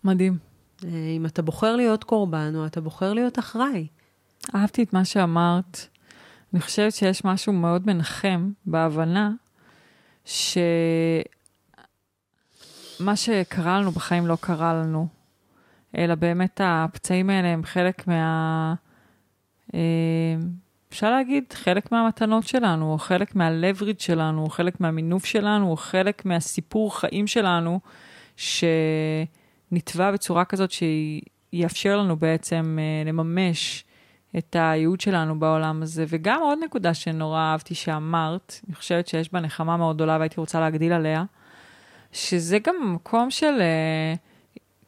מדהים. 0.04 0.38
אה, 0.84 0.88
אם 1.16 1.26
אתה 1.26 1.42
בוחר 1.42 1.76
להיות 1.76 2.04
קורבן 2.04 2.52
או 2.56 2.66
אתה 2.66 2.80
בוחר 2.80 3.12
להיות 3.12 3.38
אחראי. 3.38 3.86
אהבתי 4.54 4.82
את 4.82 4.92
מה 4.92 5.04
שאמרת. 5.04 5.86
אני 6.52 6.60
חושבת 6.60 6.92
שיש 6.92 7.24
משהו 7.24 7.52
מאוד 7.52 7.86
מנחם 7.86 8.50
בהבנה 8.66 9.30
שמה 10.24 11.26
שקרה 13.14 13.80
לנו 13.80 13.90
בחיים 13.90 14.26
לא 14.26 14.36
קרה 14.40 14.74
לנו, 14.74 15.08
אלא 15.98 16.14
באמת 16.14 16.60
הפצעים 16.64 17.30
האלה 17.30 17.48
הם 17.48 17.64
חלק 17.64 18.06
מה... 18.06 18.74
אה, 19.74 19.80
אפשר 20.88 21.10
להגיד, 21.10 21.44
חלק 21.52 21.92
מהמתנות 21.92 22.46
שלנו, 22.46 22.92
או 22.92 22.98
חלק 22.98 23.34
מהלבריד 23.34 24.00
שלנו, 24.00 24.44
או 24.44 24.48
חלק 24.50 24.80
מהמינוף 24.80 25.24
שלנו, 25.24 25.70
או 25.70 25.76
חלק 25.76 26.24
מהסיפור 26.24 26.98
חיים 26.98 27.26
שלנו, 27.26 27.80
שנתבע 28.36 30.12
בצורה 30.12 30.44
כזאת 30.44 30.70
שיאפשר 30.70 31.96
לנו 31.96 32.16
בעצם 32.16 32.78
אה, 32.80 33.10
לממש 33.10 33.84
את 34.38 34.56
הייעוד 34.58 35.00
שלנו 35.00 35.40
בעולם 35.40 35.82
הזה. 35.82 36.04
וגם 36.08 36.40
עוד 36.42 36.58
נקודה 36.64 36.94
שנורא 36.94 37.40
אהבתי 37.40 37.74
שאמרת, 37.74 38.60
אני 38.66 38.74
חושבת 38.74 39.08
שיש 39.08 39.32
בה 39.32 39.40
נחמה 39.40 39.76
מאוד 39.76 39.96
גדולה 39.96 40.18
והייתי 40.18 40.40
רוצה 40.40 40.60
להגדיל 40.60 40.92
עליה, 40.92 41.24
שזה 42.12 42.58
גם 42.58 42.94
מקום 42.94 43.30
של... 43.30 43.60
אה, 43.60 44.14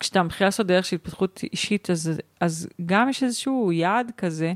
כשאתה 0.04 0.22
מתחיל 0.22 0.46
לעשות 0.46 0.66
דרך 0.66 0.84
של 0.84 0.96
התפתחות 0.96 1.40
אישית, 1.52 1.90
אז, 1.90 2.20
אז 2.40 2.68
גם 2.86 3.08
יש 3.08 3.22
איזשהו 3.22 3.72
יעד 3.72 4.12
כזה, 4.16 4.52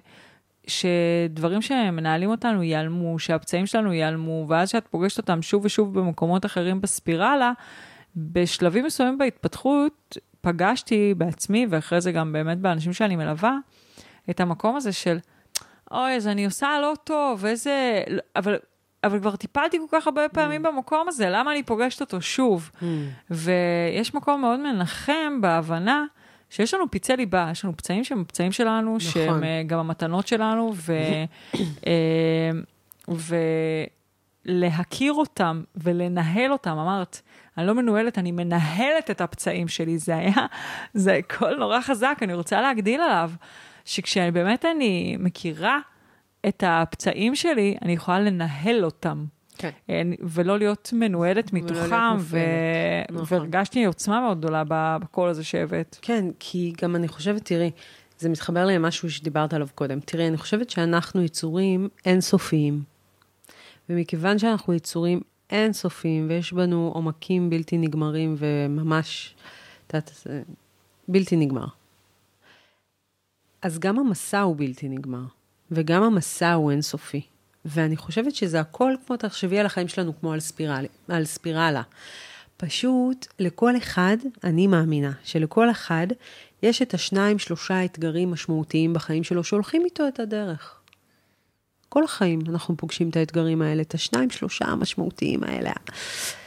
שדברים 0.66 1.62
שמנהלים 1.62 2.30
אותנו 2.30 2.62
ייעלמו, 2.62 3.18
שהפצעים 3.18 3.66
שלנו 3.66 3.92
ייעלמו, 3.92 4.46
ואז 4.48 4.70
שאת 4.70 4.86
פוגשת 4.86 5.18
אותם 5.18 5.42
שוב 5.42 5.64
ושוב 5.64 5.98
במקומות 5.98 6.46
אחרים 6.46 6.80
בספירלה, 6.80 7.52
בשלבים 8.16 8.84
מסוימים 8.84 9.18
בהתפתחות, 9.18 10.16
פגשתי 10.40 11.14
בעצמי, 11.16 11.66
ואחרי 11.70 12.00
זה 12.00 12.12
גם 12.12 12.32
באמת 12.32 12.58
באנשים 12.58 12.92
שאני 12.92 13.16
מלווה, 13.16 13.56
את 14.30 14.40
המקום 14.40 14.76
הזה 14.76 14.92
של, 14.92 15.18
אוי, 15.90 16.16
אז 16.16 16.26
אני 16.26 16.44
עושה 16.44 16.68
לא 16.82 16.94
טוב, 17.04 17.44
איזה... 17.44 18.02
אבל, 18.36 18.56
אבל 19.04 19.20
כבר 19.20 19.36
טיפלתי 19.36 19.78
כל 19.78 19.98
כך 19.98 20.06
הרבה 20.06 20.28
פעמים 20.28 20.66
mm. 20.66 20.68
במקום 20.68 21.08
הזה, 21.08 21.28
למה 21.30 21.52
אני 21.52 21.62
פוגשת 21.62 22.00
אותו 22.00 22.20
שוב? 22.20 22.70
Mm. 22.74 22.84
ויש 23.30 24.14
מקום 24.14 24.40
מאוד 24.40 24.60
מנחם 24.60 25.40
בהבנה 25.40 26.04
שיש 26.50 26.74
לנו 26.74 26.90
פצעי 26.90 27.16
ליבה, 27.16 27.48
יש 27.52 27.64
לנו 27.64 27.76
פצעים 27.76 28.04
שהם 28.04 28.24
פצעים 28.24 28.52
שלנו, 28.52 28.96
נכון. 28.96 29.00
שהם 29.00 29.42
uh, 29.42 29.66
גם 29.66 29.78
המתנות 29.78 30.28
שלנו, 30.28 30.72
ו... 30.74 30.92
uh, 31.80 31.86
ולהכיר 34.46 35.12
אותם 35.12 35.62
ולנהל 35.76 36.52
אותם, 36.52 36.70
אמרת, 36.78 37.20
אני 37.58 37.66
לא 37.66 37.74
מנוהלת, 37.74 38.18
אני 38.18 38.32
מנהלת 38.32 39.10
את 39.10 39.20
הפצעים 39.20 39.68
שלי, 39.68 39.98
זה 39.98 40.16
היה, 40.16 40.46
זה 40.94 41.20
קול 41.38 41.56
נורא 41.58 41.80
חזק, 41.80 42.18
אני 42.22 42.34
רוצה 42.34 42.60
להגדיל 42.60 43.00
עליו. 43.00 43.30
שכשבאמת 43.84 44.64
אני 44.64 45.16
מכירה 45.18 45.78
את 46.48 46.64
הפצעים 46.66 47.34
שלי, 47.34 47.76
אני 47.82 47.92
יכולה 47.92 48.20
לנהל 48.20 48.84
אותם. 48.84 49.24
כן. 49.58 49.70
ולא 50.20 50.58
להיות 50.58 50.90
מנוהלת 50.92 51.52
מתוכם, 51.52 52.16
ו... 52.18 52.38
נכון. 53.10 53.38
והרגשתי 53.38 53.84
עוצמה 53.84 54.20
מאוד 54.20 54.38
גדולה 54.38 54.62
בקול 54.68 55.28
הזה 55.28 55.44
שהבאת. 55.44 55.96
כן, 56.02 56.24
כי 56.38 56.72
גם 56.82 56.96
אני 56.96 57.08
חושבת, 57.08 57.44
תראי, 57.44 57.70
זה 58.18 58.28
מתחבר 58.28 58.66
לי 58.66 58.74
למשהו 58.74 59.10
שדיברת 59.10 59.54
עליו 59.54 59.68
קודם. 59.74 60.00
תראי, 60.00 60.28
אני 60.28 60.36
חושבת 60.36 60.70
שאנחנו 60.70 61.22
יצורים 61.22 61.88
אינסופיים. 62.04 62.82
ומכיוון 63.88 64.38
שאנחנו 64.38 64.74
יצורים 64.74 65.20
אינסופיים, 65.50 66.26
ויש 66.28 66.52
בנו 66.52 66.90
עומקים 66.94 67.50
בלתי 67.50 67.78
נגמרים, 67.78 68.34
וממש, 68.38 69.34
את 69.86 69.94
יודעת, 69.94 70.26
בלתי 71.08 71.36
נגמר. 71.36 71.66
אז 73.62 73.78
גם 73.78 73.98
המסע 73.98 74.40
הוא 74.40 74.56
בלתי 74.58 74.88
נגמר, 74.88 75.24
וגם 75.70 76.02
המסע 76.02 76.52
הוא 76.52 76.70
אינסופי. 76.70 77.22
ואני 77.64 77.96
חושבת 77.96 78.34
שזה 78.34 78.60
הכל 78.60 78.94
כמו, 79.06 79.16
תחשבי 79.16 79.58
על 79.58 79.66
החיים 79.66 79.88
שלנו 79.88 80.20
כמו 80.20 80.32
על, 80.32 80.40
ספירל, 80.40 80.86
על 81.08 81.24
ספירלה. 81.24 81.82
פשוט 82.56 83.26
לכל 83.38 83.76
אחד, 83.76 84.16
אני 84.44 84.66
מאמינה 84.66 85.12
שלכל 85.24 85.70
אחד 85.70 86.06
יש 86.62 86.82
את 86.82 86.94
השניים, 86.94 87.38
שלושה 87.38 87.84
אתגרים 87.84 88.30
משמעותיים 88.30 88.94
בחיים 88.94 89.24
שלו 89.24 89.44
שהולכים 89.44 89.84
איתו 89.84 90.08
את 90.08 90.20
הדרך. 90.20 90.80
כל 91.88 92.04
החיים 92.04 92.40
אנחנו 92.48 92.76
פוגשים 92.76 93.08
את 93.08 93.16
האתגרים 93.16 93.62
האלה, 93.62 93.82
את 93.82 93.94
השניים, 93.94 94.30
שלושה 94.30 94.64
המשמעותיים 94.64 95.44
האלה. 95.44 95.72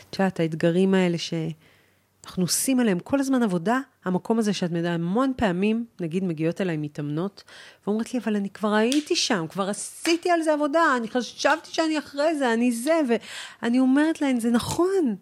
את 0.10 0.20
יודעת, 0.20 0.40
האתגרים 0.40 0.94
האלה 0.94 1.18
ש... 1.18 1.34
אנחנו 2.26 2.44
עושים 2.44 2.80
עליהם 2.80 3.00
כל 3.00 3.20
הזמן 3.20 3.44
עבודה, 3.44 3.80
המקום 4.06 4.40
הזה 4.40 4.54
שאת 4.54 4.72
מדעת, 4.72 4.96
המון 4.96 5.34
פעמים, 5.38 5.86
נגיד 6.00 6.24
מגיעות 6.24 6.62
אליי 6.62 6.78
מתאמנות, 6.78 7.44
ואומרת 7.88 8.14
לי, 8.14 8.20
אבל 8.20 8.36
אני 8.36 8.50
כבר 8.50 8.74
הייתי 8.74 9.16
שם, 9.16 9.46
כבר 9.50 9.70
עשיתי 9.70 10.32
על 10.32 10.42
זה 10.42 10.54
עבודה, 10.54 10.82
אני 10.98 11.08
חשבתי 11.08 11.70
שאני 11.70 12.00
אחרי 12.00 12.36
זה, 12.36 12.54
אני 12.54 12.72
זה, 12.72 13.00
ואני 13.62 13.80
אומרת 13.80 14.22
להן, 14.22 14.40
זה 14.40 14.52
נכון. 14.52 15.16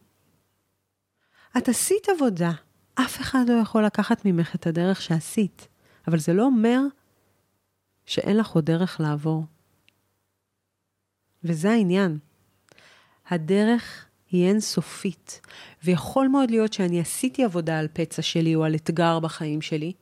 את 1.57 1.69
עשית 1.69 2.09
עבודה, 2.09 2.51
אף 2.95 3.21
אחד 3.21 3.49
לא 3.49 3.53
יכול 3.61 3.85
לקחת 3.85 4.25
ממך 4.25 4.55
את 4.55 4.67
הדרך 4.67 5.01
שעשית, 5.01 5.67
אבל 6.07 6.19
זה 6.19 6.33
לא 6.33 6.43
אומר 6.43 6.79
שאין 8.05 8.37
לך 8.37 8.49
עוד 8.49 8.65
דרך 8.65 8.99
לעבור. 8.99 9.43
וזה 11.43 11.71
העניין. 11.71 12.19
הדרך 13.27 14.08
היא 14.31 14.47
אינסופית. 14.47 15.41
ויכול 15.83 16.27
מאוד 16.27 16.51
להיות 16.51 16.73
שאני 16.73 16.99
עשיתי 16.99 17.43
עבודה 17.43 17.79
על 17.79 17.87
פצע 17.93 18.21
שלי 18.21 18.55
או 18.55 18.63
על 18.63 18.75
אתגר 18.75 19.19
בחיים 19.19 19.61
שלי, 19.61 19.93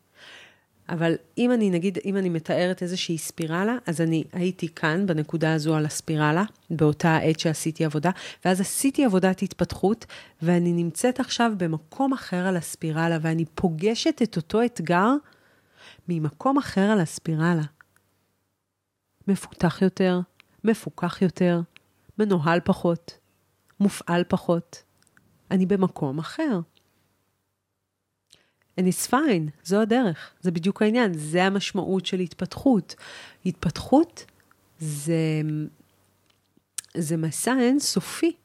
אבל 0.89 1.15
אם 1.37 1.51
אני, 1.51 1.69
נגיד, 1.69 1.97
אם 2.05 2.17
אני 2.17 2.29
מתארת 2.29 2.83
איזושהי 2.83 3.17
ספירלה, 3.17 3.77
אז 3.85 4.01
אני 4.01 4.23
הייתי 4.33 4.67
כאן, 4.69 5.05
בנקודה 5.05 5.53
הזו 5.53 5.75
על 5.75 5.85
הספירלה, 5.85 6.43
באותה 6.69 7.17
עת 7.17 7.39
שעשיתי 7.39 7.85
עבודה, 7.85 8.11
ואז 8.45 8.61
עשיתי 8.61 9.05
עבודת 9.05 9.41
התפתחות, 9.41 10.05
ואני 10.41 10.73
נמצאת 10.73 11.19
עכשיו 11.19 11.51
במקום 11.57 12.13
אחר 12.13 12.47
על 12.47 12.57
הספירלה, 12.57 13.17
ואני 13.21 13.45
פוגשת 13.45 14.21
את 14.23 14.35
אותו 14.35 14.65
אתגר 14.65 15.09
ממקום 16.09 16.57
אחר 16.57 16.91
על 16.91 16.99
הספירלה. 16.99 17.63
מפותח 19.27 19.81
יותר, 19.81 20.19
מפוקח 20.63 21.21
יותר, 21.21 21.61
מנוהל 22.19 22.59
פחות, 22.63 23.17
מופעל 23.79 24.23
פחות. 24.27 24.83
אני 25.51 25.65
במקום 25.65 26.19
אחר. 26.19 26.59
And 28.79 28.83
it's 28.83 29.09
fine, 29.09 29.51
זו 29.63 29.81
הדרך, 29.81 30.33
זה 30.41 30.51
בדיוק 30.51 30.81
העניין, 30.81 31.13
זה 31.13 31.43
המשמעות 31.43 32.05
של 32.05 32.19
התפתחות. 32.19 32.95
התפתחות 33.45 34.25
זה, 34.79 35.41
זה 36.97 37.17
מסע 37.17 37.55
אינסופי. 37.59 38.35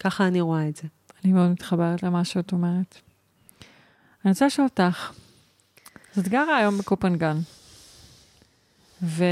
ככה 0.00 0.26
אני 0.26 0.40
רואה 0.40 0.68
את 0.68 0.76
זה. 0.76 0.88
אני 1.24 1.32
מאוד 1.32 1.50
מתחברת 1.50 2.02
למה 2.02 2.24
שאת 2.24 2.52
אומרת. 2.52 3.00
אני 4.24 4.30
רוצה 4.30 4.46
לשאול 4.46 4.66
אותך, 4.66 5.12
אז 6.14 6.18
את 6.18 6.28
גרה 6.28 6.56
היום 6.56 6.78
בקופנגן, 6.78 7.36
ו... 9.02 9.24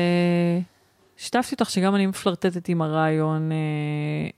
שיתפתי 1.17 1.55
אותך 1.55 1.71
שגם 1.71 1.95
אני 1.95 2.07
מפלרטטת 2.07 2.69
עם 2.69 2.83
הרעיון 2.83 3.53
אה, 3.53 4.29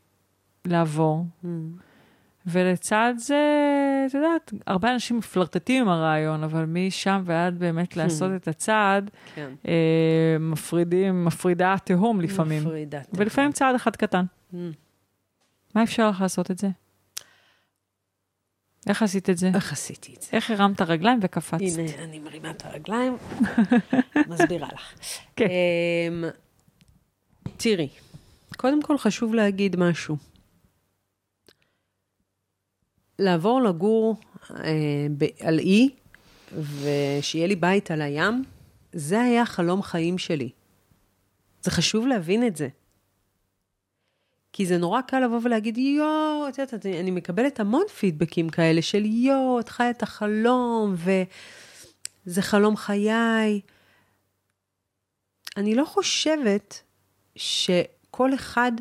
לעבור. 0.64 1.24
Mm. 1.44 1.46
ולצד 2.46 3.14
זה 3.16 3.36
את 4.06 4.14
יודעת, 4.14 4.52
הרבה 4.66 4.94
אנשים 4.94 5.18
מפלרטטים 5.18 5.82
עם 5.82 5.88
הרעיון, 5.88 6.44
אבל 6.44 6.64
משם 6.64 7.22
ועד 7.24 7.58
באמת 7.58 7.96
לעשות 7.96 8.30
את 8.36 8.48
הצעד, 8.48 9.10
כן. 9.34 9.50
אה, 9.68 10.36
מפרידים, 10.40 11.24
מפרידה 11.24 11.74
תהום 11.84 12.20
לפעמים. 12.20 12.62
מפרידה. 12.62 13.00
ולפעמים 13.12 13.52
צעד 13.52 13.74
אחד 13.74 13.96
קטן. 13.96 14.24
Mm. 14.52 14.56
מה 15.74 15.82
אפשר 15.82 16.10
לך 16.10 16.20
לעשות 16.20 16.50
את 16.50 16.58
זה? 16.58 16.68
איך 18.88 19.02
עשית 19.02 19.30
את 19.30 19.38
זה? 19.38 19.50
איך 19.54 19.72
עשיתי 19.72 20.14
את 20.16 20.22
זה? 20.22 20.28
איך 20.32 20.50
הרמת 20.50 20.80
רגליים 20.80 21.18
וקפצת? 21.22 21.60
הנה, 21.60 22.04
אני 22.04 22.18
מרימה 22.18 22.50
את 22.50 22.64
הרגליים, 22.64 23.16
מסבירה 24.28 24.68
לך. 24.74 24.92
כן. 25.36 25.46
אמ, 26.08 26.24
תראי, 27.56 27.88
קודם 28.56 28.82
כל 28.82 28.98
חשוב 28.98 29.34
להגיד 29.34 29.76
משהו. 29.76 30.16
לעבור 33.18 33.62
לגור 33.62 34.16
אה, 34.50 35.06
ב- 35.18 35.42
על 35.46 35.58
אי, 35.58 35.90
ושיהיה 36.52 37.46
לי 37.46 37.56
בית 37.56 37.90
על 37.90 38.02
הים, 38.02 38.44
זה 38.92 39.20
היה 39.20 39.46
חלום 39.46 39.82
חיים 39.82 40.18
שלי. 40.18 40.50
זה 41.62 41.70
חשוב 41.70 42.06
להבין 42.06 42.46
את 42.46 42.56
זה. 42.56 42.68
כי 44.52 44.66
זה 44.66 44.78
נורא 44.78 45.00
קל 45.00 45.20
לבוא 45.20 45.40
ולהגיד, 45.42 45.78
יואו, 45.78 46.48
את 46.48 46.58
יודעת, 46.58 46.86
אני, 46.86 47.10
מקבלת 47.10 47.60
המון 47.60 47.84
פידבקים 47.98 48.48
כאלה 48.48 48.82
של 48.82 49.04
יואו, 49.04 49.60
את 49.60 49.68
חיה 49.68 49.90
את 49.90 50.02
החלום, 50.02 50.94
וזה 52.26 52.42
חלום 52.42 52.76
חיי. 52.76 53.60
אני 55.56 55.74
לא 55.74 55.84
חושבת 55.84 56.82
שכל 57.36 58.34
אחד 58.34 58.72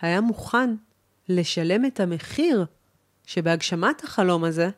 היה 0.00 0.20
מוכן 0.20 0.74
לשלם 1.28 1.84
את 1.84 2.00
המחיר 2.00 2.64
שבהגשמת 3.26 4.04
החלום 4.04 4.44
הזה, 4.44 4.70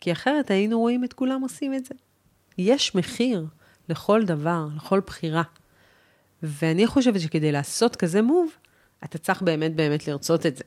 כי 0.00 0.12
אחרת 0.12 0.50
היינו 0.50 0.78
רואים 0.78 1.04
את 1.04 1.12
כולם 1.12 1.40
עושים 1.42 1.74
את 1.74 1.84
זה. 1.84 1.94
יש 2.58 2.94
מחיר 2.94 3.46
לכל 3.88 4.24
דבר, 4.24 4.66
לכל 4.76 5.00
בחירה. 5.06 5.42
ואני 6.42 6.86
חושבת 6.86 7.20
שכדי 7.20 7.52
לעשות 7.52 7.96
כזה 7.96 8.22
מוב, 8.22 8.50
אתה 9.04 9.18
צריך 9.18 9.42
באמת 9.42 9.74
באמת 9.76 10.08
לרצות 10.08 10.46
את 10.46 10.56
זה. 10.56 10.64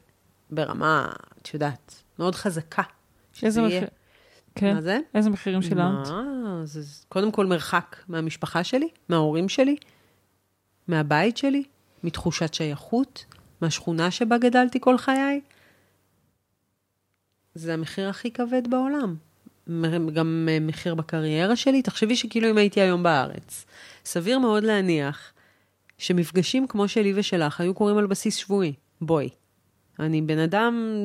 ברמה, 0.50 1.12
את 1.42 1.54
יודעת, 1.54 2.04
מאוד 2.20 2.36
חזקה. 2.36 2.82
איזה 3.44 3.62
שזה 3.62 3.62
יהיה- 3.62 3.82
מחיר? 3.82 3.90
כן. 4.56 4.74
מה 4.76 4.82
זה? 4.82 5.00
איזה 5.14 5.30
מחירים 5.30 5.62
שילמת? 5.62 6.08
מה? 6.08 6.62
זה 6.64 6.82
קודם 7.10 7.32
כל 7.32 7.46
מרחק 7.46 7.96
מהמשפחה 8.08 8.64
שלי, 8.64 8.88
מההורים 9.10 9.50
שלי, 9.50 9.76
מהבית 10.88 11.38
שלי, 11.38 11.64
מתחושת 12.04 12.54
שייכות, 12.54 13.26
מהשכונה 13.62 14.12
שבה 14.12 14.38
גדלתי 14.38 14.80
כל 14.82 14.98
חיי. 14.98 15.42
זה 17.56 17.74
המחיר 17.74 18.10
הכי 18.10 18.32
כבד 18.32 18.70
בעולם. 18.70 19.16
גם 20.14 20.48
אה, 20.52 20.60
מחיר 20.62 20.96
בקריירה 20.96 21.56
שלי. 21.56 21.82
תחשבי 21.82 22.16
שכאילו 22.16 22.50
אם 22.50 22.58
הייתי 22.58 22.82
היום 22.82 23.04
בארץ, 23.04 23.66
סביר 24.06 24.40
מאוד 24.40 24.64
להניח 24.64 25.34
שמפגשים 25.98 26.68
כמו 26.68 26.88
שלי 26.88 27.14
ושלך 27.16 27.62
היו 27.62 27.74
קורים 27.74 27.98
על 27.98 28.08
בסיס 28.08 28.36
שבועי. 28.36 28.74
בואי. 29.02 29.30
אני 30.00 30.22
בן 30.22 30.40
אדם 30.40 30.96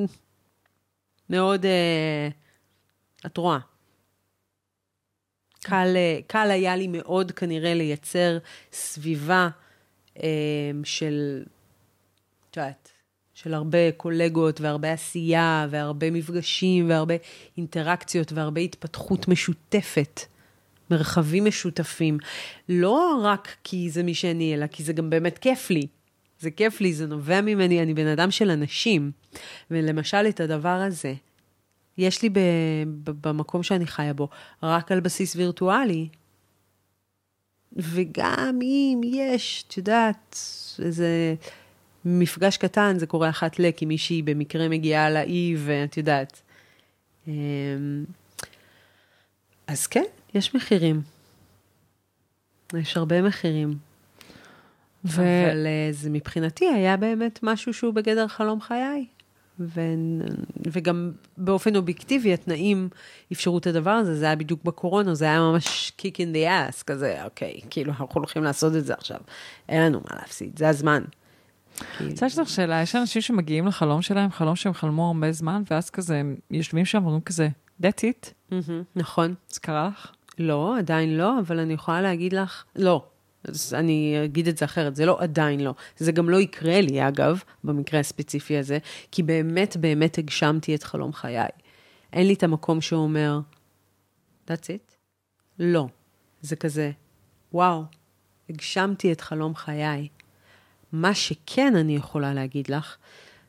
מאוד... 1.31 1.67
אה, 1.67 2.29
את 3.27 3.37
רואה. 3.37 3.59
קל, 5.63 5.93
אה, 5.97 6.19
קל 6.27 6.51
היה 6.51 6.77
לי 6.77 6.89
מאוד 6.89 7.33
כנראה 7.33 7.75
לייצר 7.75 8.39
סביבה 8.73 9.49
של, 10.85 11.43
את 12.51 12.57
יודעת, 12.57 12.91
של 13.35 13.55
הרבה 13.55 13.93
קולגות 13.97 14.61
והרבה 14.61 14.93
עשייה 14.93 15.67
והרבה 15.71 16.11
מפגשים 16.11 16.91
והרבה 16.91 17.15
אינטראקציות 17.57 18.33
והרבה 18.33 18.61
התפתחות 18.61 19.29
משותפת, 19.29 20.21
מרחבים 20.91 21.45
משותפים. 21.45 22.19
לא 22.69 23.21
רק 23.25 23.57
כי 23.65 23.91
זה 23.91 24.03
מי 24.03 24.15
שאני, 24.15 24.55
אלא 24.55 24.67
כי 24.67 24.85
זה 24.85 24.93
גם 24.93 25.11
באמת 25.11 25.39
כיף 25.39 25.71
לי. 25.71 25.87
זה 26.41 26.51
כיף 26.51 26.81
לי, 26.81 26.93
זה 26.93 27.07
נובע 27.07 27.41
ממני, 27.41 27.83
אני 27.83 27.95
בן 27.95 28.07
אדם 28.07 28.31
של 28.31 28.51
אנשים. 28.51 29.11
ולמשל, 29.71 30.27
את 30.29 30.41
הדבר 30.41 30.69
הזה, 30.69 31.15
יש 31.99 32.23
לי 32.23 32.29
במקום 33.05 33.63
שאני 33.63 33.87
חיה 33.87 34.15
בו, 34.15 34.29
רק 34.63 34.93
על 34.93 35.01
בסיס 35.01 35.37
וירטואלי. 35.37 36.09
וגם 37.77 38.59
אם 38.63 39.01
יש, 39.05 39.65
את 39.69 39.77
יודעת, 39.77 40.39
איזה 40.85 41.35
מפגש 42.05 42.57
קטן, 42.57 42.99
זה 42.99 43.07
קורה 43.07 43.29
אחת 43.29 43.59
ל, 43.59 43.71
כי 43.77 43.87
מישהי 43.87 44.23
במקרה 44.23 44.69
מגיעה 44.69 45.11
לאי, 45.11 45.55
ואת 45.59 45.97
יודעת. 45.97 46.43
אמ, 47.29 48.05
אז 49.67 49.87
כן, 49.87 50.05
יש 50.35 50.55
מחירים. 50.55 51.03
יש 52.75 52.97
הרבה 52.97 53.23
מחירים. 53.23 53.75
ו... 55.05 55.23
אבל 55.23 55.67
אה, 55.67 55.89
זה 55.93 56.11
מבחינתי 56.11 56.67
היה 56.67 56.97
באמת 56.97 57.41
משהו 57.43 57.75
שהוא 57.75 57.95
בגדר 57.95 58.29
חלום 58.29 58.61
חיי. 58.61 59.07
ו... 59.61 59.81
וגם 60.67 61.13
באופן 61.37 61.77
אובייקטיבי, 61.77 62.35
התנאים 62.35 62.89
אפשרו 63.33 63.59
את 63.59 63.67
הדבר 63.67 63.91
הזה, 63.91 64.17
זה 64.17 64.25
היה 64.25 64.37
בדיוק 64.37 64.65
בקורונה, 64.65 65.15
זה 65.15 65.25
היה 65.25 65.41
ממש 65.41 65.93
kick 66.01 66.15
in 66.15 66.35
the 66.35 66.49
ass, 66.49 66.85
כזה, 66.87 67.25
אוקיי, 67.25 67.61
כאילו, 67.71 67.91
אנחנו 67.91 68.09
הולכים 68.13 68.45
לעשות 68.45 68.77
את 68.77 68.85
זה 68.85 68.95
עכשיו. 68.95 69.19
אין 69.69 69.83
לנו 69.83 70.01
מה 70.11 70.17
להפסיד, 70.21 70.59
זה 70.59 70.69
הזמן. 70.69 71.03
כאילו, 71.97 72.11
רוצה 72.11 72.27
לשאול 72.27 72.47
שאלה, 72.47 72.83
יש 72.83 72.97
אנשים 72.97 73.23
שמגיעים 73.23 73.67
לחלום 73.67 74.03
שלהם, 74.03 74.31
חלום 74.31 74.57
שהם 74.57 74.75
חלמו 74.75 75.07
הרבה 75.07 75.33
זמן, 75.33 75.63
ואז 75.71 75.91
כזה, 75.91 76.17
הם 76.17 76.37
יושבים 76.51 76.85
שם 76.85 77.03
ואומרים 77.03 77.23
כזה, 77.23 77.49
that's 77.83 78.01
it, 78.01 78.55
נכון. 78.97 79.35
זה 79.49 79.61
קרה 79.61 79.89
לך? 79.93 80.13
לא, 80.39 80.79
עדיין 80.79 81.17
לא, 81.17 81.39
אבל 81.41 81.59
אני 81.59 81.75
יכולה 81.75 82.03
להגיד 82.03 82.33
לך, 82.33 82.65
לא. 82.77 83.05
אז 83.49 83.75
אני 83.75 84.17
אגיד 84.25 84.49
את 84.49 84.59
זה 84.59 84.65
אחרת, 84.65 84.97
זה 84.97 85.07
לא 85.07 85.21
עדיין 85.21 85.61
לא. 85.61 85.75
זה 85.97 86.13
גם 86.13 86.31
לא 86.31 86.41
יקרה 86.41 86.81
לי, 86.81 87.09
אגב, 87.09 87.43
במקרה 87.65 88.01
הספציפי 88.01 88.59
הזה, 88.59 88.79
כי 89.13 89.23
באמת 89.23 89.77
באמת 89.77 90.19
הגשמתי 90.19 90.75
את 90.75 90.83
חלום 90.83 91.13
חיי. 91.13 91.49
אין 92.13 92.27
לי 92.27 92.35
את 92.35 92.43
המקום 92.43 92.81
שאומר, 92.81 93.41
that's 94.49 94.67
it? 94.67 94.95
לא. 95.59 95.87
זה 96.41 96.57
כזה, 96.57 96.91
וואו, 97.53 97.85
הגשמתי 98.51 99.13
את 99.13 99.21
חלום 99.21 99.55
חיי. 99.55 100.09
מה 100.93 101.15
שכן 101.15 101.77
אני 101.77 101.97
יכולה 101.97 102.35
להגיד 102.35 102.69
לך, 102.71 102.97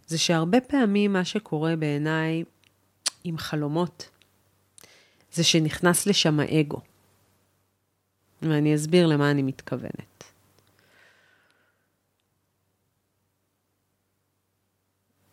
זה 0.08 0.18
שהרבה 0.18 0.62
פעמים 0.62 1.14
מה 1.14 1.26
שקורה 1.26 1.76
בעיניי 1.76 2.44
עם 3.24 3.38
חלומות, 3.38 4.10
זה 5.32 5.44
שנכנס 5.44 6.08
לשם 6.08 6.40
האגו. 6.40 6.82
ואני 8.42 8.76
אסביר 8.76 9.08
למה 9.08 9.32
אני 9.32 9.44
מתכוונת. 9.44 10.24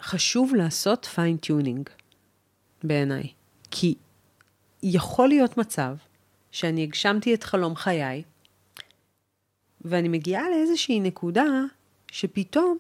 חשוב 0.03 0.55
לעשות 0.55 1.05
fine-tuning, 1.05 1.89
בעיניי. 2.83 3.29
כי 3.71 3.95
יכול 4.83 5.29
להיות 5.29 5.57
מצב 5.57 5.97
שאני 6.51 6.83
הגשמתי 6.83 7.35
את 7.35 7.45
חלום 7.45 7.77
חיי, 7.77 8.23
ואני 9.81 10.09
מגיעה 10.09 10.51
לאיזושהי 10.51 11.01
נקודה 11.01 11.45
שפתאום 12.11 12.79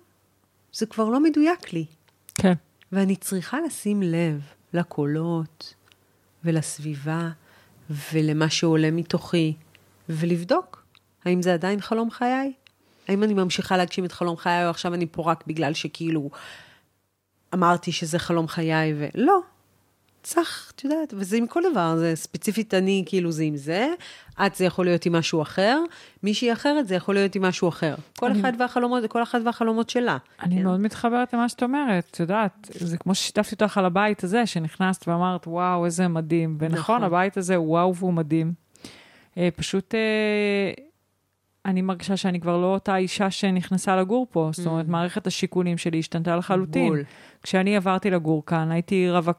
זה 0.73 0.87
כבר 0.87 1.09
לא 1.09 1.21
מדויק 1.21 1.73
לי. 1.73 1.87
כן. 2.35 2.53
ואני 2.93 3.17
צריכה 3.17 3.61
לשים 3.61 4.03
לב 4.03 4.41
לקולות 4.73 5.75
ולסביבה 6.45 7.31
ולמה 7.91 8.51
שעולה 8.51 8.91
מתוכי, 8.91 9.55
ולבדוק 10.09 10.85
האם 11.25 11.43
זה 11.43 11.55
עדיין 11.55 11.81
חלום 11.81 12.11
חיי? 12.11 12.53
האם 13.09 13.23
אני 13.23 13.35
ממשיכה 13.35 13.77
להגשים 13.77 14.05
את 14.05 14.13
חלום 14.13 14.37
חיי, 14.37 14.65
או 14.65 14.71
עכשיו 14.71 14.95
אני 14.95 15.07
פה 15.11 15.23
רק 15.31 15.45
בגלל 15.47 15.75
שכאילו 15.75 16.31
אמרתי 17.55 17.93
שזה 17.93 18.19
חלום 18.19 18.49
חיי, 18.49 18.95
ולא. 18.99 19.39
צריך, 20.23 20.73
את 20.77 20.85
יודעת, 20.85 21.15
וזה 21.17 21.37
עם 21.37 21.47
כל 21.47 21.63
דבר, 21.73 21.97
זה 21.97 22.13
ספציפית 22.15 22.75
אני, 22.75 23.03
כאילו 23.07 23.33
זה 23.33 23.43
עם 23.43 23.57
זה, 23.57 23.89
את 24.47 24.55
זה 24.55 24.65
יכול 24.65 24.85
להיות 24.85 25.07
עם 25.07 25.13
משהו 25.17 25.43
אחר, 25.43 25.81
מישהי 26.23 26.53
אחרת 26.53 26.89
זה 26.89 26.95
יכול 26.95 27.15
להיות 27.15 27.35
עם 27.35 27.43
משהו 27.45 27.69
אחר. 27.69 27.95
כל 28.19 28.31
אני- 28.31 28.41
אחד 28.41 28.53
והחלומות, 28.59 29.11
כל 29.11 29.23
אחד 29.23 29.41
והחלומות 29.45 29.91
שלה. 29.91 30.17
אני 30.43 30.57
כן. 30.57 30.63
מאוד 30.63 30.81
מתחברת 30.81 31.35
למה 31.35 31.49
שאת 31.49 31.63
אומרת, 31.63 32.07
את 32.11 32.21
יודעת, 32.21 32.71
זה 32.75 32.99
כמו 32.99 33.15
ששיתפתי 33.15 33.65
אותך 33.65 33.79
על 33.79 33.85
הבית 33.85 34.25
הזה, 34.25 34.47
שנכנסת 34.47 35.09
ואמרת, 35.09 35.47
וואו, 35.47 35.85
איזה 35.85 36.09
מדהים. 36.09 36.57
ונכון, 36.61 36.79
נכון. 36.79 37.03
הבית 37.03 37.37
הזה, 37.37 37.61
וואו, 37.61 37.95
והוא 37.95 38.13
מדהים. 38.13 38.64
אה, 39.39 39.49
פשוט, 39.57 39.95
אה, 39.95 40.73
אני 41.65 41.83
מרגישה 41.83 42.17
שאני 42.17 42.41
כבר 42.41 42.57
לא 42.57 42.67
אותה 42.67 42.97
אישה 42.97 43.31
שנכנסה 43.31 43.97
לגור 43.97 44.27
פה, 44.31 44.51
זאת 44.53 44.67
אומרת, 44.67 44.89
מערכת 44.89 45.27
השיקולים 45.27 45.79
שלי 45.79 45.99
השתנתה 45.99 46.37
לחלוטין. 46.37 46.87
Mm. 46.87 46.89
בול. 46.89 47.05
כשאני 47.43 47.77
עברתי 47.77 48.11
לגור 48.11 48.47
כאן, 48.47 48.71
הייתי 48.71 49.11
רווק, 49.11 49.39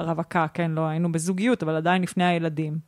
רווקה, 0.00 0.46
כן, 0.54 0.70
לא 0.70 0.86
היינו 0.86 1.12
בזוגיות, 1.12 1.62
אבל 1.62 1.76
עדיין 1.76 2.02
לפני 2.02 2.24
הילדים. 2.24 2.78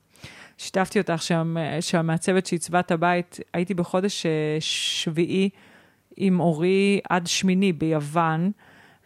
שיתפתי 0.58 0.98
אותך 0.98 1.22
שם, 1.22 1.56
שהמעצבת 1.80 2.46
שעיצבה 2.46 2.80
את 2.80 2.90
הבית, 2.90 3.40
הייתי 3.54 3.74
בחודש 3.74 4.26
אה, 4.26 4.56
שביעי 4.60 5.50
עם 6.16 6.40
אורי 6.40 7.00
עד 7.10 7.26
שמיני 7.26 7.72
ביוון, 7.72 8.50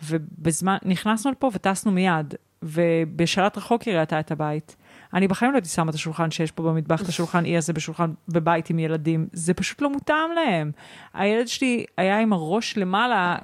ובזמן, 0.02 0.76
נכנסנו 0.84 1.30
לפה 1.30 1.50
וטסנו 1.54 1.92
מיד. 1.92 2.34
ובשלט 2.64 3.58
רחוק 3.58 3.82
היא 3.82 3.94
ראתה 3.94 4.20
את 4.20 4.30
הבית. 4.30 4.76
אני 5.14 5.28
בחיים 5.28 5.52
לא 5.52 5.56
הייתי 5.56 5.68
שמה 5.68 5.90
את 5.90 5.94
השולחן 5.94 6.30
שיש 6.30 6.50
פה 6.50 6.62
במטבח, 6.62 7.02
את 7.02 7.08
השולחן 7.08 7.44
אי 7.44 7.56
הזה 7.56 7.72
בשולחן 7.72 8.12
בבית 8.28 8.70
עם 8.70 8.78
ילדים. 8.78 9.26
זה 9.32 9.54
פשוט 9.54 9.82
לא 9.82 9.90
מותאם 9.90 10.32
להם. 10.34 10.70
הילד 11.14 11.48
שלי 11.48 11.84
היה 11.96 12.20
עם 12.20 12.32
הראש 12.32 12.76
למעלה, 12.76 13.36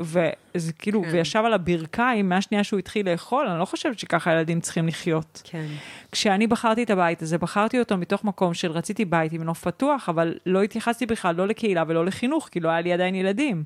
וזה 0.00 0.72
כאילו, 0.72 1.02
כן. 1.02 1.08
וישב 1.12 1.42
על 1.46 1.52
הברכיים 1.52 2.28
מהשנייה 2.28 2.64
שהוא 2.64 2.78
התחיל 2.78 3.10
לאכול, 3.10 3.46
אני 3.46 3.58
לא 3.58 3.64
חושבת 3.64 3.98
שככה 3.98 4.32
ילדים 4.32 4.60
צריכים 4.60 4.88
לחיות. 4.88 5.42
כן. 5.44 5.66
כשאני 6.12 6.46
בחרתי 6.46 6.82
את 6.82 6.90
הבית 6.90 7.22
הזה, 7.22 7.38
בחרתי 7.38 7.78
אותו 7.78 7.96
מתוך 7.96 8.24
מקום 8.24 8.54
של 8.54 8.70
רציתי 8.70 9.04
בית 9.04 9.32
עם 9.32 9.42
נוף 9.42 9.64
פתוח, 9.64 10.08
אבל 10.08 10.34
לא 10.46 10.62
התייחסתי 10.62 11.06
בכלל 11.06 11.34
לא 11.34 11.46
לקהילה 11.46 11.84
ולא 11.86 12.04
לחינוך, 12.04 12.48
כי 12.52 12.60
לא 12.60 12.68
היה 12.68 12.80
לי 12.80 12.92
עדיין 12.92 13.14
ילדים. 13.14 13.64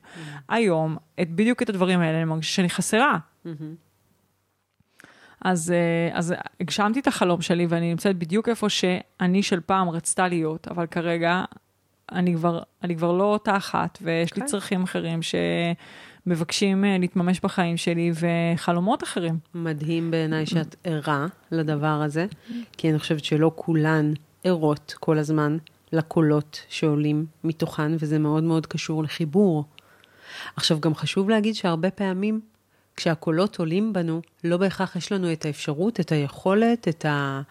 היום, 0.48 0.97
את, 1.20 1.31
בדיוק 1.31 1.62
את 1.62 1.68
הדברים 1.68 2.01
האלה, 2.01 2.16
אני 2.16 2.24
מרגישה 2.24 2.52
שאני 2.52 2.70
חסרה. 2.70 3.18
אז, 5.44 5.70
אה, 5.70 6.18
אז 6.18 6.34
הגשמתי 6.60 7.00
את 7.00 7.06
החלום 7.06 7.42
שלי, 7.42 7.66
ואני 7.68 7.90
נמצאת 7.90 8.16
בדיוק 8.16 8.48
איפה 8.48 8.68
שאני 8.68 9.42
של 9.42 9.60
פעם 9.60 9.88
רצתה 9.88 10.28
להיות, 10.28 10.68
אבל 10.68 10.86
כרגע 10.86 11.44
אני 12.12 12.34
כבר, 12.34 12.62
אני 12.82 12.96
כבר 12.96 13.12
לא 13.12 13.24
אותה 13.24 13.56
אחת, 13.56 13.98
ויש 14.02 14.34
לי 14.34 14.40
כן. 14.40 14.46
צרכים 14.46 14.82
אחרים 14.82 15.20
שמבקשים 15.22 16.84
אה, 16.84 16.98
להתממש 16.98 17.40
בחיים 17.40 17.76
שלי, 17.76 18.12
וחלומות 18.14 19.02
אחרים. 19.02 19.38
מדהים 19.54 20.10
בעיניי 20.10 20.46
שאת 20.46 20.76
ערה 20.84 21.26
לדבר 21.50 22.02
הזה, 22.04 22.26
כי 22.72 22.90
אני 22.90 22.98
חושבת 22.98 23.24
שלא 23.24 23.52
כולן 23.54 24.12
ערות 24.44 24.94
כל 25.00 25.18
הזמן 25.18 25.56
לקולות 25.92 26.60
שעולים 26.68 27.26
מתוכן, 27.44 27.92
וזה 27.98 28.18
מאוד 28.18 28.44
מאוד 28.44 28.66
קשור 28.66 29.02
לחיבור. 29.02 29.64
עכשיו, 30.56 30.80
גם 30.80 30.94
חשוב 30.94 31.30
להגיד 31.30 31.54
שהרבה 31.54 31.90
פעמים, 31.90 32.40
כשהקולות 32.96 33.58
עולים 33.58 33.92
בנו, 33.92 34.22
לא 34.44 34.56
בהכרח 34.56 34.96
יש 34.96 35.12
לנו 35.12 35.32
את 35.32 35.44
האפשרות, 35.44 36.00
את 36.00 36.12
היכולת, 36.12 36.88
את, 36.88 37.04
ה... 37.04 37.42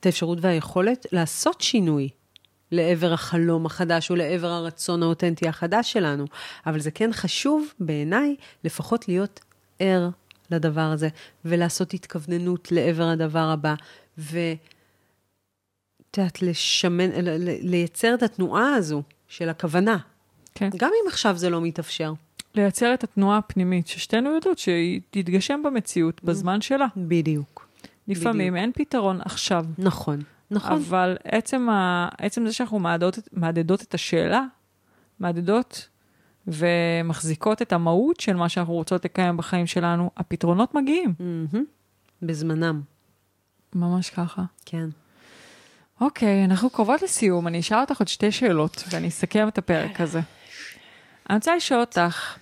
את 0.00 0.06
האפשרות 0.06 0.38
והיכולת 0.40 1.06
לעשות 1.12 1.60
שינוי. 1.60 2.08
לעבר 2.70 3.12
החלום 3.12 3.66
החדש 3.66 4.10
או 4.10 4.16
לעבר 4.16 4.46
הרצון 4.46 5.02
האותנטי 5.02 5.48
החדש 5.48 5.92
שלנו. 5.92 6.24
אבל 6.66 6.80
זה 6.80 6.90
כן 6.90 7.10
חשוב 7.12 7.72
בעיניי 7.80 8.36
לפחות 8.64 9.08
להיות 9.08 9.40
ער 9.78 10.08
לדבר 10.50 10.80
הזה, 10.80 11.08
ולעשות 11.44 11.94
התכווננות 11.94 12.72
לעבר 12.72 13.04
הדבר 13.04 13.48
הבא, 13.52 13.74
ו... 14.18 14.38
את 16.10 16.18
יודעת, 16.18 16.42
לשמן, 16.42 17.10
לייצר 17.62 18.14
את 18.14 18.22
התנועה 18.22 18.74
הזו 18.74 19.02
של 19.28 19.48
הכוונה, 19.48 19.96
כן. 20.54 20.70
גם 20.76 20.90
אם 21.02 21.08
עכשיו 21.08 21.36
זה 21.36 21.50
לא 21.50 21.60
מתאפשר. 21.60 22.12
לייצר 22.54 22.94
את 22.94 23.04
התנועה 23.04 23.38
הפנימית, 23.38 23.86
ששתינו 23.86 24.30
יודעות 24.30 24.58
שהיא 24.58 25.00
תתגשם 25.10 25.62
במציאות 25.64 26.24
בזמן 26.24 26.60
שלה. 26.60 26.86
בדיוק. 26.96 27.68
לפעמים 28.08 28.56
אין 28.56 28.72
פתרון 28.74 29.20
עכשיו, 29.20 29.64
נכון, 29.78 30.22
נכון. 30.50 30.72
אבל 30.72 31.16
עצם, 31.24 31.68
ה... 31.68 32.08
עצם 32.18 32.46
זה 32.46 32.52
שאנחנו 32.52 32.78
מהדהדות, 32.78 33.28
מהדהדות 33.32 33.82
את 33.82 33.94
השאלה, 33.94 34.42
מהדהדות 35.20 35.88
ומחזיקות 36.46 37.62
את 37.62 37.72
המהות 37.72 38.20
של 38.20 38.36
מה 38.36 38.48
שאנחנו 38.48 38.74
רוצות 38.74 39.04
לקיים 39.04 39.36
בחיים 39.36 39.66
שלנו, 39.66 40.10
הפתרונות 40.16 40.74
מגיעים. 40.74 41.14
מהמם. 41.18 41.64
בזמנם, 42.22 42.80
ממש 43.74 44.10
ככה. 44.10 44.42
כן. 44.66 44.88
אוקיי, 46.00 46.44
אנחנו 46.44 46.70
קרובות 46.70 47.02
לסיום. 47.02 47.46
אני 47.46 47.60
אשאל 47.60 47.80
אותך 47.80 47.98
עוד 47.98 48.08
שתי 48.08 48.32
שאלות, 48.32 48.84
ואני 48.90 49.08
אסכם 49.08 49.48
את 49.48 49.58
הפרק 49.58 50.00
הזה. 50.00 50.20
אני 51.30 51.36
רוצה 51.36 51.56
לשאול 51.56 51.80
אותך, 51.80 52.38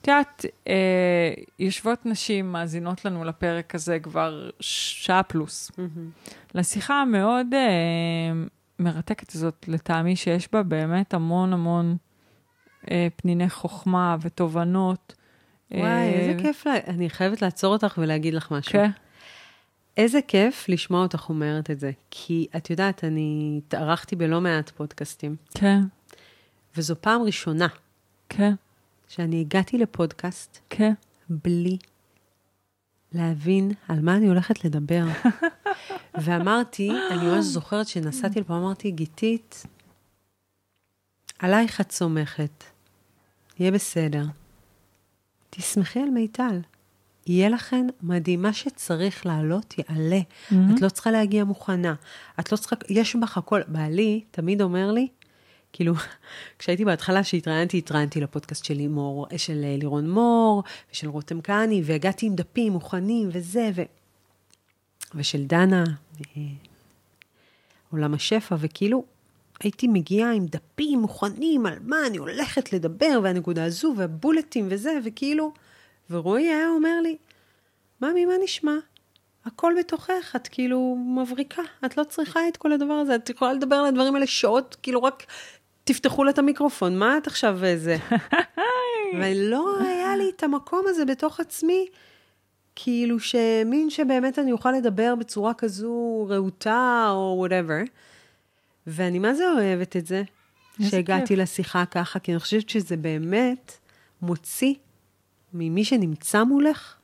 את 0.00 0.08
יודעת, 0.08 0.44
אה, 0.68 1.32
יושבות 1.58 2.06
נשים, 2.06 2.52
מאזינות 2.52 3.04
לנו 3.04 3.24
לפרק 3.24 3.74
הזה 3.74 3.98
כבר 3.98 4.50
שעה 4.60 5.22
פלוס. 5.22 5.70
לשיחה 6.54 6.94
המאוד 6.94 7.46
אה, 7.54 8.32
מרתקת 8.78 9.32
הזאת, 9.34 9.64
לטעמי, 9.68 10.16
שיש 10.16 10.48
בה 10.52 10.62
באמת 10.62 11.14
המון 11.14 11.52
המון 11.52 11.96
אה, 12.90 13.08
פניני 13.16 13.50
חוכמה 13.50 14.16
ותובנות. 14.20 15.14
וואי, 15.70 16.08
איזה 16.08 16.42
כיף, 16.42 16.66
לה... 16.66 16.72
אני 16.86 17.10
חייבת 17.10 17.42
לעצור 17.42 17.72
אותך 17.72 17.98
ולהגיד 18.02 18.34
לך 18.34 18.50
משהו. 18.50 18.72
כן, 18.72 18.90
איזה 19.96 20.18
כיף 20.28 20.68
לשמוע 20.68 21.02
אותך 21.02 21.28
אומרת 21.28 21.70
את 21.70 21.80
זה. 21.80 21.90
כי 22.10 22.46
את 22.56 22.70
יודעת, 22.70 23.04
אני 23.04 23.60
התארחתי 23.66 24.16
בלא 24.16 24.40
מעט 24.40 24.70
פודקאסטים, 24.70 25.36
כן, 25.54 25.80
וזו 26.76 26.94
פעם 27.00 27.22
ראשונה 27.22 27.68
כן, 28.28 28.54
שאני 29.10 29.40
הגעתי 29.40 29.78
לפודקאסט 29.78 30.58
כן. 30.70 30.92
בלי 31.28 31.78
להבין 33.12 33.72
על 33.88 34.00
מה 34.00 34.16
אני 34.16 34.28
הולכת 34.28 34.64
לדבר. 34.64 35.04
ואמרתי, 36.24 36.90
אני 37.10 37.26
ממש 37.26 37.44
זוכרת 37.44 37.88
שנסעתי 37.88 38.40
לפה, 38.40 38.56
אמרתי, 38.56 38.90
גיתית, 38.90 39.66
עלייך 41.38 41.80
את 41.80 41.92
סומכת, 41.92 42.64
יהיה 43.58 43.70
בסדר. 43.70 44.24
תסמכי 45.50 46.00
על 46.00 46.10
מיטל. 46.10 46.60
יהיה 47.26 47.48
לכן 47.48 47.86
מדהים, 48.02 48.42
מה 48.42 48.52
שצריך 48.52 49.26
לעלות 49.26 49.74
יעלה. 49.78 50.20
Mm-hmm. 50.20 50.54
את 50.74 50.80
לא 50.80 50.88
צריכה 50.88 51.10
להגיע 51.10 51.44
מוכנה. 51.44 51.94
את 52.40 52.52
לא 52.52 52.56
צריכה, 52.56 52.76
יש 52.88 53.16
בך 53.16 53.38
הכל. 53.38 53.60
בעלי 53.68 54.24
תמיד 54.30 54.62
אומר 54.62 54.92
לי, 54.92 55.08
כאילו, 55.72 55.94
כשהייתי 56.58 56.84
בהתחלה, 56.84 57.24
שהתראיינתי, 57.24 57.78
התראיינתי 57.78 58.20
לפודקאסט 58.20 58.64
של 58.64 58.74
לימור, 58.74 59.26
של 59.36 59.64
אה, 59.64 59.76
לירון 59.78 60.10
מור, 60.10 60.62
ושל 60.92 61.08
רותם 61.08 61.40
כהני, 61.40 61.82
והגעתי 61.84 62.26
עם 62.26 62.34
דפים 62.34 62.72
מוכנים, 62.72 63.28
וזה, 63.32 63.70
ו... 63.74 63.82
ושל 65.14 65.44
דנה, 65.44 65.84
אה, 66.36 66.42
עולם 67.92 68.14
השפע, 68.14 68.56
וכאילו, 68.58 69.04
הייתי 69.62 69.88
מגיעה 69.88 70.32
עם 70.32 70.46
דפים 70.46 70.98
מוכנים 70.98 71.66
על 71.66 71.78
מה 71.82 72.06
אני 72.06 72.18
הולכת 72.18 72.72
לדבר, 72.72 73.20
והנקודה 73.22 73.64
הזו, 73.64 73.94
והבולטים 73.96 74.68
וזה, 74.70 74.98
וכאילו, 75.04 75.52
ורועי 76.10 76.48
היה 76.48 76.68
אומר 76.68 77.00
לי, 77.02 77.16
ממי, 78.02 78.24
מה 78.24 78.34
נשמע? 78.44 78.76
הכל 79.44 79.74
בתוכך, 79.78 80.32
את 80.36 80.48
כאילו 80.48 80.96
מבריקה, 80.98 81.62
את 81.86 81.96
לא 81.96 82.04
צריכה 82.04 82.40
את 82.48 82.56
כל 82.56 82.72
הדבר 82.72 82.92
הזה, 82.94 83.14
את 83.14 83.30
יכולה 83.30 83.52
לדבר 83.52 83.76
על 83.76 83.86
הדברים 83.86 84.14
האלה 84.14 84.26
שעות, 84.26 84.76
כאילו 84.82 85.02
רק 85.02 85.26
תפתחו 85.92 86.24
לה 86.24 86.30
את 86.30 86.38
המיקרופון, 86.38 86.98
מה 86.98 87.18
את 87.18 87.26
עכשיו 87.26 87.64
איזה? 87.64 87.96
ולא 89.20 89.80
היה 89.80 90.16
לי 90.16 90.30
את 90.36 90.42
המקום 90.42 90.84
הזה 90.88 91.04
בתוך 91.04 91.40
עצמי, 91.40 91.86
כאילו 92.76 93.20
שמין 93.20 93.90
שבאמת 93.90 94.38
אני 94.38 94.52
אוכל 94.52 94.72
לדבר 94.72 95.14
בצורה 95.14 95.54
כזו 95.54 96.26
רהוטה 96.30 97.08
או 97.10 97.34
וואטאבר. 97.38 97.80
ואני 98.86 99.18
מה 99.18 99.34
זה 99.34 99.52
אוהבת 99.52 99.96
את 99.96 100.06
זה, 100.06 100.22
שהגעתי 100.90 101.26
כיף. 101.26 101.38
לשיחה 101.38 101.84
ככה, 101.84 102.18
כי 102.18 102.32
אני 102.32 102.40
חושבת 102.40 102.68
שזה 102.68 102.96
באמת 102.96 103.72
מוציא 104.22 104.74
ממי 105.54 105.84
שנמצא 105.84 106.44
מולך 106.44 106.94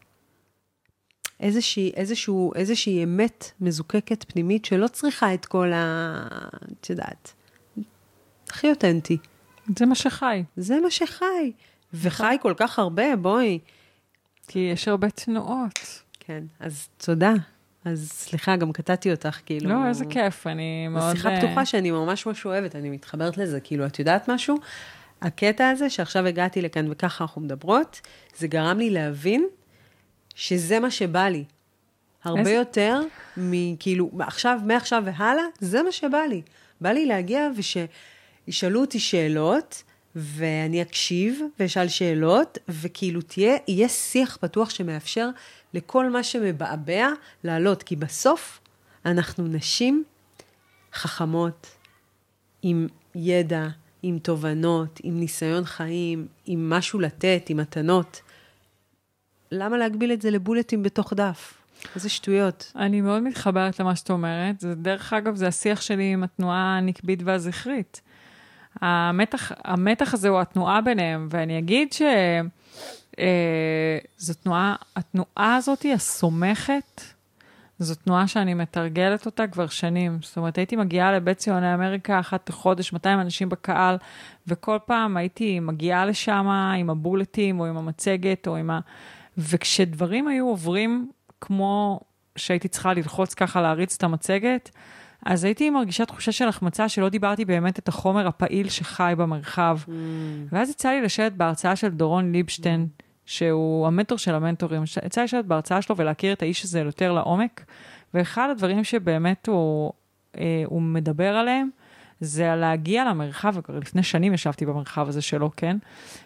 איזושהי, 1.40 1.92
איזשהו, 1.96 2.52
איזושהי 2.54 3.04
אמת 3.04 3.50
מזוקקת 3.60 4.24
פנימית 4.32 4.64
שלא 4.64 4.88
צריכה 4.88 5.34
את 5.34 5.46
כל 5.46 5.72
ה... 5.72 6.26
את 6.80 6.90
יודעת, 6.90 7.32
הכי 8.56 8.70
אותנטי. 8.70 9.16
זה 9.78 9.86
מה 9.86 9.94
שחי. 9.94 10.42
זה 10.56 10.80
מה 10.80 10.90
שחי. 10.90 11.52
וחי 11.94 12.36
כל 12.42 12.54
כך 12.56 12.78
הרבה, 12.78 13.16
בואי. 13.16 13.58
כי 14.48 14.58
יש 14.58 14.88
הרבה 14.88 15.10
תנועות. 15.10 16.02
כן, 16.20 16.44
אז 16.60 16.88
תודה. 16.96 17.32
אז 17.84 18.10
סליחה, 18.12 18.56
גם 18.56 18.72
קטעתי 18.72 19.10
אותך, 19.10 19.38
כאילו... 19.46 19.70
לא, 19.70 19.88
איזה 19.88 20.04
כיף, 20.10 20.46
אני 20.46 20.88
מאוד... 20.88 21.02
זו 21.10 21.16
שיחה 21.16 21.28
אה, 21.30 21.40
פתוחה 21.40 21.66
שאני 21.66 21.90
ממש 21.90 22.26
ממש 22.26 22.46
אוהבת, 22.46 22.76
אני 22.76 22.90
מתחברת 22.90 23.36
לזה. 23.38 23.60
כאילו, 23.60 23.86
את 23.86 23.98
יודעת 23.98 24.30
משהו? 24.30 24.56
הקטע 25.22 25.68
הזה 25.68 25.90
שעכשיו 25.90 26.26
הגעתי 26.26 26.62
לכאן 26.62 26.92
וככה 26.92 27.24
אנחנו 27.24 27.40
מדברות, 27.40 28.00
זה 28.36 28.46
גרם 28.48 28.78
לי 28.78 28.90
להבין 28.90 29.46
שזה 30.34 30.80
מה 30.80 30.90
שבא 30.90 31.28
לי. 31.28 31.44
הרבה 32.24 32.40
איזה- 32.40 32.52
יותר 32.52 33.00
מכאילו, 33.36 34.10
עכשיו, 34.20 34.58
מעכשיו 34.64 35.02
והלאה, 35.06 35.44
זה 35.60 35.82
מה 35.82 35.92
שבא 35.92 36.18
לי. 36.28 36.42
בא 36.80 36.90
לי 36.90 37.06
להגיע 37.06 37.48
ושישאלו 38.48 38.81
אותי 38.81 38.98
שאלות, 38.98 39.82
ואני 40.16 40.82
אקשיב 40.82 41.40
ואשאל 41.60 41.89
שאלות, 41.89 42.59
וכאילו 42.68 43.23
תהיה, 43.23 43.56
יהיה 43.68 43.89
שיח 43.89 44.39
פתוח 44.40 44.70
שמאפשר 44.70 45.28
לכל 45.74 46.10
מה 46.10 46.23
שמבעבע 46.23 47.09
לעלות, 47.44 47.82
כי 47.82 47.97
בסוף 47.97 48.60
אנחנו 49.06 49.47
נשים 49.48 50.05
חכמות, 50.94 51.66
עם 52.62 52.86
ידע, 53.14 53.68
עם 54.02 54.18
תובנות, 54.18 55.01
עם 55.02 55.20
ניסיון 55.20 55.64
חיים, 55.64 56.27
עם 56.47 56.70
משהו 56.70 57.01
לתת, 57.01 57.44
עם 57.48 57.56
מתנות. 57.56 58.20
למה 59.52 59.78
להגביל 59.78 60.12
את 60.12 60.23
זה 60.23 60.31
לבולטים 60.31 60.82
בתוך 60.82 61.12
דף? 61.12 61.55
איזה 61.94 62.09
שטויות. 62.09 62.73
אני 62.77 63.01
מאוד 63.01 63.23
מתחברת 63.23 63.81
למה 63.81 63.97
שאת 63.97 64.10
אומרת. 64.10 64.60
זה, 64.60 64.74
דרך 64.74 65.12
אגב, 65.12 65.35
זה 65.35 65.48
השיח 65.48 65.81
שלי 65.81 66.12
עם 66.12 66.23
התנועה 66.23 66.78
הנקבית 66.78 67.20
והזכרית. 67.24 68.01
המתח, 68.80 69.52
המתח 69.64 70.14
הזה 70.14 70.28
הוא 70.28 70.40
התנועה 70.40 70.80
ביניהם, 70.80 71.28
ואני 71.30 71.58
אגיד 71.58 71.88
אה, 73.18 73.98
זו 74.18 74.34
תנועה, 74.34 74.74
התנועה 74.96 75.56
הזאת 75.56 75.82
היא 75.82 75.94
הסומכת, 75.94 77.02
זו 77.78 77.94
תנועה 77.94 78.28
שאני 78.28 78.54
מתרגלת 78.54 79.26
אותה 79.26 79.46
כבר 79.46 79.66
שנים. 79.66 80.18
זאת 80.22 80.36
אומרת, 80.36 80.58
הייתי 80.58 80.76
מגיעה 80.76 81.12
לבית 81.12 81.38
ציוני 81.38 81.74
אמריקה 81.74 82.20
אחת 82.20 82.48
לחודש, 82.48 82.92
200 82.92 83.20
אנשים 83.20 83.48
בקהל, 83.48 83.96
וכל 84.46 84.78
פעם 84.86 85.16
הייתי 85.16 85.60
מגיעה 85.60 86.06
לשם 86.06 86.46
עם 86.78 86.90
הבולטים, 86.90 87.60
או 87.60 87.66
עם 87.66 87.76
המצגת, 87.76 88.46
או 88.46 88.56
עם 88.56 88.70
ה... 88.70 88.80
וכשדברים 89.38 90.28
היו 90.28 90.46
עוברים 90.46 91.10
כמו 91.40 92.00
שהייתי 92.36 92.68
צריכה 92.68 92.94
ללחוץ 92.94 93.34
ככה 93.34 93.60
להריץ 93.60 93.94
את 93.96 94.02
המצגת, 94.02 94.70
אז 95.26 95.44
הייתי 95.44 95.70
מרגישה 95.70 96.04
תחושה 96.04 96.32
של 96.32 96.48
החמצה 96.48 96.88
שלא 96.88 97.08
דיברתי 97.08 97.44
באמת 97.44 97.78
את 97.78 97.88
החומר 97.88 98.26
הפעיל 98.26 98.68
שחי 98.68 99.14
במרחב. 99.16 99.78
Mm. 99.86 99.90
ואז 100.52 100.70
יצא 100.70 100.90
לי 100.90 101.02
לשבת 101.02 101.32
בהרצאה 101.32 101.76
של 101.76 101.88
דורון 101.88 102.32
ליבשטיין, 102.32 102.86
mm. 102.88 103.02
שהוא 103.24 103.86
המנטור 103.86 104.18
של 104.18 104.34
המנטורים. 104.34 104.82
יצא 105.06 105.20
לי 105.20 105.24
לשבת 105.24 105.44
בהרצאה 105.44 105.82
שלו 105.82 105.96
ולהכיר 105.96 106.32
את 106.32 106.42
האיש 106.42 106.64
הזה 106.64 106.80
יותר 106.80 107.12
לעומק, 107.12 107.64
ואחד 108.14 108.48
הדברים 108.50 108.84
שבאמת 108.84 109.46
הוא, 109.46 109.92
אה, 110.38 110.62
הוא 110.66 110.82
מדבר 110.82 111.36
עליהם, 111.36 111.70
זה 112.20 112.54
להגיע 112.56 113.04
למרחב, 113.04 113.52
וכבר 113.56 113.78
לפני 113.78 114.02
שנים 114.02 114.34
ישבתי 114.34 114.66
במרחב 114.66 115.08
הזה 115.08 115.22
שלו, 115.22 115.50
כן? 115.56 115.76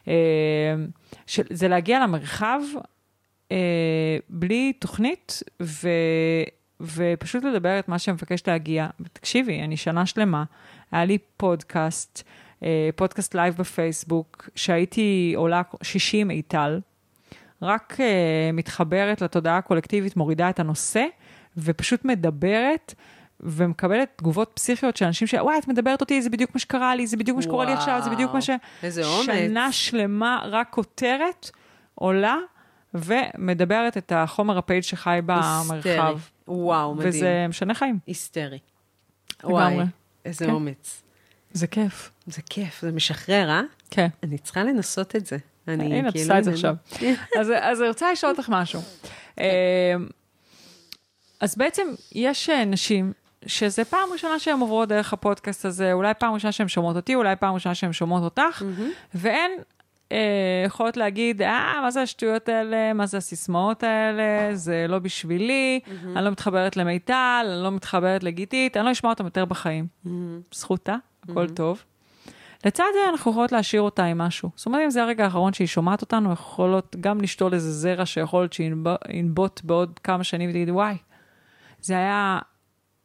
אה, 0.09 0.15
של, 1.27 1.43
זה 1.51 1.69
להגיע 1.69 2.01
למרחב 2.01 2.61
אה, 3.53 4.17
בלי 4.29 4.73
תוכנית, 4.73 5.43
ו... 5.63 5.89
ופשוט 6.81 7.45
לדבר 7.45 7.79
את 7.79 7.89
מה 7.89 7.99
שמבקש 7.99 8.43
להגיע. 8.47 8.89
תקשיבי, 9.13 9.63
אני 9.63 9.77
שנה 9.77 10.07
שלמה, 10.07 10.45
היה 10.93 11.05
לי 11.05 11.19
פודקאסט, 11.37 12.23
אה, 12.63 12.91
פודקאסט 12.97 13.35
live 13.35 13.55
בפייסבוק, 13.57 14.49
שהייתי 14.55 15.33
עולה 15.37 15.63
60 15.83 16.31
איטל, 16.31 16.81
רק 17.63 17.97
אה, 18.01 18.51
מתחברת 18.53 19.23
לתודעה 19.23 19.57
הקולקטיבית, 19.57 20.17
מורידה 20.17 20.51
את 20.51 20.61
הנושא, 20.61 21.05
ופשוט 21.57 22.05
מדברת. 22.05 22.95
ומקבלת 23.43 24.09
תגובות 24.17 24.51
פסיכיות 24.55 24.97
של 24.97 25.05
אנשים 25.05 25.27
ש... 25.27 25.35
וואי, 25.35 25.59
את 25.59 25.69
מדברת 25.69 26.01
אותי, 26.01 26.23
זה 26.23 26.31
בדיוק 26.31 26.51
מה 26.55 26.61
שקרה 26.61 26.95
לי, 26.95 27.07
זה 27.07 27.17
בדיוק 27.17 27.37
מה 27.37 27.43
שקורה 27.43 27.65
לי 27.65 27.73
עכשיו, 27.73 28.01
זה 28.05 28.11
בדיוק 28.11 28.35
מה 28.35 28.41
ש... 28.41 28.51
איזה 28.83 29.07
אומץ. 29.07 29.27
שנה 29.27 29.73
שלמה 29.73 30.43
רק 30.51 30.69
כותרת, 30.71 31.51
עולה, 31.95 32.37
ומדברת 32.95 33.97
את 33.97 34.13
החומר 34.17 34.59
הפעיל 34.59 34.83
שחי 34.83 35.19
במרחב. 35.27 36.19
וואו, 36.49 36.95
מדהים. 36.95 37.09
וזה 37.09 37.47
משנה 37.49 37.75
חיים. 37.75 37.99
היסטרי. 38.07 38.59
וואי, 39.45 39.77
איזה 40.25 40.47
כן. 40.47 40.51
אומץ. 40.51 41.03
זה 41.53 41.67
כיף. 41.67 42.11
זה 42.27 42.43
כיף, 42.43 42.81
זה 42.83 42.93
משחרר, 42.93 43.51
אה? 43.51 43.61
כן. 43.91 44.09
אני 44.23 44.39
צריכה 44.39 44.65
לנסות 44.65 45.17
את 45.17 45.27
זה. 45.27 45.37
אני 45.69 45.85
הנה, 45.85 46.09
את 46.09 46.13
כאילו... 46.13 46.25
עושה 46.25 46.39
את 46.39 46.45
זה 46.45 46.51
עכשיו. 46.51 46.75
אז, 47.41 47.53
אז 47.61 47.81
אני 47.81 47.89
רוצה 47.89 48.13
לשאול 48.13 48.33
אותך 48.33 48.49
משהו. 48.49 48.81
אה, 49.39 49.95
אז 51.41 51.57
בעצם 51.57 51.87
יש 52.13 52.51
אה, 52.51 52.65
נשים 52.65 53.13
שזה 53.47 53.85
פעם 53.85 54.09
ראשונה 54.13 54.39
שהן 54.39 54.61
עוברות 54.61 54.89
דרך 54.89 55.13
הפודקאסט 55.13 55.65
הזה, 55.65 55.93
אולי 55.93 56.15
פעם 56.19 56.35
ראשונה 56.35 56.53
שהן 56.53 56.69
שומעות 56.69 56.97
אותי, 56.97 57.15
אולי 57.15 57.37
פעם 57.37 57.55
ראשונה 57.55 57.75
שהן 57.75 57.93
שומעות 57.93 58.23
אותך, 58.23 58.63
והן 59.15 59.51
אה, 59.59 59.63
יכולות 60.67 60.97
להגיד, 60.97 61.43
אה, 61.43 61.81
מה 61.83 61.91
זה 61.91 62.03
השטויות 62.03 62.49
האלה, 62.49 62.93
מה 62.93 63.07
זה 63.07 63.17
הסיסמאות 63.17 63.83
האלה, 63.83 64.55
זה 64.55 64.87
לא 64.89 64.99
בשבילי, 64.99 65.81
אני 66.17 66.25
לא 66.25 66.31
מתחברת 66.31 66.77
למיטל, 66.77 67.47
אני 67.55 67.63
לא 67.63 67.71
מתחברת 67.71 68.23
לגיתית, 68.23 68.77
אני 68.77 68.87
לא 68.87 68.93
אשמע 68.93 69.11
אותם 69.11 69.25
יותר 69.25 69.45
בחיים. 69.45 69.87
זכותה, 70.55 70.97
הכל 71.29 71.49
טוב. 71.49 71.85
לצד 72.65 72.85
זה 72.93 73.11
אנחנו 73.11 73.31
יכולות 73.31 73.53
להשאיר 73.53 73.83
אותה 73.83 74.05
עם 74.05 74.19
משהו. 74.19 74.51
זאת 74.57 74.67
אומרת, 74.67 74.83
אם 74.85 74.91
זה 74.91 75.03
הרגע 75.03 75.25
האחרון 75.25 75.53
שהיא 75.53 75.69
שומעת 75.69 76.03
אותנו, 76.03 76.33
יכולות 76.33 76.97
גם 77.01 77.21
לשתול 77.21 77.55
איזה 77.55 77.73
זרע 77.73 78.07
שיכול 78.07 78.43
להיות 78.43 78.53
שינבוט 78.53 79.61
בעוד 79.65 79.99
כמה 80.05 80.25
שנים 80.25 80.51
ותגיד, 80.51 80.71
וואי, 80.71 80.97
זה 81.81 81.97
היה, 81.97 82.39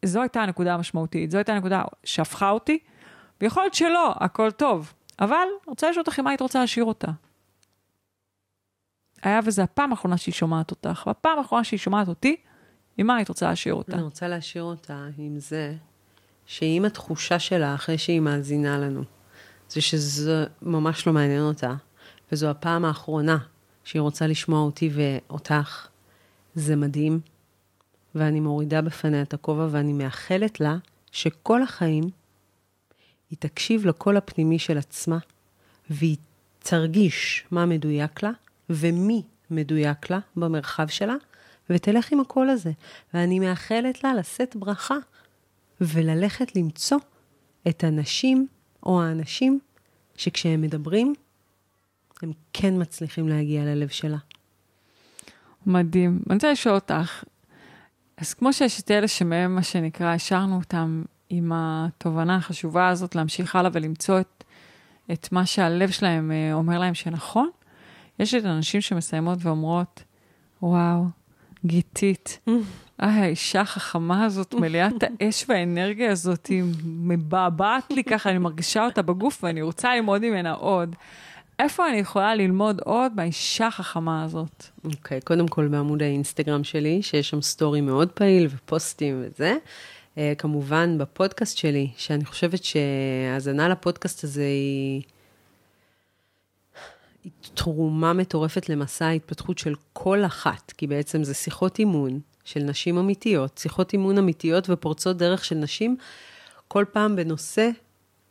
זו 0.05 0.21
הייתה 0.21 0.41
הנקודה 0.41 0.73
המשמעותית, 0.73 1.31
זו 1.31 1.37
הייתה 1.37 1.53
הנקודה 1.53 1.83
שהפכה 2.03 2.49
אותי, 2.49 2.79
ויכול 3.41 3.63
להיות 3.63 3.73
שלא, 3.73 4.13
הכל 4.19 4.51
טוב. 4.51 4.93
אבל 5.19 5.47
רוצה 5.67 5.89
לשאול 5.89 6.03
אותך 6.07 6.19
מה 6.19 6.29
היית 6.29 6.41
רוצה 6.41 6.59
להשאיר 6.59 6.85
אותה. 6.85 7.11
היה 9.23 9.39
וזו 9.43 9.61
הפעם 9.61 9.91
האחרונה 9.91 10.17
שהיא 10.17 10.33
שומעת 10.33 10.71
אותך, 10.71 11.03
והפעם 11.07 11.37
האחרונה 11.37 11.63
שהיא 11.63 11.79
שומעת 11.79 12.07
אותי, 12.07 12.35
עם 12.97 13.07
מה 13.07 13.15
היית 13.15 13.29
רוצה 13.29 13.49
להשאיר 13.49 13.73
אותה? 13.73 13.93
אני 13.93 14.01
רוצה 14.01 14.27
להשאיר 14.27 14.63
אותה 14.63 15.07
עם 15.17 15.39
זה, 15.39 15.75
שאם 16.45 16.83
התחושה 16.87 17.39
שלה 17.39 17.75
אחרי 17.75 17.97
שהיא 17.97 18.19
מאזינה 18.19 18.77
לנו, 18.77 19.03
זה 19.69 19.81
שזה 19.81 20.45
ממש 20.61 21.07
לא 21.07 21.13
מעניין 21.13 21.41
אותה, 21.41 21.75
וזו 22.31 22.49
הפעם 22.49 22.85
האחרונה 22.85 23.37
שהיא 23.83 24.01
רוצה 24.01 24.27
לשמוע 24.27 24.59
אותי 24.59 24.89
ואותך, 24.93 25.87
זה 26.55 26.75
מדהים, 26.75 27.19
ואני 28.15 28.39
מורידה 28.39 28.81
בפניה 28.81 29.21
את 29.21 29.33
הכובע, 29.33 29.67
ואני 29.71 29.93
מאחלת 29.93 30.59
לה 30.59 30.77
שכל 31.11 31.63
החיים 31.63 32.03
היא 33.29 33.37
תקשיב 33.39 33.85
לקול 33.85 34.17
הפנימי 34.17 34.59
של 34.59 34.77
עצמה, 34.77 35.17
והיא 35.89 36.17
תרגיש 36.59 37.45
מה 37.51 37.65
מדויק 37.65 38.23
לה, 38.23 38.31
ומי 38.69 39.23
מדויק 39.51 40.09
לה 40.09 40.19
במרחב 40.35 40.87
שלה, 40.87 41.15
ותלך 41.69 42.11
עם 42.11 42.19
הקול 42.19 42.49
הזה. 42.49 42.71
ואני 43.13 43.39
מאחלת 43.39 44.03
לה 44.03 44.13
לשאת 44.13 44.55
ברכה, 44.55 44.95
וללכת 45.81 46.55
למצוא 46.55 46.97
את 47.67 47.83
הנשים 47.83 48.47
או 48.83 49.01
האנשים 49.01 49.59
שכשהם 50.15 50.61
מדברים, 50.61 51.13
הם 52.21 52.31
כן 52.53 52.81
מצליחים 52.81 53.27
להגיע 53.27 53.65
ללב 53.65 53.87
שלה. 53.87 54.17
מדהים. 55.65 56.19
אני 56.29 56.35
רוצה 56.35 56.51
לשאול 56.51 56.75
אותך, 56.75 57.23
אז 58.17 58.33
כמו 58.33 58.53
שיש 58.53 58.81
את 58.81 58.91
אלה 58.91 59.07
שמהם, 59.07 59.55
מה 59.55 59.63
שנקרא, 59.63 60.07
השארנו 60.07 60.55
אותם 60.55 61.03
עם 61.29 61.51
התובנה 61.55 62.35
החשובה 62.35 62.89
הזאת, 62.89 63.15
להמשיך 63.15 63.55
הלאה 63.55 63.71
ולמצוא 63.73 64.19
את, 64.19 64.43
את 65.11 65.31
מה 65.31 65.45
שהלב 65.45 65.89
שלהם 65.89 66.31
אה, 66.31 66.53
אומר 66.53 66.79
להם 66.79 66.93
שנכון, 66.93 67.49
יש 68.19 68.33
את 68.33 68.45
הנשים 68.45 68.81
שמסיימות 68.81 69.39
ואומרות, 69.41 70.03
וואו, 70.61 71.05
גיתית, 71.65 72.39
אה, 72.47 73.07
האישה 73.07 73.61
החכמה 73.61 74.25
הזאת, 74.25 74.53
מלאת 74.53 75.03
האש 75.03 75.45
והאנרגיה 75.49 76.11
הזאת, 76.11 76.47
היא 76.47 76.63
מבעבעת 76.83 77.91
לי 77.91 78.03
ככה, 78.03 78.29
אני 78.29 78.37
מרגישה 78.37 78.85
אותה 78.85 79.01
בגוף 79.01 79.43
ואני 79.43 79.61
רוצה 79.61 79.95
ללמוד 79.95 80.21
ממנה 80.21 80.53
עוד. 80.53 80.95
איפה 81.59 81.89
אני 81.89 81.97
יכולה 81.97 82.35
ללמוד 82.35 82.81
עוד 82.85 83.11
מהאישה 83.15 83.67
החכמה 83.67 84.23
הזאת? 84.23 84.63
אוקיי, 84.83 85.17
okay, 85.17 85.21
קודם 85.23 85.47
כל 85.47 85.67
בעמוד 85.67 86.03
האינסטגרם 86.03 86.63
שלי, 86.63 87.01
שיש 87.01 87.29
שם 87.29 87.41
סטורי 87.41 87.81
מאוד 87.81 88.11
פעיל 88.11 88.47
ופוסטים 88.49 89.23
וזה. 89.25 89.57
Uh, 90.15 90.17
כמובן 90.37 90.97
בפודקאסט 90.97 91.57
שלי, 91.57 91.91
שאני 91.97 92.25
חושבת 92.25 92.63
שהאזנה 92.63 93.69
לפודקאסט 93.69 94.23
הזה 94.23 94.41
היא, 94.43 95.01
היא 97.23 97.31
תרומה 97.53 98.13
מטורפת 98.13 98.69
למסע 98.69 99.05
ההתפתחות 99.05 99.57
של 99.57 99.75
כל 99.93 100.25
אחת, 100.25 100.71
כי 100.77 100.87
בעצם 100.87 101.23
זה 101.23 101.33
שיחות 101.33 101.79
אימון 101.79 102.19
של 102.43 102.59
נשים 102.59 102.97
אמיתיות, 102.97 103.57
שיחות 103.57 103.93
אימון 103.93 104.17
אמיתיות 104.17 104.69
ופורצות 104.69 105.17
דרך 105.17 105.45
של 105.45 105.55
נשים, 105.55 105.97
כל 106.67 106.85
פעם 106.91 107.15
בנושא 107.15 107.69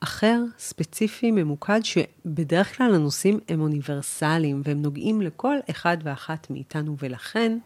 אחר, 0.00 0.42
ספציפי, 0.58 1.30
ממוקד, 1.30 1.80
שבדרך 1.82 2.76
כלל 2.76 2.94
הנושאים 2.94 3.40
הם 3.48 3.60
אוניברסליים, 3.60 4.62
והם 4.64 4.82
נוגעים 4.82 5.22
לכל 5.22 5.56
אחד 5.70 5.96
ואחת 6.02 6.50
מאיתנו, 6.50 6.96
ולכן 6.98 7.58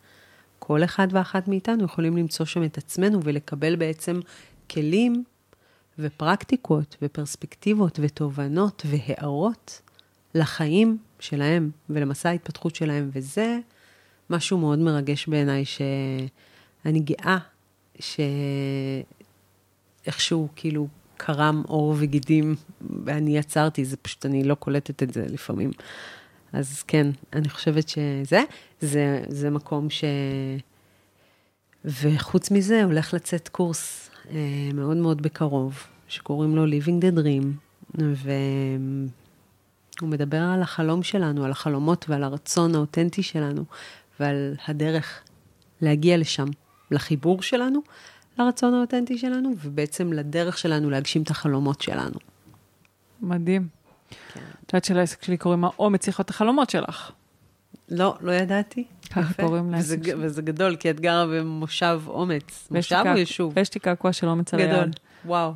כל 0.59 0.85
אחד 0.85 1.09
ואחת 1.11 1.49
מאיתנו 1.49 1.85
יכולים 1.85 2.17
למצוא 2.17 2.47
שם 2.47 2.65
את 2.65 2.79
עצמנו 2.79 3.21
ולקבל 3.25 3.77
בעצם 3.77 4.21
כלים 4.71 5.25
ופרקטיקות 5.99 6.97
ופרספקטיבות 7.03 7.99
ותובנות 8.03 8.83
והערות 8.87 9.83
לחיים 10.35 10.99
שלהם 11.21 11.71
ולמסע 11.91 12.29
ההתפתחות 12.29 12.75
שלהם, 12.75 13.11
וזה 13.13 13.59
משהו 14.31 14.59
מאוד 14.59 14.79
מרגש 14.79 15.27
בעיניי, 15.27 15.65
שאני 15.65 17.01
גאה 17.01 17.39
שאיכשהו 20.05 20.49
כאילו 20.57 20.89
קרם 21.17 21.63
עור 21.67 21.95
וגידים, 21.99 22.55
ואני 23.05 23.39
יצרתי, 23.39 23.85
זה 23.85 23.97
פשוט, 23.97 24.27
אני 24.27 24.45
לא 24.45 24.55
קולטת 24.55 25.03
את 25.03 25.13
זה 25.15 25.27
לפעמים. 25.29 25.71
אז 26.53 26.83
כן, 26.83 27.07
אני 27.33 27.49
חושבת 27.49 27.89
שזה, 27.89 28.43
זה, 28.81 29.25
זה 29.29 29.51
מקום 29.51 29.91
ש... 29.91 30.05
וחוץ 31.85 32.51
מזה, 32.51 32.85
הולך 32.85 33.15
לצאת 33.15 33.49
קורס 33.49 34.11
אה, 34.31 34.37
מאוד 34.75 34.97
מאוד 34.97 35.23
בקרוב, 35.23 35.83
שקוראים 36.09 36.57
לו 36.57 36.67
Living 36.67 37.03
the 37.03 37.19
Dream, 37.19 37.45
והוא 37.95 40.11
מדבר 40.11 40.43
על 40.43 40.63
החלום 40.63 41.03
שלנו, 41.03 41.45
על 41.45 41.51
החלומות 41.51 42.05
ועל 42.09 42.25
הרצון 42.25 42.75
האותנטי 42.75 43.23
שלנו, 43.23 43.65
ועל 44.21 44.55
הדרך 44.67 45.23
להגיע 45.81 46.17
לשם, 46.17 46.47
לחיבור 46.91 47.43
שלנו, 47.43 47.81
לרצון 48.39 48.75
האותנטי 48.75 49.19
שלנו, 49.19 49.53
ובעצם 49.65 50.13
לדרך 50.13 50.59
שלנו 50.59 50.91
להגשים 50.91 51.23
את 51.23 51.31
החלומות 51.31 51.81
שלנו. 51.81 52.19
מדהים. 53.21 53.69
את 54.69 54.73
יודעת 54.73 54.85
שלעסק 54.85 55.23
שלי 55.23 55.37
קוראים 55.37 55.65
האומץ 55.65 56.01
צריך 56.01 56.21
להיות 56.21 56.31
החלומות 56.31 56.71
שלך. 56.71 57.13
לא, 57.89 58.17
לא 58.21 58.33
ידעתי. 58.33 58.85
ככה. 59.11 59.43
קוראים 59.43 59.75
וזה, 59.75 59.77
לעסק 59.97 60.05
שלי. 60.05 60.15
וזה 60.27 60.43
גדול, 60.43 60.77
כי 60.77 60.91
את 60.91 61.01
גרה 61.01 61.27
במושב 61.27 62.01
אומץ. 62.07 62.69
מושב 62.71 63.03
או 63.07 63.17
יישוב? 63.17 63.53
ויש 63.57 63.75
לי 63.75 63.81
קעקוע 63.81 64.13
של 64.13 64.29
אומץ 64.29 64.55
על 64.55 64.61
גדול. 64.61 64.75
היד, 64.75 65.01
וואו. 65.25 65.53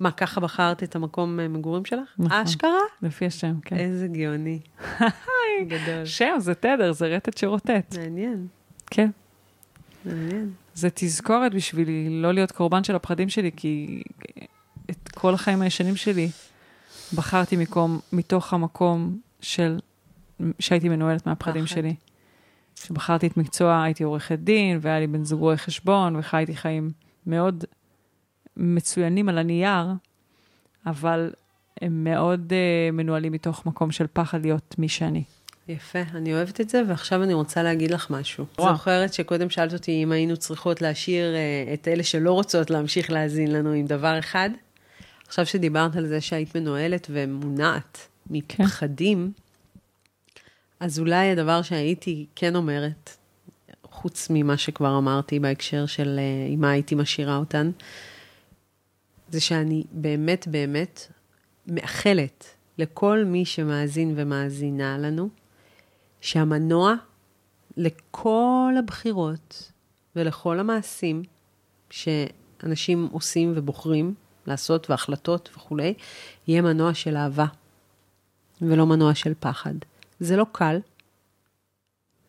מה, 0.00 0.10
ככה 0.10 0.40
בחרת 0.40 0.82
את 0.82 0.96
המקום 0.96 1.40
אה, 1.40 1.48
מגורים 1.48 1.84
שלך? 1.84 2.08
נכון. 2.18 2.40
אשכרה? 2.40 2.80
לפי 3.02 3.26
השם, 3.26 3.60
כן. 3.64 3.76
איזה 3.76 4.08
גאוני. 4.08 4.60
גדול. 5.68 6.04
שם, 6.04 6.34
זה 6.38 6.54
תדר, 6.54 6.92
זה 6.92 7.06
רטט 7.06 7.38
שרוטט. 7.38 7.96
מעניין, 7.98 8.46
כן. 8.86 9.10
מעניין. 10.04 10.50
זה 10.74 10.88
תזכורת 10.94 11.54
בשבילי 11.54 12.22
לא 12.22 12.34
להיות 12.34 12.52
קורבן 12.52 12.84
של 12.84 12.96
הפחדים 12.96 13.28
שלי, 13.28 13.50
כי 13.56 14.02
את 14.90 15.08
כל 15.08 15.34
החיים 15.34 15.62
הישנים 15.62 15.96
שלי 15.96 16.30
בחרתי 17.16 17.56
מקום, 17.56 18.00
מתוך 18.12 18.52
המקום 18.52 19.18
של, 19.40 19.78
שהייתי 20.58 20.88
מנוהלת 20.88 21.26
מהפחדים 21.26 21.64
פחד. 21.64 21.74
שלי. 21.74 21.94
כשבחרתי 22.76 23.26
את 23.26 23.36
מקצוע, 23.36 23.82
הייתי 23.82 24.04
עורכת 24.04 24.38
דין, 24.38 24.78
והיה 24.80 25.00
לי 25.00 25.06
בן 25.06 25.24
זוג 25.24 25.40
רואה 25.40 25.56
חשבון, 25.56 26.16
וחייתי 26.16 26.56
חיים 26.56 26.90
מאוד 27.26 27.64
מצוינים 28.56 29.28
על 29.28 29.38
הנייר, 29.38 29.86
אבל 30.86 31.30
הם 31.80 32.04
מאוד 32.04 32.52
uh, 32.52 32.92
מנוהלים 32.92 33.32
מתוך 33.32 33.66
מקום 33.66 33.90
של 33.90 34.06
פחד 34.12 34.42
להיות 34.42 34.74
מי 34.78 34.88
שאני. 34.88 35.24
יפה, 35.68 35.98
אני 36.14 36.34
אוהבת 36.34 36.60
את 36.60 36.70
זה, 36.70 36.82
ועכשיו 36.88 37.22
אני 37.22 37.34
רוצה 37.34 37.62
להגיד 37.62 37.90
לך 37.90 38.10
משהו. 38.10 38.44
וואו. 38.58 38.72
זוכרת 38.72 39.14
שקודם 39.14 39.50
שאלת 39.50 39.72
אותי 39.72 40.02
אם 40.02 40.12
היינו 40.12 40.36
צריכות 40.36 40.82
להשאיר 40.82 41.34
אה, 41.34 41.74
את 41.74 41.88
אלה 41.88 42.02
שלא 42.02 42.32
רוצות 42.32 42.70
להמשיך 42.70 43.10
להאזין 43.10 43.52
לנו 43.52 43.72
עם 43.72 43.86
דבר 43.86 44.18
אחד? 44.18 44.50
עכשיו 45.34 45.46
שדיברת 45.46 45.96
על 45.96 46.06
זה 46.06 46.20
שהיית 46.20 46.56
מנוהלת 46.56 47.06
ומונעת 47.10 48.08
מפחדים, 48.30 49.32
אז 50.80 50.98
אולי 50.98 51.30
הדבר 51.30 51.62
שהייתי 51.62 52.26
כן 52.34 52.56
אומרת, 52.56 53.10
חוץ 53.84 54.26
ממה 54.30 54.56
שכבר 54.56 54.98
אמרתי 54.98 55.40
בהקשר 55.40 55.86
של 55.86 56.18
אה, 56.18 56.52
עם 56.52 56.60
מה 56.60 56.70
הייתי 56.70 56.94
משאירה 56.94 57.36
אותן, 57.36 57.70
זה 59.28 59.40
שאני 59.40 59.84
באמת 59.92 60.48
באמת 60.48 61.00
מאחלת 61.66 62.44
לכל 62.78 63.24
מי 63.26 63.44
שמאזין 63.44 64.14
ומאזינה 64.16 64.98
לנו, 64.98 65.28
שהמנוע 66.20 66.94
לכל 67.76 68.74
הבחירות 68.78 69.72
ולכל 70.16 70.60
המעשים 70.60 71.22
שאנשים 71.90 73.08
עושים 73.12 73.52
ובוחרים 73.56 74.14
לעשות 74.46 74.90
והחלטות 74.90 75.50
וכולי, 75.56 75.94
יהיה 76.48 76.62
מנוע 76.62 76.94
של 76.94 77.16
אהבה 77.16 77.46
ולא 78.60 78.86
מנוע 78.86 79.14
של 79.14 79.32
פחד. 79.40 79.74
זה 80.20 80.36
לא 80.36 80.46
קל, 80.52 80.78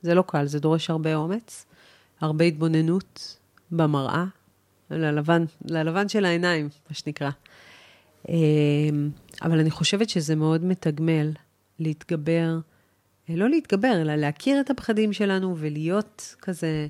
זה 0.02 0.14
לא 0.14 0.24
קל, 0.28 0.46
זה 0.46 0.60
דורש 0.60 0.90
הרבה 0.90 1.16
אומץ, 1.16 1.66
הרבה 2.22 2.46
התבוננות 2.46 3.38
במראה, 3.72 4.26
ללבן, 4.92 5.46
ללבן 5.66 6.10
של 6.10 6.26
העיניים, 6.26 6.70
מה 6.90 6.96
שנקרא. 6.96 7.30
אמ, 8.30 9.10
אבל 9.42 9.60
אני 9.60 9.72
חושבת 9.72 10.10
שזה 10.10 10.36
מאוד 10.36 10.66
מתגמל 10.66 11.32
להתגבר, 11.80 12.58
לא 13.30 13.50
להתגבר, 13.50 14.02
אלא 14.02 14.16
להכיר 14.16 14.62
את 14.62 14.70
הפחדים 14.70 15.14
שלנו 15.14 15.56
ולהיות 15.58 16.36
כזה 16.42 16.88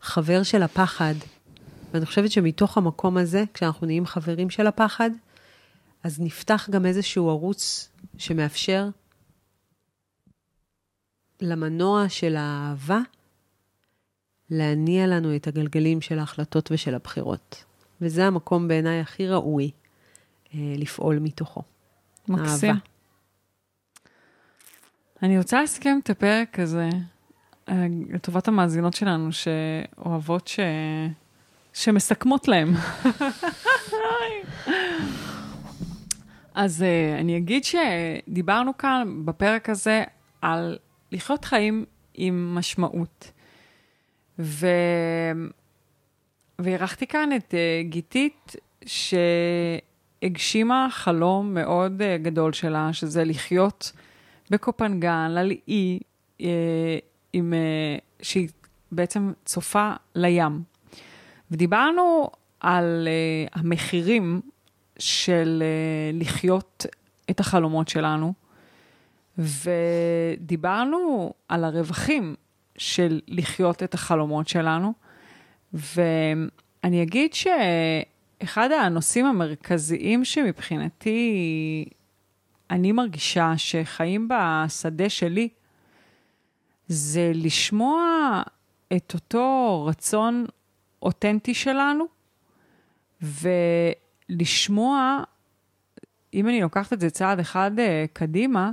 חבר 0.00 0.42
של 0.42 0.62
הפחד. 0.62 1.14
ואני 1.94 2.06
חושבת 2.06 2.30
שמתוך 2.30 2.78
המקום 2.78 3.16
הזה, 3.16 3.44
כשאנחנו 3.54 3.86
נהיים 3.86 4.06
חברים 4.06 4.50
של 4.50 4.66
הפחד, 4.66 5.10
אז 6.02 6.20
נפתח 6.20 6.68
גם 6.70 6.86
איזשהו 6.86 7.30
ערוץ 7.30 7.90
שמאפשר 8.18 8.88
למנוע 11.40 12.08
של 12.08 12.36
האהבה 12.36 13.00
להניע 14.50 15.06
לנו 15.06 15.36
את 15.36 15.46
הגלגלים 15.46 16.00
של 16.00 16.18
ההחלטות 16.18 16.70
ושל 16.72 16.94
הבחירות. 16.94 17.64
וזה 18.00 18.26
המקום 18.26 18.68
בעיניי 18.68 19.00
הכי 19.00 19.28
ראוי 19.28 19.70
אה, 20.54 20.74
לפעול 20.78 21.18
מתוכו. 21.18 21.62
מקסים. 22.28 22.70
אהבה. 22.70 22.80
אני 25.22 25.38
רוצה 25.38 25.62
לסכם 25.62 25.98
את 26.02 26.10
הפרק 26.10 26.58
הזה 26.58 26.88
אה, 27.68 27.86
לטובת 28.10 28.48
המאזינות 28.48 28.94
שלנו 28.94 29.28
שאוהבות 29.32 30.48
ש... 30.48 30.60
שמסכמות 31.74 32.48
להם. 32.48 32.74
אז 36.54 36.82
uh, 36.82 37.20
אני 37.20 37.36
אגיד 37.36 37.62
שדיברנו 37.64 38.78
כאן 38.78 39.22
בפרק 39.24 39.70
הזה 39.70 40.04
על 40.42 40.78
לחיות 41.12 41.44
חיים 41.44 41.84
עם 42.14 42.54
משמעות. 42.54 43.30
ו... 44.38 44.66
ואירחתי 46.58 47.06
כאן 47.06 47.30
את 47.36 47.54
uh, 47.54 47.88
גיתית, 47.88 48.56
שהגשימה 50.22 50.88
חלום 50.90 51.54
מאוד 51.54 52.02
uh, 52.02 52.22
גדול 52.22 52.52
שלה, 52.52 52.92
שזה 52.92 53.24
לחיות 53.24 53.92
בקופנגן, 54.50 55.34
על 55.38 55.52
אי, 55.68 55.98
עם, 57.32 57.54
שהיא 58.22 58.48
בעצם 58.92 59.32
צופה 59.44 59.92
לים. 60.14 60.73
ודיברנו 61.54 62.30
על 62.60 63.08
uh, 63.08 63.58
המחירים 63.58 64.40
של 64.98 65.62
uh, 65.62 66.16
לחיות 66.24 66.86
את 67.30 67.40
החלומות 67.40 67.88
שלנו, 67.88 68.32
ודיברנו 69.38 71.32
על 71.48 71.64
הרווחים 71.64 72.34
של 72.78 73.20
לחיות 73.28 73.82
את 73.82 73.94
החלומות 73.94 74.48
שלנו, 74.48 74.92
ואני 75.72 77.02
אגיד 77.02 77.30
שאחד 77.34 78.68
הנושאים 78.72 79.26
המרכזיים 79.26 80.24
שמבחינתי 80.24 81.84
אני 82.70 82.92
מרגישה 82.92 83.52
שחיים 83.56 84.28
בשדה 84.28 85.08
שלי, 85.08 85.48
זה 86.88 87.32
לשמוע 87.34 88.02
את 88.96 89.14
אותו 89.14 89.84
רצון 89.88 90.46
אותנטי 91.04 91.54
שלנו, 91.54 92.04
ולשמוע, 94.30 95.22
אם 96.34 96.48
אני 96.48 96.60
לוקחת 96.60 96.92
את 96.92 97.00
זה 97.00 97.10
צעד 97.10 97.40
אחד 97.40 97.70
uh, 97.76 97.82
קדימה, 98.12 98.70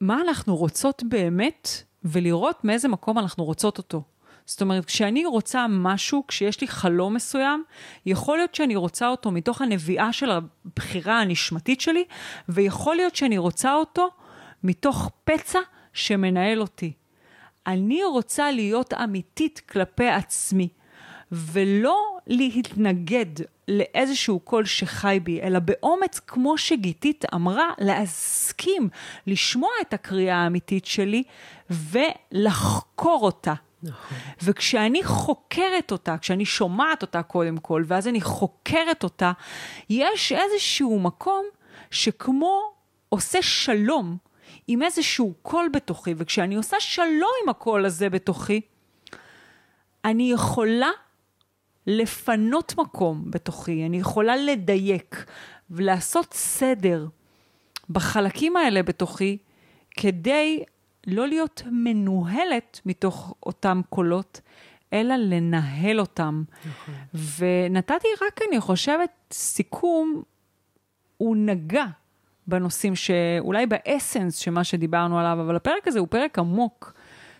מה 0.00 0.20
אנחנו 0.20 0.56
רוצות 0.56 1.02
באמת, 1.08 1.68
ולראות 2.04 2.64
מאיזה 2.64 2.88
מקום 2.88 3.18
אנחנו 3.18 3.44
רוצות 3.44 3.78
אותו. 3.78 4.02
זאת 4.46 4.62
אומרת, 4.62 4.84
כשאני 4.84 5.24
רוצה 5.24 5.66
משהו, 5.68 6.24
כשיש 6.28 6.60
לי 6.60 6.68
חלום 6.68 7.14
מסוים, 7.14 7.64
יכול 8.06 8.36
להיות 8.36 8.54
שאני 8.54 8.76
רוצה 8.76 9.08
אותו 9.08 9.30
מתוך 9.30 9.62
הנביאה 9.62 10.12
של 10.12 10.30
הבחירה 10.30 11.20
הנשמתית 11.20 11.80
שלי, 11.80 12.04
ויכול 12.48 12.96
להיות 12.96 13.16
שאני 13.16 13.38
רוצה 13.38 13.74
אותו 13.74 14.08
מתוך 14.64 15.10
פצע 15.24 15.58
שמנהל 15.92 16.60
אותי. 16.60 16.92
אני 17.66 18.04
רוצה 18.04 18.50
להיות 18.50 18.94
אמיתית 18.94 19.60
כלפי 19.68 20.08
עצמי, 20.08 20.68
ולא 21.32 22.18
להתנגד 22.26 23.26
לאיזשהו 23.68 24.40
קול 24.40 24.64
שחי 24.64 25.20
בי, 25.22 25.42
אלא 25.42 25.58
באומץ, 25.58 26.20
כמו 26.26 26.58
שגיתית 26.58 27.24
אמרה, 27.34 27.70
להסכים, 27.78 28.88
לשמוע 29.26 29.70
את 29.80 29.94
הקריאה 29.94 30.36
האמיתית 30.36 30.84
שלי 30.84 31.22
ולחקור 31.70 33.20
אותה. 33.22 33.54
נכון. 33.82 34.18
וכשאני 34.42 35.04
חוקרת 35.04 35.92
אותה, 35.92 36.18
כשאני 36.18 36.44
שומעת 36.44 37.02
אותה 37.02 37.22
קודם 37.22 37.56
כל, 37.56 37.84
ואז 37.86 38.08
אני 38.08 38.20
חוקרת 38.20 39.04
אותה, 39.04 39.32
יש 39.90 40.32
איזשהו 40.32 41.00
מקום 41.00 41.44
שכמו 41.90 42.60
עושה 43.08 43.42
שלום 43.42 44.16
עם 44.66 44.82
איזשהו 44.82 45.34
קול 45.42 45.68
בתוכי, 45.72 46.14
וכשאני 46.16 46.54
עושה 46.54 46.76
שלום 46.80 47.30
עם 47.42 47.48
הקול 47.48 47.86
הזה 47.86 48.10
בתוכי, 48.10 48.60
אני 50.04 50.32
יכולה 50.32 50.90
לפנות 51.86 52.74
מקום 52.78 53.30
בתוכי, 53.30 53.86
אני 53.86 53.96
יכולה 53.96 54.36
לדייק 54.36 55.24
ולעשות 55.70 56.34
סדר 56.34 57.06
בחלקים 57.90 58.56
האלה 58.56 58.82
בתוכי, 58.82 59.38
כדי 59.90 60.64
לא 61.06 61.28
להיות 61.28 61.62
מנוהלת 61.70 62.80
מתוך 62.86 63.34
אותם 63.42 63.80
קולות, 63.88 64.40
אלא 64.92 65.14
לנהל 65.14 66.00
אותם. 66.00 66.44
נכון. 66.66 66.94
ונתתי 67.38 68.08
רק, 68.26 68.40
אני 68.48 68.60
חושבת, 68.60 69.10
סיכום, 69.32 70.22
הוא 71.16 71.36
נגע 71.36 71.84
בנושאים 72.46 72.96
שאולי 72.96 73.66
באסנס 73.66 74.36
של 74.36 74.50
מה 74.50 74.64
שדיברנו 74.64 75.18
עליו, 75.18 75.38
אבל 75.40 75.56
הפרק 75.56 75.88
הזה 75.88 75.98
הוא 75.98 76.08
פרק 76.10 76.38
עמוק, 76.38 76.92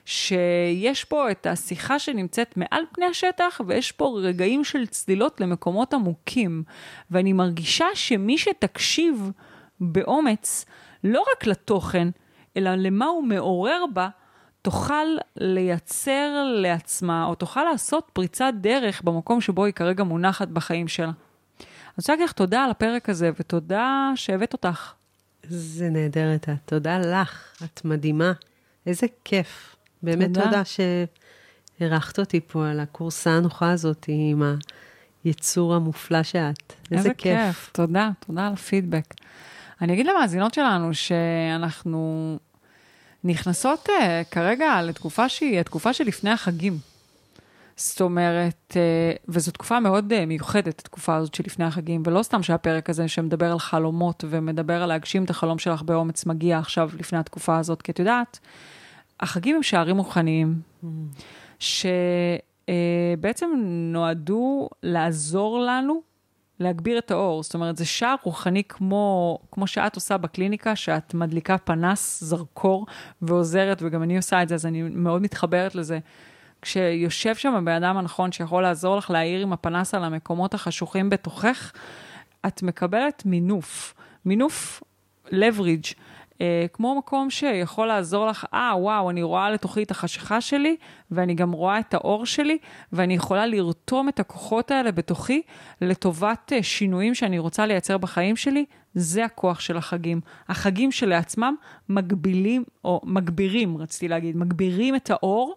שיש 0.05 1.05
פה 1.05 1.31
את 1.31 1.47
השיחה 1.47 1.99
שנמצאת 1.99 2.57
מעל 2.57 2.83
פני 2.93 3.07
השטח, 3.07 3.61
ויש 3.67 3.93
פה 3.93 4.19
רגעים 4.23 4.65
של 4.65 4.87
צלילות 4.87 5.41
למקומות 5.41 5.95
עמוקים. 5.95 6.63
ואני 7.11 7.33
מרגישה 7.33 7.87
שמי 7.95 8.39
שתקשיב 8.39 9.31
באומץ, 9.81 10.67
לא 11.05 11.25
רק 11.33 11.47
לתוכן, 11.47 12.09
אלא 12.57 12.75
למה 12.75 13.07
הוא 13.07 13.25
מעורר 13.25 13.85
בה, 13.93 14.09
תוכל 14.63 15.07
לייצר 15.37 16.45
לעצמה, 16.45 17.25
או 17.25 17.35
תוכל 17.35 17.65
לעשות 17.65 18.11
פריצת 18.13 18.53
דרך 18.61 19.03
במקום 19.03 19.41
שבו 19.41 19.65
היא 19.65 19.75
כרגע 19.75 20.05
מונחת 20.05 20.49
בחיים 20.49 20.89
שלה. 20.89 21.11
אז 21.97 21.99
רוצה 21.99 22.13
להגיד 22.13 22.25
לך 22.25 22.33
תודה 22.33 22.65
על 22.65 22.71
הפרק 22.71 23.09
הזה, 23.09 23.31
ותודה 23.41 24.13
שהבאת 24.17 24.53
אותך. 24.53 24.93
זה 25.49 25.91
נהדר, 25.91 26.35
אתה. 26.35 26.55
תודה 26.65 26.99
לך, 26.99 27.63
את 27.65 27.85
מדהימה. 27.85 28.33
איזה 28.87 29.07
כיף. 29.25 29.77
באמת 30.03 30.29
תודה. 30.35 30.45
תודה, 30.45 30.63
שאירחת 31.79 32.19
אותי 32.19 32.41
פה 32.47 32.69
על 32.69 32.81
הקורסה 32.81 33.31
הנוחה 33.31 33.71
הזאת 33.71 34.05
עם 34.09 34.43
היצור 35.25 35.75
המופלא 35.75 36.23
שאת. 36.23 36.73
איזה, 36.91 36.97
איזה 36.97 37.15
כיף. 37.15 37.39
כיף. 37.47 37.71
תודה, 37.73 38.11
תודה 38.27 38.47
על 38.47 38.53
הפידבק. 38.53 39.15
אני 39.83 39.93
אגיד 39.93 40.07
למאזינות 40.07 40.55
שלנו 40.55 40.95
שאנחנו 40.95 42.37
נכנסות 43.25 43.89
uh, 43.89 43.93
כרגע 44.31 44.83
לתקופה 44.83 45.29
שהיא 45.29 45.61
התקופה 45.61 45.93
שלפני 45.93 46.31
החגים. 46.31 46.79
זאת 47.77 48.01
אומרת, 48.01 48.73
uh, 48.73 48.77
וזו 49.29 49.53
תקופה 49.53 49.81
מאוד 49.81 50.13
uh, 50.13 50.27
מיוחדת, 50.27 50.81
התקופה 50.81 51.17
הזאת 51.17 51.35
שלפני 51.35 51.65
החגים, 51.65 52.03
ולא 52.07 52.23
סתם 52.23 52.43
שהפרק 52.43 52.91
הזה 52.91 53.09
שמדבר 53.09 53.53
על 53.53 53.59
חלומות 53.59 54.25
ומדבר 54.29 54.83
על 54.83 54.89
להגשים 54.89 55.25
את 55.25 55.31
החלום 55.31 55.59
שלך 55.59 55.83
באומץ 55.83 56.27
מגיע 56.27 56.59
עכשיו 56.59 56.91
לפני 56.99 57.19
התקופה 57.19 57.59
הזאת, 57.59 57.83
כי 57.83 57.93
את 57.93 57.99
יודעת, 57.99 58.39
החגים 59.21 59.57
הם 59.57 59.63
שערים 59.63 59.99
רוחניים, 59.99 60.61
שבעצם 61.59 63.51
נועדו 63.93 64.69
לעזור 64.83 65.61
לנו 65.61 66.03
להגביר 66.61 66.99
את 66.99 67.11
האור. 67.11 67.43
זאת 67.43 67.55
אומרת, 67.55 67.77
זה 67.77 67.85
שער 67.85 68.15
רוחני 68.23 68.63
כמו, 68.69 69.39
כמו 69.53 69.67
שאת 69.67 69.95
עושה 69.95 70.17
בקליניקה, 70.17 70.77
שאת 70.77 71.15
מדליקה 71.15 71.59
פנס, 71.59 72.25
זרקור 72.25 72.87
ועוזרת, 73.23 73.83
וגם 73.83 74.03
אני 74.03 74.17
עושה 74.17 74.43
את 74.43 74.49
זה, 74.49 74.55
אז 74.55 74.67
אני 74.67 74.83
מאוד 74.83 75.23
מתחברת 75.23 75.75
לזה. 75.75 75.99
כשיושב 76.65 77.35
שם 77.35 77.55
הבן 77.55 77.73
אדם 77.73 77.97
הנכון 77.97 78.33
שיכול 78.33 78.63
לעזור 78.63 78.97
לך 78.97 79.11
להאיר 79.11 79.43
עם 79.43 79.53
הפנס 79.53 79.95
על 79.95 80.05
המקומות 80.05 80.55
החשוכים 80.55 81.11
בתוכך, 81.11 81.73
את 82.47 82.63
מקבלת 82.63 83.23
מינוף, 83.27 83.95
מינוף 84.25 84.83
לברידג', 85.31 85.85
אה, 86.41 86.67
כמו 86.73 86.95
מקום 86.99 87.31
שיכול 87.31 87.87
לעזור 87.87 88.27
לך, 88.27 88.47
אה, 88.55 88.73
וואו, 88.77 89.11
אני 89.11 89.23
רואה 89.23 89.51
לתוכי 89.51 89.83
את 89.83 89.91
החשיכה 89.91 90.41
שלי, 90.41 90.77
ואני 91.11 91.35
גם 91.35 91.53
רואה 91.53 91.79
את 91.79 91.95
האור 91.95 92.27
שלי, 92.27 92.59
ואני 92.93 93.15
יכולה 93.15 93.47
לרתום 93.47 94.09
את 94.09 94.21
הכוחות 94.21 94.71
האלה 94.71 94.93
בתוכי 94.93 95.43
לטובת 95.81 96.53
אה, 96.53 96.63
שינויים 96.63 97.15
שאני 97.15 97.39
רוצה 97.39 97.67
לייצר 97.67 97.99
בחיים 97.99 98.37
שלי, 98.37 98.65
זה 98.95 99.25
הכוח 99.25 99.61
של 99.61 99.77
החגים. 99.77 100.21
החגים 100.49 100.93
שלעצמם 100.93 101.55
מגבילים, 101.89 102.65
או 102.85 103.01
מגבירים, 103.05 103.79
רציתי 103.79 104.09
להגיד, 104.09 104.37
מגבירים 104.37 104.97
את 104.97 105.11
האור. 105.11 105.55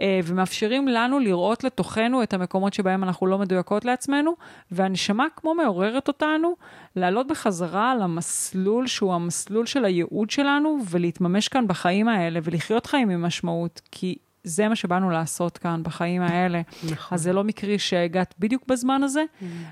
אה, 0.00 0.20
ומאפשרים 0.24 0.88
לנו 0.88 1.18
לראות 1.18 1.64
לתוכנו 1.64 2.22
את 2.22 2.34
המקומות 2.34 2.74
שבהם 2.74 3.04
אנחנו 3.04 3.26
לא 3.26 3.38
מדויקות 3.38 3.84
לעצמנו, 3.84 4.34
והנשמה 4.70 5.26
כמו 5.36 5.54
מעוררת 5.54 6.08
אותנו 6.08 6.56
לעלות 6.96 7.26
בחזרה 7.26 7.94
למסלול 7.94 8.86
שהוא 8.86 9.14
המסלול 9.14 9.66
של 9.66 9.84
הייעוד 9.84 10.30
שלנו, 10.30 10.78
ולהתממש 10.90 11.48
כאן 11.48 11.68
בחיים 11.68 12.08
האלה, 12.08 12.40
ולחיות 12.42 12.86
חיים 12.86 13.10
עם 13.10 13.22
משמעות, 13.22 13.80
כי 13.90 14.16
זה 14.44 14.68
מה 14.68 14.76
שבאנו 14.76 15.10
לעשות 15.10 15.58
כאן 15.58 15.82
בחיים 15.82 16.22
האלה. 16.22 16.60
נכון. 16.84 17.14
אז 17.16 17.22
זה 17.22 17.32
לא 17.32 17.44
מקרי 17.44 17.78
שהגעת 17.78 18.34
בדיוק 18.38 18.62
בזמן 18.66 19.02
הזה, 19.02 19.24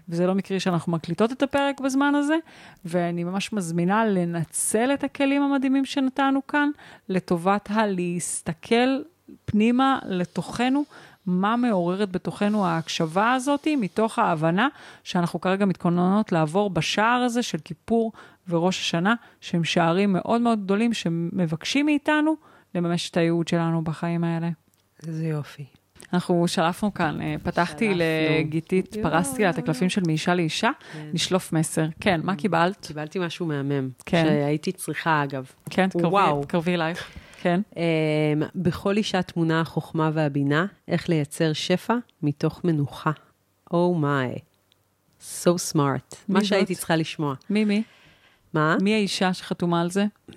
וזה 0.09 0.27
לא 0.27 0.35
מקרי 0.35 0.61
שאנחנו 0.61 0.93
מקליטות 0.93 1.33
את 1.33 1.43
הפרק 1.43 1.81
בזמן 1.81 2.15
הזה, 2.15 2.37
ואני 2.85 3.25
ממש 3.25 3.53
מזמינה 3.53 4.05
לנצל 4.07 4.91
את 4.95 5.05
הכלים 5.05 5.43
המדהימים 5.43 5.85
שנתנו 5.85 6.47
כאן, 6.47 6.71
לטובת 7.09 7.69
הלהסתכל 7.71 9.03
פנימה 9.45 9.99
לתוכנו, 10.09 10.85
מה 11.27 11.57
מעוררת 11.57 12.13
בתוכנו 12.13 12.67
ההקשבה 12.67 13.33
הזאת, 13.33 13.69
מתוך 13.79 14.19
ההבנה 14.19 14.69
שאנחנו 15.05 15.41
כרגע 15.41 15.65
מתכוננות 15.65 16.33
לעבור 16.33 16.71
בשער 16.71 17.23
הזה 17.23 17.43
של 17.43 17.59
כיפור 17.65 18.13
וראש 18.49 18.81
השנה, 18.81 19.15
שהם 19.41 19.65
שערים 19.65 20.13
מאוד 20.13 20.41
מאוד 20.41 20.65
גדולים 20.65 20.95
שמבקשים 20.95 21.87
מאיתנו 21.87 22.37
לממש 22.75 23.11
את 23.11 23.17
הייעוד 23.17 23.49
שלנו 23.49 23.83
בחיים 23.83 24.25
האלה. 24.25 24.49
איזה 25.07 25.27
יופי. 25.27 25.65
אנחנו 26.13 26.49
שלפנו 26.49 26.95
כאן, 26.95 27.21
אה, 27.21 27.35
פתחתי 27.43 27.85
שלפנו. 27.85 28.39
לגיתית, 28.39 28.97
פרסתי 29.03 29.43
לה 29.43 29.51
את 29.51 29.59
הקלפים 29.59 29.89
של 29.89 30.03
מאישה 30.07 30.35
לאישה, 30.35 30.71
נשלוף 31.13 31.53
מסר. 31.53 31.87
כן, 32.01 32.21
מה 32.25 32.37
קיבלת? 32.37 32.87
קיבלתי 32.87 33.19
משהו 33.19 33.47
מהמם. 33.47 33.89
כן. 34.07 34.25
שהייתי 34.27 34.73
צריכה, 34.73 35.25
אגב. 35.25 35.47
כן, 35.71 35.89
תקרבי 36.43 36.75
אלייך. 36.75 37.11
כן. 37.43 37.61
Um, 37.71 37.77
בכל 38.55 38.97
אישה 38.97 39.23
תמונה 39.23 39.61
החוכמה 39.61 40.11
והבינה, 40.15 40.67
איך 40.89 41.09
לייצר 41.09 41.53
שפע 41.53 41.95
מתוך 42.23 42.65
מנוחה. 42.65 43.11
Oh 43.71 43.75
my. 44.03 44.39
So 45.21 45.73
smart. 45.73 46.17
מה 46.29 46.41
זאת? 46.41 46.45
שהייתי 46.45 46.75
צריכה 46.75 46.97
לשמוע. 46.97 47.35
מי 47.51 47.65
מי? 47.65 47.83
מה? 48.55 48.77
מי 48.83 48.95
האישה 48.95 49.35
שחתומה 49.35 49.81
על 49.81 49.91
זה? 49.91 50.07
Hmm, 50.31 50.35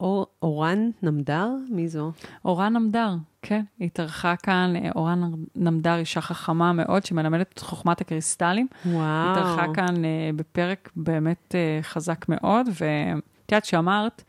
אור, 0.00 0.26
אורן 0.42 0.90
נמדר? 1.02 1.48
מי 1.68 1.88
זו? 1.88 2.12
אורן 2.44 2.72
נמדר, 2.72 3.14
כן. 3.42 3.62
היא 3.78 3.86
התארחה 3.86 4.36
כאן, 4.36 4.72
אה, 4.76 4.90
אורן 4.96 5.20
נמדר, 5.54 5.96
אישה 5.96 6.20
חכמה 6.20 6.72
מאוד, 6.72 7.04
שמלמדת 7.04 7.52
את 7.54 7.58
חוכמת 7.58 8.00
הקריסטלים. 8.00 8.66
וואו. 8.86 9.30
התארחה 9.30 9.66
כאן 9.74 10.04
אה, 10.04 10.30
בפרק 10.36 10.90
באמת 10.96 11.54
אה, 11.54 11.82
חזק 11.82 12.24
מאוד, 12.28 12.66
ואת 12.66 13.52
יודעת 13.52 13.64
שאמרת, 13.64 14.24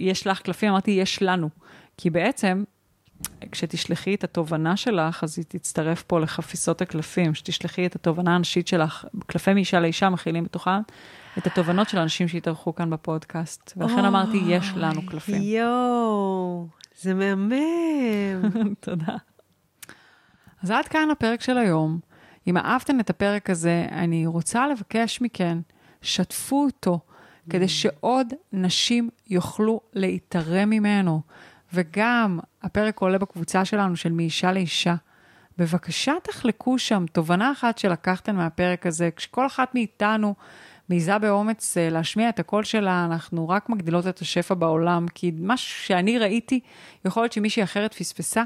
יש 0.00 0.26
לך 0.26 0.40
קלפים, 0.40 0.70
אמרתי, 0.70 0.90
יש 0.90 1.22
לנו. 1.22 1.48
כי 1.96 2.10
בעצם, 2.10 2.64
כשתשלחי 3.52 4.14
את 4.14 4.24
התובנה 4.24 4.76
שלך, 4.76 5.24
אז 5.24 5.38
היא 5.38 5.44
תצטרף 5.48 6.02
פה 6.02 6.20
לחפיסות 6.20 6.82
הקלפים. 6.82 7.32
כשתשלחי 7.32 7.86
את 7.86 7.94
התובנה 7.94 8.34
הנשית 8.34 8.68
שלך, 8.68 9.04
קלפי 9.26 9.54
מאישה 9.54 9.80
לאישה 9.80 10.10
מכילים 10.10 10.44
בתוכם 10.44 10.80
את 11.38 11.46
התובנות 11.46 11.88
של 11.88 11.98
האנשים 11.98 12.28
שהתארחו 12.28 12.74
כאן 12.74 12.90
בפודקאסט. 12.90 13.72
ולכן 13.76 14.04
אמרתי, 14.04 14.42
יש 14.46 14.72
לנו 14.76 15.06
קלפים. 15.06 15.42
יואו, 15.42 16.66
זה 17.00 17.14
מהמם. 17.14 17.52
תודה. 18.80 19.16
אז 20.62 20.70
עד 20.70 20.88
כאן 20.88 21.10
הפרק 21.10 21.40
של 21.40 21.58
היום. 21.58 21.98
אם 22.46 22.56
אהבתן 22.56 23.00
את 23.00 23.10
הפרק 23.10 23.50
הזה, 23.50 23.86
אני 23.92 24.26
רוצה 24.26 24.68
לבקש 24.68 25.20
מכן, 25.20 25.58
שתפו 26.02 26.64
אותו, 26.64 27.00
כדי 27.50 27.68
שעוד 27.68 28.26
נשים 28.52 29.10
יוכלו 29.28 29.80
להתערם 29.92 30.70
ממנו. 30.70 31.20
וגם 31.74 32.38
הפרק 32.62 32.98
עולה 32.98 33.18
בקבוצה 33.18 33.64
שלנו 33.64 33.96
של 33.96 34.12
מאישה 34.12 34.52
לאישה. 34.52 34.94
בבקשה 35.58 36.12
תחלקו 36.22 36.78
שם 36.78 37.04
תובנה 37.12 37.52
אחת 37.52 37.78
שלקחתן 37.78 38.36
מהפרק 38.36 38.86
הזה, 38.86 39.10
כשכל 39.16 39.46
אחת 39.46 39.74
מאיתנו 39.74 40.34
מעיזה 40.88 41.18
באומץ 41.18 41.76
אה, 41.76 41.90
להשמיע 41.90 42.28
את 42.28 42.38
הקול 42.38 42.64
שלה, 42.64 43.04
אנחנו 43.04 43.48
רק 43.48 43.68
מגדילות 43.68 44.06
את 44.06 44.18
השפע 44.18 44.54
בעולם, 44.54 45.06
כי 45.14 45.32
משהו 45.40 45.84
שאני 45.86 46.18
ראיתי, 46.18 46.60
יכול 47.04 47.22
להיות 47.22 47.32
שמישהי 47.32 47.62
אחרת 47.62 47.94
פספסה, 47.94 48.42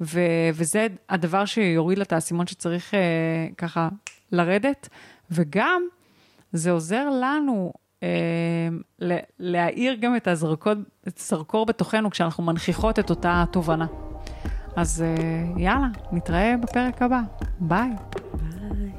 ו- 0.00 0.50
וזה 0.54 0.86
הדבר 1.08 1.44
שיוריד 1.44 1.98
לה 1.98 2.04
את 2.04 2.12
האסימון 2.12 2.46
שצריך 2.46 2.94
אה, 2.94 3.00
ככה 3.58 3.88
לרדת, 4.32 4.88
וגם 5.30 5.82
זה 6.52 6.70
עוזר 6.70 7.08
לנו 7.20 7.72
אמ, 8.02 8.80
להאיר 9.38 9.94
גם 9.94 10.16
את 10.16 10.28
הזרקור 10.28 11.66
בתוכנו 11.66 12.10
כשאנחנו 12.10 12.42
מנכיחות 12.42 12.98
את 12.98 13.10
אותה 13.10 13.42
התובנה. 13.42 13.86
אז 14.76 15.02
אה, 15.02 15.62
יאללה, 15.62 15.88
נתראה 16.12 16.54
בפרק 16.62 17.02
הבא. 17.02 17.20
ביי. 17.60 17.90
ביי. 18.34 18.92